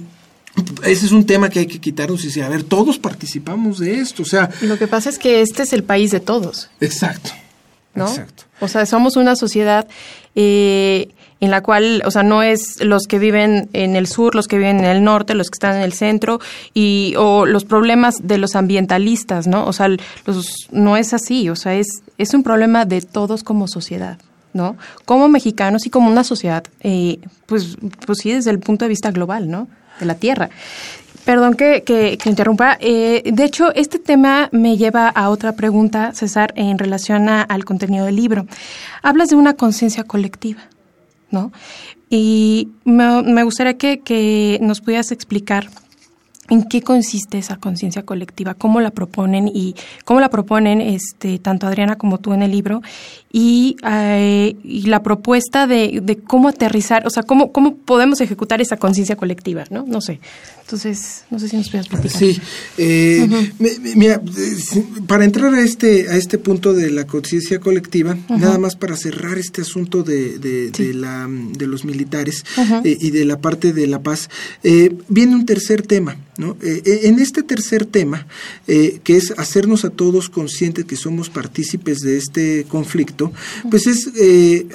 ese 0.84 1.06
es 1.06 1.12
un 1.12 1.26
tema 1.26 1.50
que 1.50 1.60
hay 1.60 1.68
que 1.68 1.80
quitarnos 1.80 2.24
y 2.24 2.28
decir, 2.28 2.44
a 2.44 2.50
ver, 2.50 2.64
todos 2.64 2.98
participamos 2.98 3.80
de 3.80 4.00
esto, 4.00 4.24
o 4.24 4.26
sea... 4.26 4.50
Lo 4.62 4.78
que 4.78 4.88
pasa 4.88 5.10
es 5.10 5.20
que 5.20 5.42
este 5.42 5.64
es 5.64 5.74
el 5.74 5.84
país 5.84 6.12
de 6.12 6.20
todos. 6.20 6.70
Exacto. 6.82 7.32
¿no? 7.98 8.08
Exacto. 8.08 8.44
O 8.60 8.68
sea, 8.68 8.86
somos 8.86 9.18
una 9.18 9.36
sociedad 9.36 9.88
eh, 10.36 11.10
en 11.40 11.52
la 11.52 11.62
cual, 11.62 12.02
o 12.06 12.12
sea, 12.12 12.24
no 12.24 12.44
es 12.44 12.82
los 12.84 13.04
que 13.08 13.20
viven 13.20 13.70
en 13.74 13.96
el 13.96 14.08
sur, 14.08 14.36
los 14.36 14.48
que 14.48 14.58
viven 14.58 14.80
en 14.80 14.86
el 14.86 15.04
norte, 15.04 15.34
los 15.34 15.50
que 15.50 15.56
están 15.56 15.76
en 15.76 15.82
el 15.82 15.94
centro, 15.94 16.40
y, 16.74 17.16
o 17.18 17.46
los 17.46 17.66
problemas 17.66 18.16
de 18.24 18.38
los 18.38 18.56
ambientalistas, 18.56 19.48
¿no? 19.48 19.66
O 19.66 19.74
sea, 19.74 19.90
los, 19.90 20.68
no 20.72 20.98
es 20.98 21.14
así, 21.14 21.50
o 21.50 21.56
sea, 21.56 21.76
es, 21.76 22.02
es 22.18 22.34
un 22.34 22.44
problema 22.44 22.86
de 22.86 23.02
todos 23.02 23.44
como 23.44 23.68
sociedad. 23.68 24.20
¿No? 24.54 24.78
Como 25.06 25.28
mexicanos 25.28 25.86
y 25.86 25.90
como 25.90 26.10
una 26.10 26.24
sociedad, 26.24 26.64
eh, 26.82 27.20
pues, 27.46 27.78
pues 28.06 28.20
sí, 28.20 28.32
desde 28.32 28.52
el 28.52 28.60
punto 28.60 28.86
de 28.86 28.90
vista 28.90 29.12
global, 29.12 29.50
¿no? 29.50 29.68
De 30.00 30.06
la 30.06 30.16
Tierra. 30.16 30.50
Perdón 31.26 31.56
que, 31.56 31.84
que, 31.84 32.18
interrumpa. 32.30 32.78
Eh, 32.80 33.22
de 33.34 33.44
hecho, 33.44 33.74
este 33.76 34.00
tema 34.00 34.48
me 34.54 34.78
lleva 34.78 35.10
a 35.10 35.30
otra 35.30 35.52
pregunta, 35.52 36.14
César, 36.14 36.54
en 36.56 36.78
relación 36.78 37.28
al 37.28 37.66
contenido 37.66 38.06
del 38.06 38.16
libro. 38.16 38.48
Hablas 39.04 39.30
de 39.30 39.36
una 39.36 39.56
conciencia 39.56 40.06
colectiva, 40.06 40.62
¿no? 41.30 41.52
Y 42.10 42.70
me, 42.86 43.24
me 43.24 43.44
gustaría 43.44 43.78
que, 43.78 44.00
que 44.00 44.58
nos 44.62 44.80
pudieras 44.80 45.12
explicar 45.12 45.68
en 46.50 46.64
qué 46.64 46.82
consiste 46.82 47.38
esa 47.38 47.58
conciencia 47.58 48.04
colectiva, 48.04 48.54
cómo 48.54 48.80
la 48.80 48.92
proponen 48.92 49.50
y 49.54 49.76
cómo 50.06 50.20
la 50.20 50.30
proponen 50.30 50.82
este 50.82 51.40
tanto 51.40 51.68
Adriana 51.68 51.98
como 51.98 52.20
tú 52.20 52.34
en 52.34 52.42
el 52.42 52.52
libro 52.52 52.82
y, 53.32 53.78
eh, 53.90 54.56
la 54.64 55.04
propuesta 55.04 55.68
de, 55.68 56.00
de, 56.02 56.18
cómo 56.18 56.48
aterrizar, 56.48 57.06
o 57.06 57.10
sea, 57.10 57.24
cómo, 57.24 57.52
cómo 57.52 57.76
podemos 57.76 58.22
ejecutar 58.22 58.62
esa 58.62 58.78
conciencia 58.78 59.16
colectiva, 59.16 59.66
¿no? 59.70 59.86
No 59.88 60.02
sé. 60.02 60.20
Entonces, 60.62 61.24
no 61.30 61.40
sé 61.40 61.48
si 61.48 61.56
nos 61.56 61.70
puedes 61.70 61.88
platicar. 61.88 62.18
Sí. 62.18 62.38
Eh, 62.78 63.26
mira, 63.96 64.22
para 65.08 65.24
entrar 65.24 65.54
a 65.54 65.62
este, 65.62 66.10
a 66.10 66.18
este 66.18 66.38
punto 66.38 66.74
de 66.74 66.92
la 66.92 67.08
conciencia 67.08 67.60
colectiva, 67.60 68.18
nada 68.28 68.58
más 68.58 68.76
para 68.76 68.98
cerrar 68.98 69.38
este 69.38 69.62
asunto 69.62 70.04
de, 70.04 70.40
de, 70.40 70.94
la, 70.94 71.26
de 71.30 71.68
los 71.68 71.86
militares 71.86 72.44
eh, 72.84 72.98
y 73.00 73.12
de 73.12 73.24
la 73.24 73.40
parte 73.40 73.72
de 73.72 73.88
la 73.88 74.02
paz, 74.02 74.30
viene 75.08 75.36
un 75.36 75.46
tercer 75.46 75.88
tema 75.88 76.18
eh, 76.40 76.82
eh, 76.86 77.00
en 77.04 77.20
este 77.20 77.42
tercer 77.42 77.86
tema, 77.86 78.28
eh, 78.68 79.00
que 79.04 79.18
es 79.18 79.34
hacernos 79.38 79.86
a 79.86 79.90
todos 79.90 80.30
conscientes 80.30 80.86
que 80.86 80.96
somos 80.96 81.30
partícipes 81.30 82.00
de 82.00 82.18
este 82.18 82.66
conflicto, 82.68 83.17
pues 83.70 83.88
es, 83.88 84.10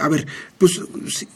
a 0.01 0.09
ver, 0.09 0.27
pues 0.63 0.81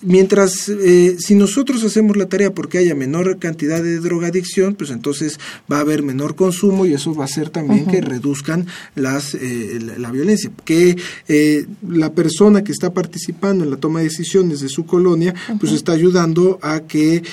mientras, 0.03 0.71
si 1.19 1.35
nosotros 1.35 1.83
hacemos 1.83 2.17
la 2.17 2.27
tarea 2.27 2.55
porque 2.55 2.79
haya 2.79 2.95
menor 2.95 3.41
cantidad 3.41 3.83
de 3.83 3.99
drogadicción, 3.99 4.77
pues 4.77 4.91
entonces 4.91 5.41
va 5.69 5.79
a 5.79 5.81
haber 5.81 6.05
menor 6.05 6.37
consumo 6.37 6.87
y 6.87 6.95
eso 6.95 7.13
va 7.13 7.25
a 7.25 7.27
hacer 7.27 7.51
también 7.51 7.87
que 7.87 8.01
reduzcan 8.01 8.69
las, 8.95 9.35
la, 9.35 10.13
violencia. 10.13 10.53
Que 10.65 10.97
la 11.89 12.13
persona 12.13 12.63
que 12.63 12.71
está 12.71 12.95
participando 12.95 13.65
en 13.65 13.71
la 13.71 13.79
toma 13.79 13.99
de 13.99 14.05
decisiones 14.05 14.61
de 14.61 14.69
su 14.69 14.87
colonia, 14.87 15.35
pues 15.59 15.73
está 15.73 15.91
ayudando 15.91 16.61
a 16.63 16.83
que 16.83 17.25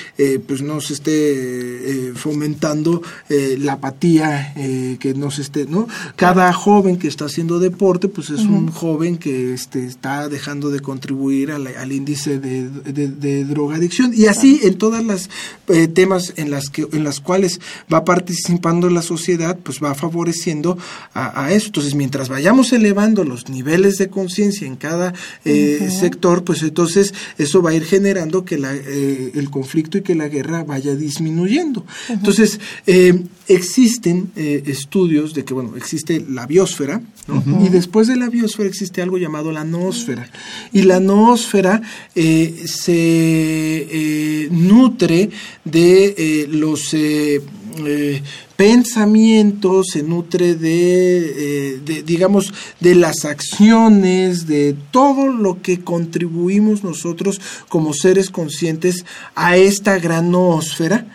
pues 0.47 0.63
no 0.63 0.81
se 0.81 0.93
esté 0.93 2.13
fomentando 2.15 3.03
eh, 3.29 3.57
la 3.59 3.73
apatía 3.73 4.53
eh, 4.55 4.97
que 4.99 5.13
nos 5.13 5.39
esté, 5.39 5.65
¿no? 5.65 5.87
Cada 6.15 6.51
joven 6.53 6.97
que 6.97 7.07
está 7.07 7.25
haciendo 7.25 7.59
deporte, 7.59 8.07
pues 8.07 8.29
es 8.29 8.41
un 8.41 8.71
joven 8.71 9.17
que 9.17 9.53
este, 9.53 9.85
está 9.85 10.29
dejando 10.29 10.69
de 10.69 10.79
contribuir 10.79 11.51
a, 11.51 11.82
al 11.83 11.91
índice 11.91 12.39
de, 12.39 12.69
de, 12.69 13.43
drogadicción. 13.43 14.13
Y 14.15 14.25
así 14.27 14.61
en 14.63 14.75
todas 14.75 15.03
las 15.03 15.29
eh, 15.67 15.87
temas 15.87 16.33
en 16.37 16.49
las 16.49 16.69
que 16.69 16.87
en 16.91 17.03
las 17.03 17.19
cuales 17.19 17.59
va 17.93 18.05
participando 18.05 18.89
la 18.89 19.01
sociedad 19.01 19.57
pues 19.61 19.79
va 19.83 19.93
favoreciendo 19.93 20.77
a, 21.13 21.51
eso. 21.51 21.67
Entonces 21.67 21.95
mientras 21.95 22.29
vayamos 22.29 22.73
elevando 22.73 23.23
los 23.23 23.49
niveles 23.49 23.97
de 23.97 24.09
conciencia 24.09 24.65
en 24.65 24.77
cada 24.77 25.13
eh, 25.45 25.89
sector 25.99 26.43
pues 26.43 26.63
entonces 26.63 27.13
eso 27.37 27.61
va 27.61 27.71
a 27.71 27.73
ir 27.73 27.83
generando 27.83 28.45
que 28.45 28.57
la, 28.57 28.73
eh, 28.73 29.31
el 29.35 29.49
conflicto 29.49 29.97
y 29.97 30.01
que 30.01 30.15
la 30.15 30.29
guerra 30.29 30.63
vaya 30.63 30.95
disminuyendo. 30.95 31.85
Entonces 32.09 32.59
existen 33.47 34.31
estudios 34.35 35.33
de 35.33 35.43
que 35.43 35.53
bueno 35.53 35.75
existe 35.75 36.25
la 36.27 36.45
biosfera 36.45 37.01
y 37.63 37.69
después 37.69 38.07
de 38.07 38.15
la 38.15 38.29
biosfera 38.29 38.69
existe 38.69 39.01
algo 39.01 39.17
llamado 39.17 39.51
la 39.51 39.63
noósfera 39.63 40.29
y 40.71 40.83
la 40.83 40.99
noósfera 40.99 41.72
eh, 42.15 42.63
se 42.65 42.93
eh, 42.93 44.47
nutre 44.51 45.29
de 45.63 46.15
eh, 46.17 46.47
los 46.49 46.95
pensamientos, 48.55 49.87
se 49.93 50.03
nutre 50.03 50.53
de, 50.53 51.81
digamos, 52.05 52.53
de 52.79 52.93
las 52.93 53.25
acciones, 53.25 54.45
de 54.45 54.75
todo 54.91 55.27
lo 55.27 55.61
que 55.61 55.79
contribuimos 55.79 56.83
nosotros 56.83 57.41
como 57.67 57.93
seres 57.93 58.29
conscientes 58.29 59.05
a 59.33 59.57
esta 59.57 59.97
gran 59.97 60.29
noósfera, 60.29 61.07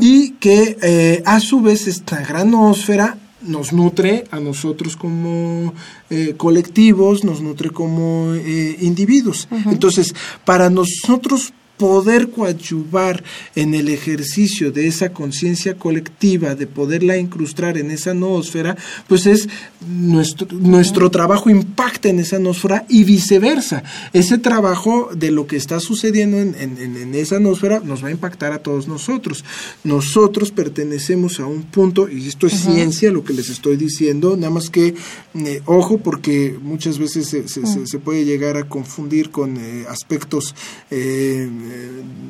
Y 0.00 0.30
que 0.40 1.22
a 1.26 1.38
su 1.38 1.60
vez 1.60 1.86
esta 1.86 2.24
gran 2.24 2.52
noósfera 2.52 3.18
nos 3.46 3.72
nutre 3.72 4.24
a 4.30 4.40
nosotros 4.40 4.96
como 4.96 5.74
eh, 6.10 6.34
colectivos, 6.36 7.24
nos 7.24 7.40
nutre 7.40 7.70
como 7.70 8.34
eh, 8.34 8.76
individuos. 8.80 9.48
Entonces, 9.66 10.14
para 10.44 10.70
nosotros 10.70 11.52
poder 11.76 12.30
coadyuvar 12.30 13.22
en 13.54 13.74
el 13.74 13.88
ejercicio 13.88 14.70
de 14.70 14.86
esa 14.86 15.12
conciencia 15.12 15.74
colectiva, 15.74 16.54
de 16.54 16.66
poderla 16.66 17.16
incrustar 17.16 17.78
en 17.78 17.90
esa 17.90 18.14
noósfera, 18.14 18.76
pues 19.08 19.26
es 19.26 19.48
nuestro, 19.88 20.46
nuestro 20.52 21.10
trabajo 21.10 21.50
impacta 21.50 22.08
en 22.08 22.20
esa 22.20 22.38
noósfera 22.38 22.86
y 22.88 23.04
viceversa. 23.04 23.82
Ese 24.12 24.38
trabajo 24.38 25.10
de 25.14 25.30
lo 25.30 25.46
que 25.46 25.56
está 25.56 25.80
sucediendo 25.80 26.38
en, 26.38 26.54
en, 26.58 27.14
esa 27.14 27.40
noósfera 27.40 27.80
nos 27.80 28.02
va 28.04 28.08
a 28.08 28.12
impactar 28.12 28.52
a 28.52 28.58
todos 28.58 28.88
nosotros. 28.88 29.44
Nosotros 29.82 30.50
pertenecemos 30.50 31.40
a 31.40 31.46
un 31.46 31.62
punto, 31.62 32.08
y 32.08 32.28
esto 32.28 32.46
es 32.46 32.54
ciencia 32.54 33.10
lo 33.10 33.24
que 33.24 33.32
les 33.32 33.48
estoy 33.48 33.76
diciendo, 33.76 34.36
nada 34.36 34.50
más 34.50 34.70
que, 34.70 34.94
eh, 35.34 35.62
ojo, 35.66 35.98
porque 35.98 36.56
muchas 36.60 36.98
veces 36.98 37.26
se, 37.28 37.46
se, 37.46 37.98
puede 37.98 38.24
llegar 38.24 38.56
a 38.56 38.68
confundir 38.68 39.30
con 39.30 39.56
eh, 39.56 39.84
aspectos 39.88 40.54
eh, 40.90 41.48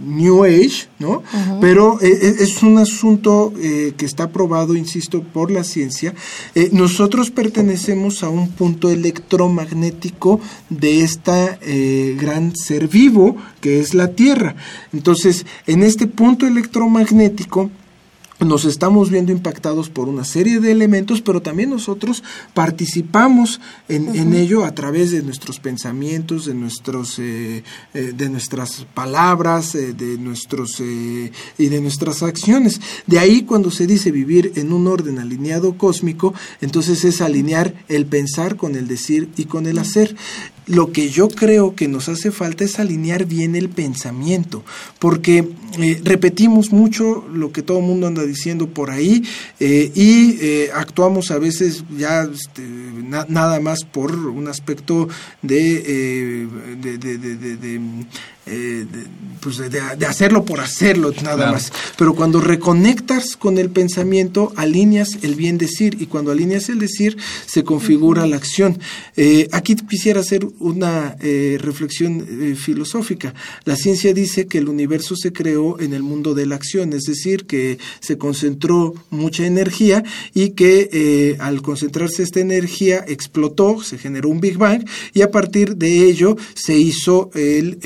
New 0.04 0.44
Age, 0.44 0.88
¿no? 0.98 1.22
Pero 1.60 2.00
eh, 2.00 2.08
eh, 2.08 2.34
es 2.40 2.62
un 2.62 2.78
asunto 2.78 3.52
eh, 3.58 3.94
que 3.96 4.06
está 4.06 4.30
probado, 4.30 4.76
insisto, 4.76 5.22
por 5.22 5.50
la 5.50 5.64
ciencia. 5.64 6.14
nosotros 6.72 7.30
pertenecemos 7.30 8.22
a 8.22 8.28
un 8.28 8.50
punto 8.50 8.90
electromagnético 8.90 10.40
de 10.70 11.02
esta 11.02 11.58
gran 12.16 12.54
ser 12.56 12.88
vivo 12.88 13.36
que 13.60 13.80
es 13.80 13.94
la 13.94 14.08
Tierra. 14.14 14.56
Entonces, 14.92 15.46
en 15.66 15.82
este 15.82 16.06
punto 16.06 16.46
electromagnético, 16.46 17.70
nos 18.44 18.64
estamos 18.64 19.10
viendo 19.10 19.32
impactados 19.32 19.88
por 19.90 20.08
una 20.08 20.24
serie 20.24 20.60
de 20.60 20.72
elementos, 20.72 21.20
pero 21.20 21.42
también 21.42 21.70
nosotros 21.70 22.22
participamos 22.54 23.60
en, 23.88 24.34
ello 24.34 24.64
a 24.64 24.74
través 24.74 25.10
de 25.10 25.22
nuestros 25.22 25.60
pensamientos, 25.60 26.46
de 26.46 26.54
nuestros, 26.54 27.18
eh, 27.18 27.62
eh, 27.94 28.12
de 28.16 28.28
nuestras 28.28 28.86
palabras, 28.94 29.74
eh, 29.74 29.92
de 29.92 30.18
nuestros 30.18 30.80
y 30.80 31.30
de 31.68 31.80
nuestras 31.80 32.22
acciones. 32.22 32.80
De 33.06 33.18
ahí 33.18 33.42
cuando 33.42 33.70
se 33.70 33.86
dice 33.86 34.10
vivir 34.10 34.52
en 34.56 34.72
un 34.72 34.86
orden 34.86 35.18
alineado 35.18 35.76
cósmico, 35.76 36.34
entonces 36.60 37.04
es 37.04 37.20
alinear 37.20 37.74
el 37.88 38.06
pensar 38.06 38.56
con 38.56 38.76
el 38.76 38.88
decir 38.88 39.28
y 39.36 39.44
con 39.44 39.66
el 39.66 39.78
hacer. 39.78 40.16
Lo 40.66 40.92
que 40.92 41.10
yo 41.10 41.28
creo 41.28 41.74
que 41.74 41.88
nos 41.88 42.08
hace 42.08 42.30
falta 42.30 42.64
es 42.64 42.78
alinear 42.78 43.26
bien 43.26 43.54
el 43.54 43.68
pensamiento, 43.68 44.64
porque 44.98 45.48
eh, 45.78 46.00
repetimos 46.02 46.72
mucho 46.72 47.24
lo 47.32 47.52
que 47.52 47.62
todo 47.62 47.80
el 47.80 47.84
mundo 47.84 48.06
anda 48.06 48.22
diciendo 48.22 48.68
por 48.68 48.90
ahí 48.90 49.22
eh, 49.60 49.92
y 49.94 50.38
eh, 50.40 50.70
actuamos 50.74 51.30
a 51.30 51.38
veces 51.38 51.84
ya 51.96 52.22
este, 52.22 52.62
nada 53.28 53.60
más 53.60 53.84
por 53.84 54.14
un 54.14 54.48
aspecto 54.48 55.08
de, 55.42 56.46
de 56.80 57.80
eh, 58.46 58.84
de, 58.90 59.06
pues 59.40 59.56
de, 59.56 59.80
hacerlo 60.06 60.44
por 60.44 60.60
hacerlo 60.60 61.12
nada 61.22 61.50
más. 61.50 61.72
Pero 61.96 62.14
cuando 62.14 62.42
reconectas 62.42 63.36
con 63.36 63.56
el 63.56 63.70
pensamiento, 63.70 64.52
alineas 64.56 65.18
el 65.22 65.34
bien 65.34 65.56
decir 65.56 65.96
y 66.00 66.06
cuando 66.06 66.30
alineas 66.30 66.68
el 66.68 66.78
decir, 66.78 67.16
se 67.46 67.64
configura 67.64 68.26
la 68.26 68.36
acción. 68.36 68.78
Eh, 69.16 69.48
aquí 69.52 69.76
quisiera 69.76 70.20
hacer 70.20 70.46
una 70.58 71.16
eh, 71.20 71.56
reflexión 71.60 72.54
filosófica. 72.56 73.34
La 73.64 73.76
ciencia 73.76 74.12
dice 74.12 74.46
que 74.46 74.58
el 74.58 74.68
universo 74.68 75.16
se 75.16 75.32
creó 75.32 75.80
en 75.80 75.94
el 75.94 76.02
mundo 76.02 76.34
de 76.34 76.44
la 76.44 76.56
acción, 76.56 76.92
es 76.92 77.04
decir, 77.04 77.46
que 77.46 77.78
se 78.00 78.18
concentró 78.18 78.94
mucha 79.08 79.46
energía 79.46 80.04
y 80.34 80.50
que 80.50 81.36
al 81.38 81.62
concentrarse 81.62 82.22
esta 82.22 82.40
energía 82.40 83.04
explotó, 83.08 83.82
se 83.82 83.98
generó 83.98 84.28
un 84.28 84.40
Big 84.40 84.58
Bang 84.58 84.86
y 85.12 85.22
a 85.22 85.30
partir 85.30 85.76
de 85.76 86.04
ello 86.04 86.36
se 86.54 86.76
hizo 86.76 87.30
el 87.34 87.78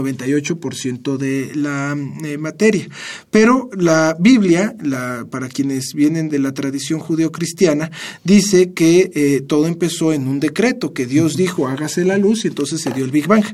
98% 0.00 1.16
de 1.16 1.52
la 1.54 1.96
eh, 2.24 2.38
materia. 2.38 2.88
Pero 3.30 3.70
la 3.76 4.16
Biblia, 4.18 4.74
la, 4.82 5.26
para 5.30 5.48
quienes 5.48 5.94
vienen 5.94 6.28
de 6.28 6.38
la 6.38 6.52
tradición 6.52 7.00
judeocristiana, 7.00 7.90
dice 8.24 8.72
que 8.72 9.10
eh, 9.14 9.42
todo 9.46 9.66
empezó 9.66 10.12
en 10.12 10.28
un 10.28 10.40
decreto, 10.40 10.92
que 10.92 11.06
Dios 11.06 11.36
dijo 11.36 11.68
hágase 11.68 12.04
la 12.04 12.18
luz 12.18 12.44
y 12.44 12.48
entonces 12.48 12.80
se 12.80 12.90
dio 12.90 13.04
el 13.04 13.10
Big 13.10 13.26
Bang. 13.26 13.44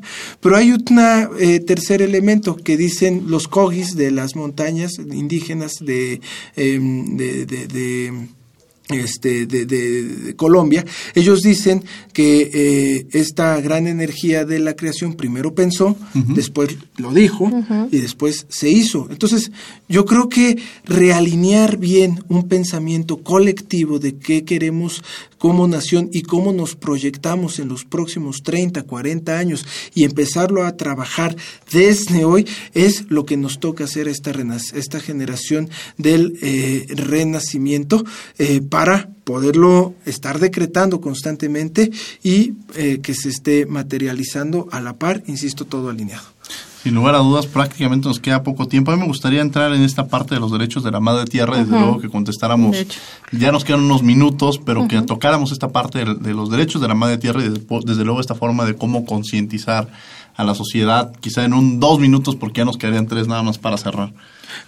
Pero 0.40 0.57
hay 0.57 0.72
un 0.72 0.84
eh, 1.38 1.61
tercer 1.61 2.03
elemento 2.03 2.57
que 2.57 2.76
dicen 2.76 3.24
los 3.28 3.49
cogis 3.49 3.97
de 3.97 4.11
las 4.11 4.36
montañas 4.36 4.92
indígenas 4.99 5.74
de, 5.80 6.20
em, 6.57 7.16
de 7.16 7.47
este, 8.89 9.47
de, 9.47 9.66
de, 9.66 10.37
Colombia, 10.37 10.84
ellos 11.14 11.43
dicen 11.43 11.82
que 12.12 12.51
eh, 12.53 13.07
esta 13.12 13.61
gran 13.61 13.87
energía 13.87 14.45
de 14.45 14.61
la 14.61 14.76
creación 14.76 15.14
primero 15.14 15.55
pensó, 15.55 15.97
después 16.14 16.76
lo 16.97 17.12
dijo 17.12 17.51
y 17.91 17.99
después 17.99 18.47
se 18.49 18.70
hizo. 18.70 19.09
Entonces, 19.11 19.51
yo 19.89 20.05
creo 20.05 20.28
que 20.28 20.59
realinear 20.84 21.78
bien 21.78 22.24
un 22.28 22.49
pensamiento 22.49 23.18
colectivo 23.18 23.99
de 23.99 24.16
qué 24.16 24.45
queremos 24.45 25.03
como 25.39 25.68
nación 25.68 26.09
y 26.12 26.22
cómo 26.22 26.53
nos 26.53 26.76
proyectamos 26.76 27.59
en 27.59 27.68
los 27.68 27.84
próximos 27.84 28.43
30, 28.43 28.82
40 28.82 29.39
años 29.39 29.66
y 29.95 30.05
empezarlo 30.05 30.64
a 30.64 30.76
trabajar 30.76 31.37
desde 31.72 32.24
hoy 32.24 32.47
es 32.74 33.11
lo 33.11 33.24
que 33.24 33.37
nos 33.37 33.61
toca 33.61 33.84
hacer 33.84 34.09
esta, 34.09 34.32
esta 34.74 35.01
generación 35.01 35.68
del 35.99 36.39
eh, 36.43 36.87
renacimiento 36.89 38.05
eh, 38.39 38.61
para 38.61 39.11
poderlo 39.24 39.95
estar 40.05 40.39
decretando 40.39 41.01
constantemente 41.01 41.91
y 42.22 42.55
eh, 42.76 43.01
que 43.03 43.14
se 43.14 43.28
esté 43.28 43.66
materializando 43.66 44.68
a 44.70 44.80
la 44.80 44.95
par, 44.95 45.22
insisto, 45.26 45.64
todo 45.64 45.91
alineado. 45.91 46.36
Sin 46.87 46.95
lugar 46.95 47.16
a 47.16 47.18
dudas, 47.18 47.49
prácticamente 47.49 48.07
nos 48.07 48.20
queda 48.20 48.45
poco 48.45 48.68
tiempo. 48.68 48.93
A 48.93 48.95
mí 48.95 49.01
me 49.01 49.09
gustaría 49.09 49.41
entrar 49.41 49.72
en 49.72 49.82
esta 49.82 50.07
parte 50.07 50.37
de 50.37 50.41
los 50.41 50.53
derechos 50.53 50.84
de 50.84 50.93
la 50.93 51.01
madre 51.01 51.24
tierra, 51.24 51.57
desde 51.57 51.72
luego 51.72 51.99
que 51.99 52.09
contestáramos, 52.09 52.76
ya 53.32 53.51
nos 53.51 53.64
quedan 53.64 53.80
unos 53.80 54.05
minutos, 54.05 54.61
pero 54.64 54.87
que 54.87 55.03
tocáramos 55.03 55.51
esta 55.51 55.70
parte 55.70 56.05
de, 56.05 56.32
los 56.32 56.49
derechos 56.49 56.80
de 56.80 56.87
la 56.87 56.95
madre 56.95 57.18
tierra 57.18 57.43
y 57.43 57.49
desde 57.49 58.05
luego 58.05 58.20
esta 58.20 58.37
forma 58.37 58.64
de 58.66 58.76
cómo 58.76 59.05
concientizar 59.05 59.89
a 60.37 60.45
la 60.45 60.55
sociedad, 60.55 61.12
quizá 61.20 61.45
en 61.45 61.55
un 61.55 61.80
dos 61.80 61.99
minutos, 61.99 62.37
porque 62.37 62.59
ya 62.59 62.64
nos 62.64 62.76
quedarían 62.76 63.07
tres 63.07 63.26
nada 63.26 63.43
más 63.43 63.59
para 63.59 63.78
cerrar. 63.78 64.12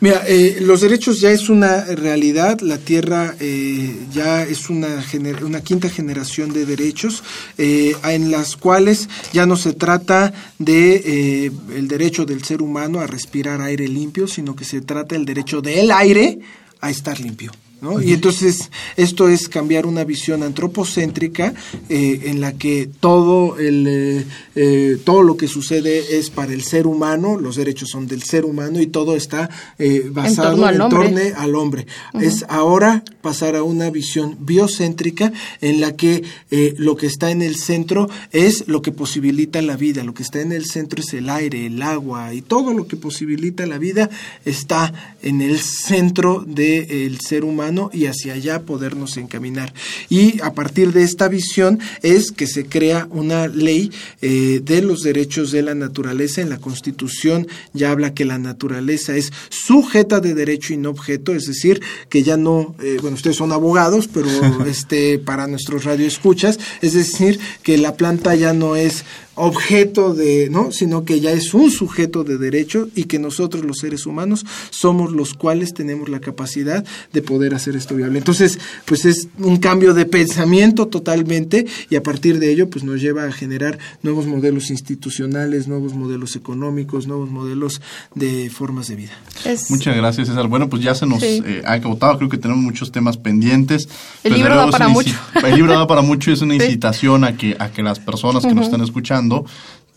Mira, 0.01 0.23
eh, 0.27 0.59
los 0.61 0.81
derechos 0.81 1.21
ya 1.21 1.31
es 1.31 1.49
una 1.49 1.85
realidad, 1.85 2.61
la 2.61 2.79
tierra 2.79 3.35
eh, 3.41 3.99
ya 4.13 4.43
es 4.43 4.71
una, 4.71 5.05
una 5.43 5.61
quinta 5.61 5.89
generación 5.89 6.53
de 6.53 6.67
derechos 6.67 7.23
eh, 7.59 7.95
en 8.05 8.31
las 8.31 8.57
cuales 8.57 9.09
ya 9.33 9.47
no 9.47 9.57
se 9.57 9.75
trata 9.75 10.33
de 10.59 11.53
el 11.75 11.89
derecho 11.89 12.25
del 12.25 12.45
ser 12.45 12.63
humano 12.63 13.01
a 13.01 13.07
respirar 13.07 13.61
aire 13.61 13.89
limpio, 13.89 14.27
sino 14.27 14.57
que 14.57 14.65
se 14.65 14.81
trata 14.81 15.15
del 15.15 15.25
derecho 15.25 15.61
del 15.61 15.91
aire 15.91 16.39
a 16.81 16.91
estar 16.91 17.19
limpio. 17.21 17.53
¿No? 17.81 18.03
Y 18.03 18.13
entonces 18.13 18.71
esto 18.97 19.29
es 19.29 19.49
cambiar 19.49 19.87
una 19.87 20.05
visión 20.05 20.43
antropocéntrica 20.43 21.55
eh, 21.89 22.23
en 22.25 22.41
la 22.41 22.53
que 22.53 22.89
todo 23.01 23.59
el 23.59 23.87
eh, 23.87 24.25
eh, 24.61 24.99
todo 25.05 25.23
lo 25.23 25.37
que 25.37 25.47
sucede 25.47 26.19
es 26.19 26.31
para 26.31 26.53
el 26.53 26.63
ser 26.63 26.89
humano, 26.89 27.39
los 27.39 27.55
derechos 27.55 27.91
son 27.91 28.09
del 28.09 28.25
ser 28.25 28.45
humano 28.45 28.81
y 28.81 28.89
todo 28.89 29.15
está 29.15 29.49
eh, 29.79 30.11
basado 30.11 30.51
torno 30.51 30.67
al 30.67 30.75
en 30.75 30.81
hombre. 30.81 30.99
torno 30.99 31.21
al 31.39 31.55
hombre. 31.55 31.87
Es 32.21 32.45
ahora 32.49 33.05
pasar 33.21 33.55
a 33.55 33.63
una 33.63 33.89
visión 33.91 34.37
biocéntrica 34.41 35.33
en 35.61 35.81
la 35.81 35.95
que 35.95 36.25
eh, 36.51 36.75
lo 36.77 36.97
que 36.97 37.07
está 37.07 37.31
en 37.31 37.43
el 37.43 37.55
centro 37.55 38.09
es 38.33 38.67
lo 38.67 38.83
que 38.83 38.91
posibilita 38.91 39.63
la 39.63 39.77
vida, 39.77 40.03
lo 40.03 40.13
que 40.13 40.25
está 40.25 40.41
en 40.41 40.51
el 40.51 40.65
centro 40.65 41.03
es 41.03 41.15
el 41.15 41.31
aire, 41.31 41.67
el 41.67 41.81
agua 41.81 42.35
y 42.35 42.43
todo 42.43 42.75
lo 42.75 42.89
que 42.89 42.97
posibilita 42.97 43.65
la 43.65 43.79
vida 43.79 44.11
está 44.45 44.93
en 45.23 45.41
el 45.41 45.61
centro 45.61 46.45
del 46.45 47.21
ser 47.21 47.45
humano 47.45 47.68
y 47.93 48.07
hacia 48.07 48.35
allá 48.35 48.63
podernos 48.63 49.17
encaminar. 49.17 49.73
Y 50.09 50.41
a 50.43 50.53
partir 50.53 50.93
de 50.93 51.03
esta 51.03 51.29
visión 51.29 51.81
es 52.03 52.33
que 52.33 52.47
se 52.47 52.67
crea 52.67 53.09
una 53.11 53.49
ley 53.49 53.91
eh, 54.21 54.61
de 54.63 54.83
los 54.83 55.03
derechos 55.03 55.51
de 55.51 55.63
la 55.63 55.75
naturaleza. 55.75 56.41
En 56.41 56.51
la 56.51 56.59
Constitución 56.59 57.47
ya 57.73 57.91
habla 57.91 58.15
que 58.15 58.25
la 58.25 58.39
naturaleza 58.39 59.17
es 59.17 59.33
sujeta 59.51 60.21
de 60.21 60.35
derecho 60.35 60.73
y 60.73 60.77
no 60.77 60.91
objeto, 60.91 61.35
es 61.35 61.47
decir, 61.47 61.83
que 62.09 62.23
ya 62.23 62.37
no, 62.37 62.75
eh, 62.83 62.99
bueno, 63.01 63.17
ustedes 63.17 63.37
son 63.37 63.53
abogados, 63.53 64.09
pero 64.13 64.29
este 64.67 65.19
para 65.19 65.47
nuestros 65.47 65.85
radioescuchas, 65.85 66.59
es 66.83 66.95
decir, 66.95 67.39
que 67.63 67.79
la 67.79 67.97
planta 67.97 68.35
ya 68.35 68.53
no 68.53 68.77
es 68.77 69.05
objeto 69.39 70.15
de, 70.15 70.49
¿no? 70.51 70.73
sino 70.73 71.05
que 71.05 71.21
ya 71.21 71.31
es 71.33 71.55
un 71.55 71.71
sujeto 71.71 72.25
de 72.25 72.39
derecho 72.39 72.89
y 72.95 73.05
que 73.05 73.19
nosotros 73.19 73.65
los 73.65 73.79
seres 73.79 74.05
humanos 74.07 74.45
somos 74.71 75.13
los 75.13 75.35
cuales 75.35 75.73
tenemos 75.75 76.09
la 76.09 76.21
capacidad 76.21 76.85
de 77.13 77.23
poder 77.23 77.55
hacer 77.55 77.77
esto 77.77 77.95
viable. 77.95 78.19
Entonces, 78.19 78.59
pues 78.85 79.05
es 79.05 79.29
un 79.39 79.59
cambio 79.59 79.95
de 79.95 80.07
pensamiento 80.07 80.89
totalmente 80.89 81.67
y 81.91 81.97
a 81.97 82.03
partir 82.03 82.39
de 82.39 82.51
ello 82.53 82.69
pues 82.69 82.85
nos 82.85 83.01
lleva 83.01 83.25
a 83.25 83.33
generar 83.33 83.79
nuevos 84.03 84.27
modelos 84.27 84.71
institucionales, 84.71 85.69
nuevos 85.69 85.95
modelos 85.95 86.37
económicos, 86.37 87.07
nuevos 87.07 87.31
modelos 87.31 87.81
de 88.15 88.51
formas 88.51 88.89
de 88.89 88.97
vida. 88.97 89.13
Es- 89.45 89.71
Muchas 89.71 89.97
gracias, 89.97 90.29
César. 90.29 90.49
Bueno, 90.49 90.69
pues 90.69 90.83
ya 90.83 90.95
se 90.95 91.07
nos 91.07 91.21
Sí. 91.21 91.43
eh, 91.45 91.63
ha 91.65 91.73
agotado. 91.75 92.17
Creo 92.19 92.29
que 92.29 92.39
tenemos 92.39 92.63
muchos 92.63 92.91
temas 92.93 93.17
pendientes. 93.17 93.89
El 94.25 94.33
Pero 94.33 94.37
libro 94.37 94.57
da 94.57 94.71
para 94.71 94.89
mucho. 94.89 95.15
El 95.45 95.55
libro 95.55 95.73
da 95.73 95.87
para 95.87 96.03
mucho 96.03 96.31
y 96.31 96.35
es 96.35 96.41
una 96.43 96.55
Sí. 96.59 96.65
incitación 96.65 97.25
a 97.25 97.37
que, 97.37 97.57
a 97.59 97.71
que 97.71 97.83
las 97.83 97.99
personas 98.01 98.45
que 98.45 98.55
nos 98.55 98.67
están 98.67 98.81
escuchando 98.83 99.28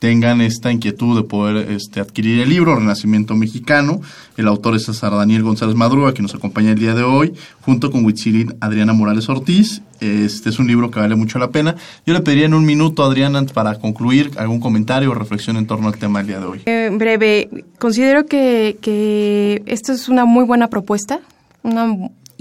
tengan 0.02 0.42
esta 0.42 0.72
inquietud 0.72 1.16
de 1.16 1.22
poder 1.22 1.72
este, 1.72 2.00
adquirir 2.00 2.40
el 2.40 2.50
libro 2.50 2.76
Renacimiento 2.76 3.36
Mexicano. 3.36 4.02
El 4.36 4.48
autor 4.48 4.76
es 4.76 4.86
César 4.86 5.12
Daniel 5.12 5.44
González 5.44 5.76
Madruga, 5.76 6.12
que 6.16 6.24
nos 6.24 6.34
acompaña 6.34 6.72
el 6.72 6.80
día 6.80 6.96
de 6.96 7.04
hoy, 7.04 7.36
junto 7.62 7.92
con 7.92 8.04
Huitzilin 8.04 8.56
Adriana 8.62 8.94
Morales 8.94 9.30
Ortiz. 9.30 9.84
Este 10.00 10.50
es 10.50 10.58
un 10.58 10.66
libro 10.66 10.90
que 10.90 11.00
vale 11.00 11.14
mucho 11.14 11.38
la 11.38 11.52
pena. 11.52 11.76
Yo 12.04 12.16
le 12.16 12.22
pediría 12.22 12.48
en 12.48 12.56
un 12.56 12.66
minuto, 12.66 13.04
Adriana, 13.04 13.46
para 13.46 13.76
concluir, 13.76 14.32
algún 14.38 14.60
comentario 14.60 15.12
o 15.12 15.14
reflexión 15.14 15.56
en 15.58 15.68
torno 15.68 15.88
al 15.88 15.98
tema 15.98 16.18
del 16.18 16.28
día 16.30 16.40
de 16.40 16.46
hoy. 16.48 16.62
Eh, 16.66 16.90
breve, 16.92 17.66
considero 17.78 18.26
que, 18.26 18.78
que 18.82 19.62
es 19.68 20.10
una 20.10 20.26
muy 20.26 20.46
buena 20.46 20.68
propuesta, 20.68 21.20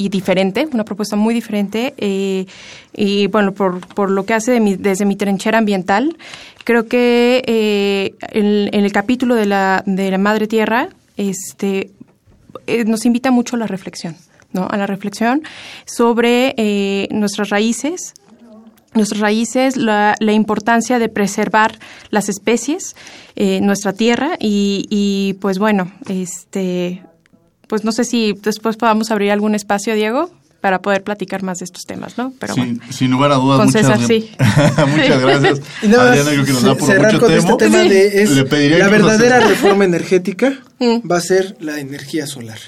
y 0.04 0.08
diferente, 0.08 0.66
una 0.72 0.84
propuesta 0.84 1.14
muy 1.16 1.34
diferente. 1.34 1.92
eh, 1.98 2.46
y 2.94 3.26
bueno, 3.28 3.52
por, 3.52 3.80
por 3.94 4.10
lo 4.10 4.24
que 4.24 4.34
hace 4.34 4.50
de 4.52 4.60
mi- 4.60 4.76
desde 4.76 5.04
mi 5.04 5.16
trinchera 5.16 5.58
ambiental, 5.58 6.16
creo 6.64 6.86
que 6.86 7.42
eh, 7.46 8.14
en, 8.32 8.84
el 8.84 8.92
capítulo 8.92 9.34
de 9.34 9.44
la, 9.46 9.82
de 9.86 10.10
la 10.10 10.18
Madre 10.18 10.46
Tierra, 10.46 10.88
este, 11.16 11.90
eh, 12.66 12.84
nos 12.84 13.04
invita 13.04 13.30
mucho 13.30 13.56
a 13.56 13.58
la 13.58 13.66
reflexión, 13.66 14.16
¿no? 14.52 14.66
A 14.70 14.76
la 14.76 14.86
reflexión 14.86 15.42
sobre 15.84 16.54
nuestras 17.10 17.50
raíces, 17.50 18.14
nuestras 18.94 19.20
raíces, 19.20 19.76
la, 19.76 20.14
la 20.18 20.32
importancia 20.32 20.98
de 20.98 21.08
preservar 21.08 21.78
las 22.10 22.28
especies, 22.28 22.96
nuestra 23.62 23.92
tierra 23.92 24.30
y, 24.38 24.86
y, 24.90 25.34
pues 25.40 25.58
bueno, 25.58 25.92
este, 26.08 27.02
pues 27.70 27.84
no 27.84 27.92
sé 27.92 28.04
si 28.04 28.34
después 28.42 28.76
podamos 28.76 29.10
abrir 29.10 29.30
algún 29.30 29.54
espacio, 29.54 29.94
Diego, 29.94 30.28
para 30.60 30.82
poder 30.82 31.02
platicar 31.04 31.42
más 31.42 31.60
de 31.60 31.64
estos 31.66 31.84
temas, 31.86 32.18
¿no? 32.18 32.34
Pero 32.38 32.52
sin, 32.52 32.76
bueno. 32.76 32.92
sin 32.92 33.10
lugar 33.12 33.30
a 33.32 33.36
dudas, 33.36 33.58
Con 33.58 33.66
muchas, 33.68 33.86
César, 33.86 34.06
sí. 34.06 34.30
muchas 34.96 35.22
gracias. 35.22 35.60
Y 35.82 35.86
nada 35.88 36.10
más 36.10 36.18
Adriana, 36.18 36.30
creo 36.32 36.44
que 36.44 36.52
nos 36.52 36.62
da 36.64 36.74
por 36.74 36.86
cerrar 36.88 37.12
mucho 37.14 37.24
con 37.24 37.32
este 37.32 37.46
tema. 37.56 37.78
tema 37.78 37.78
de 37.84 38.22
es 38.22 38.30
Le 38.32 38.44
pediría 38.44 38.78
la 38.78 38.88
verdadera 38.88 39.40
reforma 39.40 39.84
energética 39.86 40.58
Mm. 40.80 41.08
va 41.10 41.18
a 41.18 41.20
ser 41.20 41.56
la 41.60 41.78
energía 41.78 42.26
solar. 42.26 42.58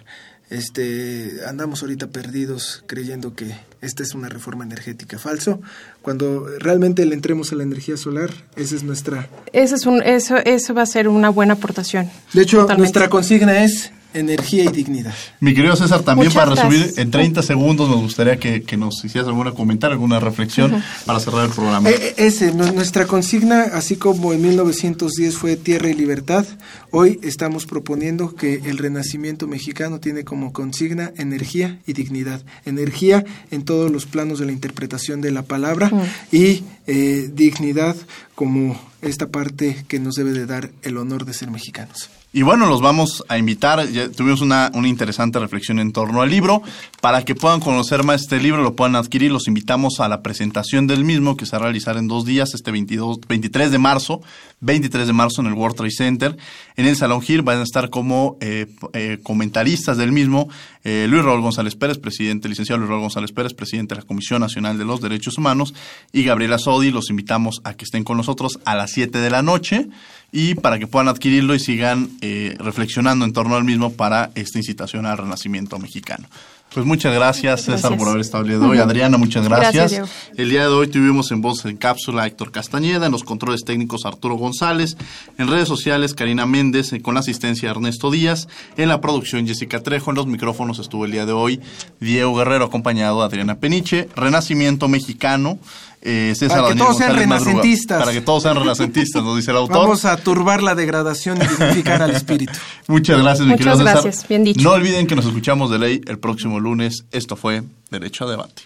Este, 0.51 1.31
andamos 1.49 1.81
ahorita 1.83 2.09
perdidos 2.09 2.85
creyendo 2.87 3.35
que 3.35 3.47
esta 3.81 4.03
es 4.03 4.15
una 4.15 4.29
reforma 4.29 4.65
energética 4.65 5.19
falso. 5.19 5.61
Cuando 6.03 6.47
realmente 6.59 7.07
le 7.07 7.15
entremos 7.15 7.53
a 7.53 7.55
la 7.57 7.63
energía 7.63 7.97
solar, 7.97 8.31
esa 8.55 8.77
es 8.77 8.83
nuestra. 8.83 9.29
Ese 9.55 9.75
es 9.77 9.87
un, 9.87 10.03
eso, 10.03 10.37
eso 10.37 10.75
va 10.75 10.83
a 10.83 10.87
ser 10.87 11.09
una 11.09 11.31
buena 11.31 11.55
aportación. 11.55 12.11
De 12.35 12.43
hecho, 12.43 12.59
Totalmente. 12.59 12.81
nuestra 12.83 13.09
consigna 13.09 13.65
es 13.65 13.93
energía 14.15 14.65
y 14.65 14.69
dignidad. 14.69 15.15
Mi 15.41 15.55
querido 15.55 15.77
César, 15.77 16.03
también 16.03 16.29
Muchas 16.29 16.43
para 16.45 16.55
resumir 16.55 16.79
gracias. 16.79 16.99
en 16.99 17.11
30 17.11 17.43
segundos 17.43 17.89
nos 17.89 18.01
gustaría 18.01 18.39
que, 18.39 18.63
que 18.63 18.77
nos 18.77 19.05
hicieras 19.05 19.29
alguna 19.29 19.53
comentario, 19.53 19.95
alguna 19.95 20.21
reflexión 20.21 20.83
para 21.07 21.21
cerrar 21.21 21.47
el 21.47 21.51
programa. 21.53 21.91
Eh, 21.91 22.15
ese, 22.17 22.53
nu- 22.53 22.73
nuestra 22.73 23.07
consigna, 23.07 23.63
así 23.73 23.97
como 23.97 24.33
en 24.33 24.43
1910 24.43 25.37
fue 25.37 25.57
tierra 25.57 25.89
y 25.89 25.95
libertad, 25.95 26.45
hoy 26.91 27.19
estamos 27.23 27.67
proponiendo 27.67 28.35
que 28.35 28.55
el 28.65 28.79
renacimiento 28.79 29.47
mexicano 29.47 30.01
tiene 30.01 30.25
como 30.25 30.53
consigna 30.53 31.13
energía 31.17 31.79
y 31.87 31.93
dignidad. 31.93 32.43
Energía 32.65 33.25
en 33.51 33.65
todos 33.65 33.91
los 33.91 34.07
planos 34.07 34.39
de 34.39 34.47
la 34.47 34.53
interpretación 34.53 35.21
de 35.21 35.31
la 35.31 35.43
palabra 35.43 35.91
y 36.31 36.65
eh, 36.87 37.31
dignidad 37.33 37.97
como 38.35 38.81
esta 39.03 39.29
parte 39.29 39.85
que 39.89 39.99
nos 39.99 40.15
debe 40.15 40.33
de 40.33 40.47
dar 40.47 40.71
el 40.83 40.97
honor 40.97 41.25
de 41.25 41.35
ser 41.35 41.51
mexicanos. 41.51 42.09
Y 42.35 42.41
bueno, 42.41 42.65
los 42.65 42.81
vamos 42.81 43.23
a 43.29 43.37
invitar, 43.37 43.87
ya 43.91 44.09
tuvimos 44.09 44.41
una, 44.41 44.71
una 44.73 44.89
interesante 44.89 45.39
reflexión 45.39 45.79
en 45.79 45.93
torno 45.93 46.23
al 46.23 46.31
libro, 46.31 46.63
para 47.03 47.27
que 47.27 47.35
puedan 47.35 47.61
conocer 47.61 48.05
más 48.05 48.23
este 48.23 48.41
libro, 48.41 48.63
lo 48.63 48.75
puedan 48.75 48.97
adquirir, 48.97 49.31
los 49.31 49.49
invitamos 49.49 50.01
a 50.01 50.09
la 50.09 50.23
presentación 50.23 50.87
del 50.87 51.05
mismo 51.05 51.37
que 51.37 51.45
se 51.45 51.53
va 51.53 51.59
a 51.59 51.63
realizar 51.65 51.99
en 51.99 52.09
dos 52.09 52.25
días, 52.25 52.55
este 52.55 52.71
22, 52.71 53.21
23 53.29 53.71
de 53.71 53.79
marzo, 53.79 54.23
23 54.61 55.09
de 55.09 55.13
marzo 55.13 55.43
en 55.43 55.49
el 55.49 55.53
World 55.53 55.77
Trade 55.77 55.91
Center, 55.91 56.37
en 56.77 56.87
el 56.87 56.97
Salón 56.97 57.21
Gil 57.21 57.43
van 57.43 57.59
a 57.59 57.65
estar 57.65 57.91
como 57.91 58.39
eh, 58.41 58.67
eh, 58.95 59.19
comentaristas 59.23 59.99
del 59.99 60.11
mismo 60.11 60.49
eh, 60.85 61.07
Luis 61.11 61.23
Raúl 61.23 61.43
González 61.43 61.77
Pérez, 61.77 61.99
presidente, 61.99 62.49
licenciado 62.49 62.79
Luis 62.79 62.89
Raúl 62.89 63.03
González 63.03 63.33
Pérez, 63.33 63.53
presidente 63.53 63.95
de 63.95 64.01
la 64.01 64.07
Comisión 64.07 64.41
Nacional 64.41 64.79
de 64.79 64.87
los 64.87 65.03
Derechos 65.03 65.37
Humanos, 65.37 65.75
y 66.13 66.25
Gabriela 66.25 66.57
Sodi, 66.57 66.93
los 66.93 67.11
invitamos 67.11 67.61
a 67.65 67.75
que 67.75 67.85
estén 67.85 68.05
con 68.05 68.17
nosotros 68.17 68.59
a 68.65 68.75
las 68.75 68.91
7 68.93 69.19
de 69.19 69.29
la 69.29 69.43
noche 69.43 69.89
y 70.33 70.55
para 70.55 70.79
que 70.79 70.87
puedan 70.87 71.09
adquirirlo 71.09 71.55
y 71.55 71.61
sigan 71.61 72.09
eh, 72.23 72.57
reflexionando 72.59 73.25
en 73.27 73.35
torno 73.35 73.55
al 73.55 73.65
mismo 73.65 73.93
para 73.93 74.31
esta 74.35 74.59
incitación 74.59 75.05
al 75.05 75.19
renacimiento 75.19 75.79
mexicano. 75.79 76.27
Pues 76.75 76.87
muchas 76.87 77.13
gracias, 77.13 77.61
César, 77.61 77.81
Gracias. 77.81 77.99
por 77.99 78.09
haber 78.09 78.21
estado 78.23 78.45
el 78.45 78.49
día 78.49 78.59
de 78.59 78.65
hoy. 78.65 78.79
Adriana, 78.79 79.19
muchas 79.19 79.47
gracias. 79.47 79.93
Gracias, 79.93 80.11
el 80.39 80.49
día 80.49 80.63
de 80.63 80.69
hoy 80.69 80.89
tuvimos 80.89 81.31
en 81.31 81.43
voz 81.43 81.67
en 81.67 81.77
cápsula 81.77 82.23
a 82.23 82.27
Héctor 82.27 82.51
Castañeda, 82.51 83.05
en 83.05 83.13
los 83.13 83.25
controles 83.25 83.63
técnicos 83.65 84.07
Arturo 84.07 84.37
González, 84.37 84.97
en 85.37 85.49
redes 85.49 85.69
sociales 85.69 86.15
Karina 86.15 86.47
Méndez, 86.47 86.95
eh, 86.95 87.03
con 87.03 87.13
la 87.13 87.21
asistencia 87.21 87.69
de 87.69 87.75
Ernesto 87.75 88.11
Díaz, 88.11 88.49
en 88.79 88.89
la 88.89 89.03
producción 89.03 89.47
Jessica 89.47 89.83
Trejo, 89.83 90.13
en 90.13 90.17
los 90.17 90.27
micrófonos 90.27 90.79
estuvo 90.79 91.05
el 91.05 91.13
día 91.13 91.27
de 91.27 91.33
hoy 91.33 91.61
Diego 92.01 92.35
Guerrero, 92.35 92.65
acompañado 92.65 93.19
de 93.21 93.27
Adriana 93.27 93.57
Peniche, 93.57 94.09
Renacimiento 94.17 94.89
Mexicano. 94.89 95.59
Eh, 96.03 96.35
César 96.37 96.49
Para 96.59 96.63
que 96.63 96.69
Daniel 96.71 96.87
todos 96.87 96.99
sean 96.99 97.09
Madruga. 97.17 97.39
renacentistas. 97.39 97.99
Para 98.01 98.13
que 98.13 98.21
todos 98.21 98.43
sean 98.43 98.57
renacentistas, 98.57 99.23
nos 99.23 99.37
dice 99.37 99.51
el 99.53 99.57
autor. 99.57 99.79
Vamos 99.79 100.05
a 100.05 100.17
turbar 100.17 100.63
la 100.63 100.75
degradación 100.75 101.39
y 101.39 101.47
dignificar 101.47 102.03
al 102.03 102.11
espíritu. 102.11 102.53
Muchas 102.89 103.19
gracias, 103.23 103.47
mi 103.47 103.53
Muchas 103.53 103.67
querido 103.67 103.79
César. 103.79 104.03
gracias, 104.03 104.29
bien 104.29 104.45
dicho. 104.45 104.61
No 104.63 104.73
olviden 104.73 105.07
que 105.07 105.15
nos 105.15 105.25
escuchamos 105.27 105.71
de 105.71 105.79
ley 105.79 106.01
el 106.07 106.19
próximo 106.19 106.59
lunes. 106.61 107.05
Esto 107.13 107.37
fue 107.37 107.63
Derecho 107.91 108.27
a 108.27 108.31
Debate. 108.31 108.63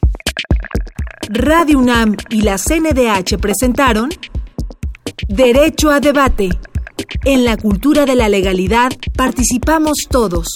Radio 1.28 1.78
UNAM 1.78 2.16
y 2.30 2.40
la 2.42 2.56
CNDH 2.56 3.38
presentaron 3.38 4.10
Derecho 5.28 5.90
a 5.90 6.00
Debate. 6.00 6.48
En 7.24 7.44
la 7.44 7.56
cultura 7.56 8.06
de 8.06 8.14
la 8.14 8.28
legalidad 8.28 8.90
participamos 9.16 9.98
todos. 10.08 10.46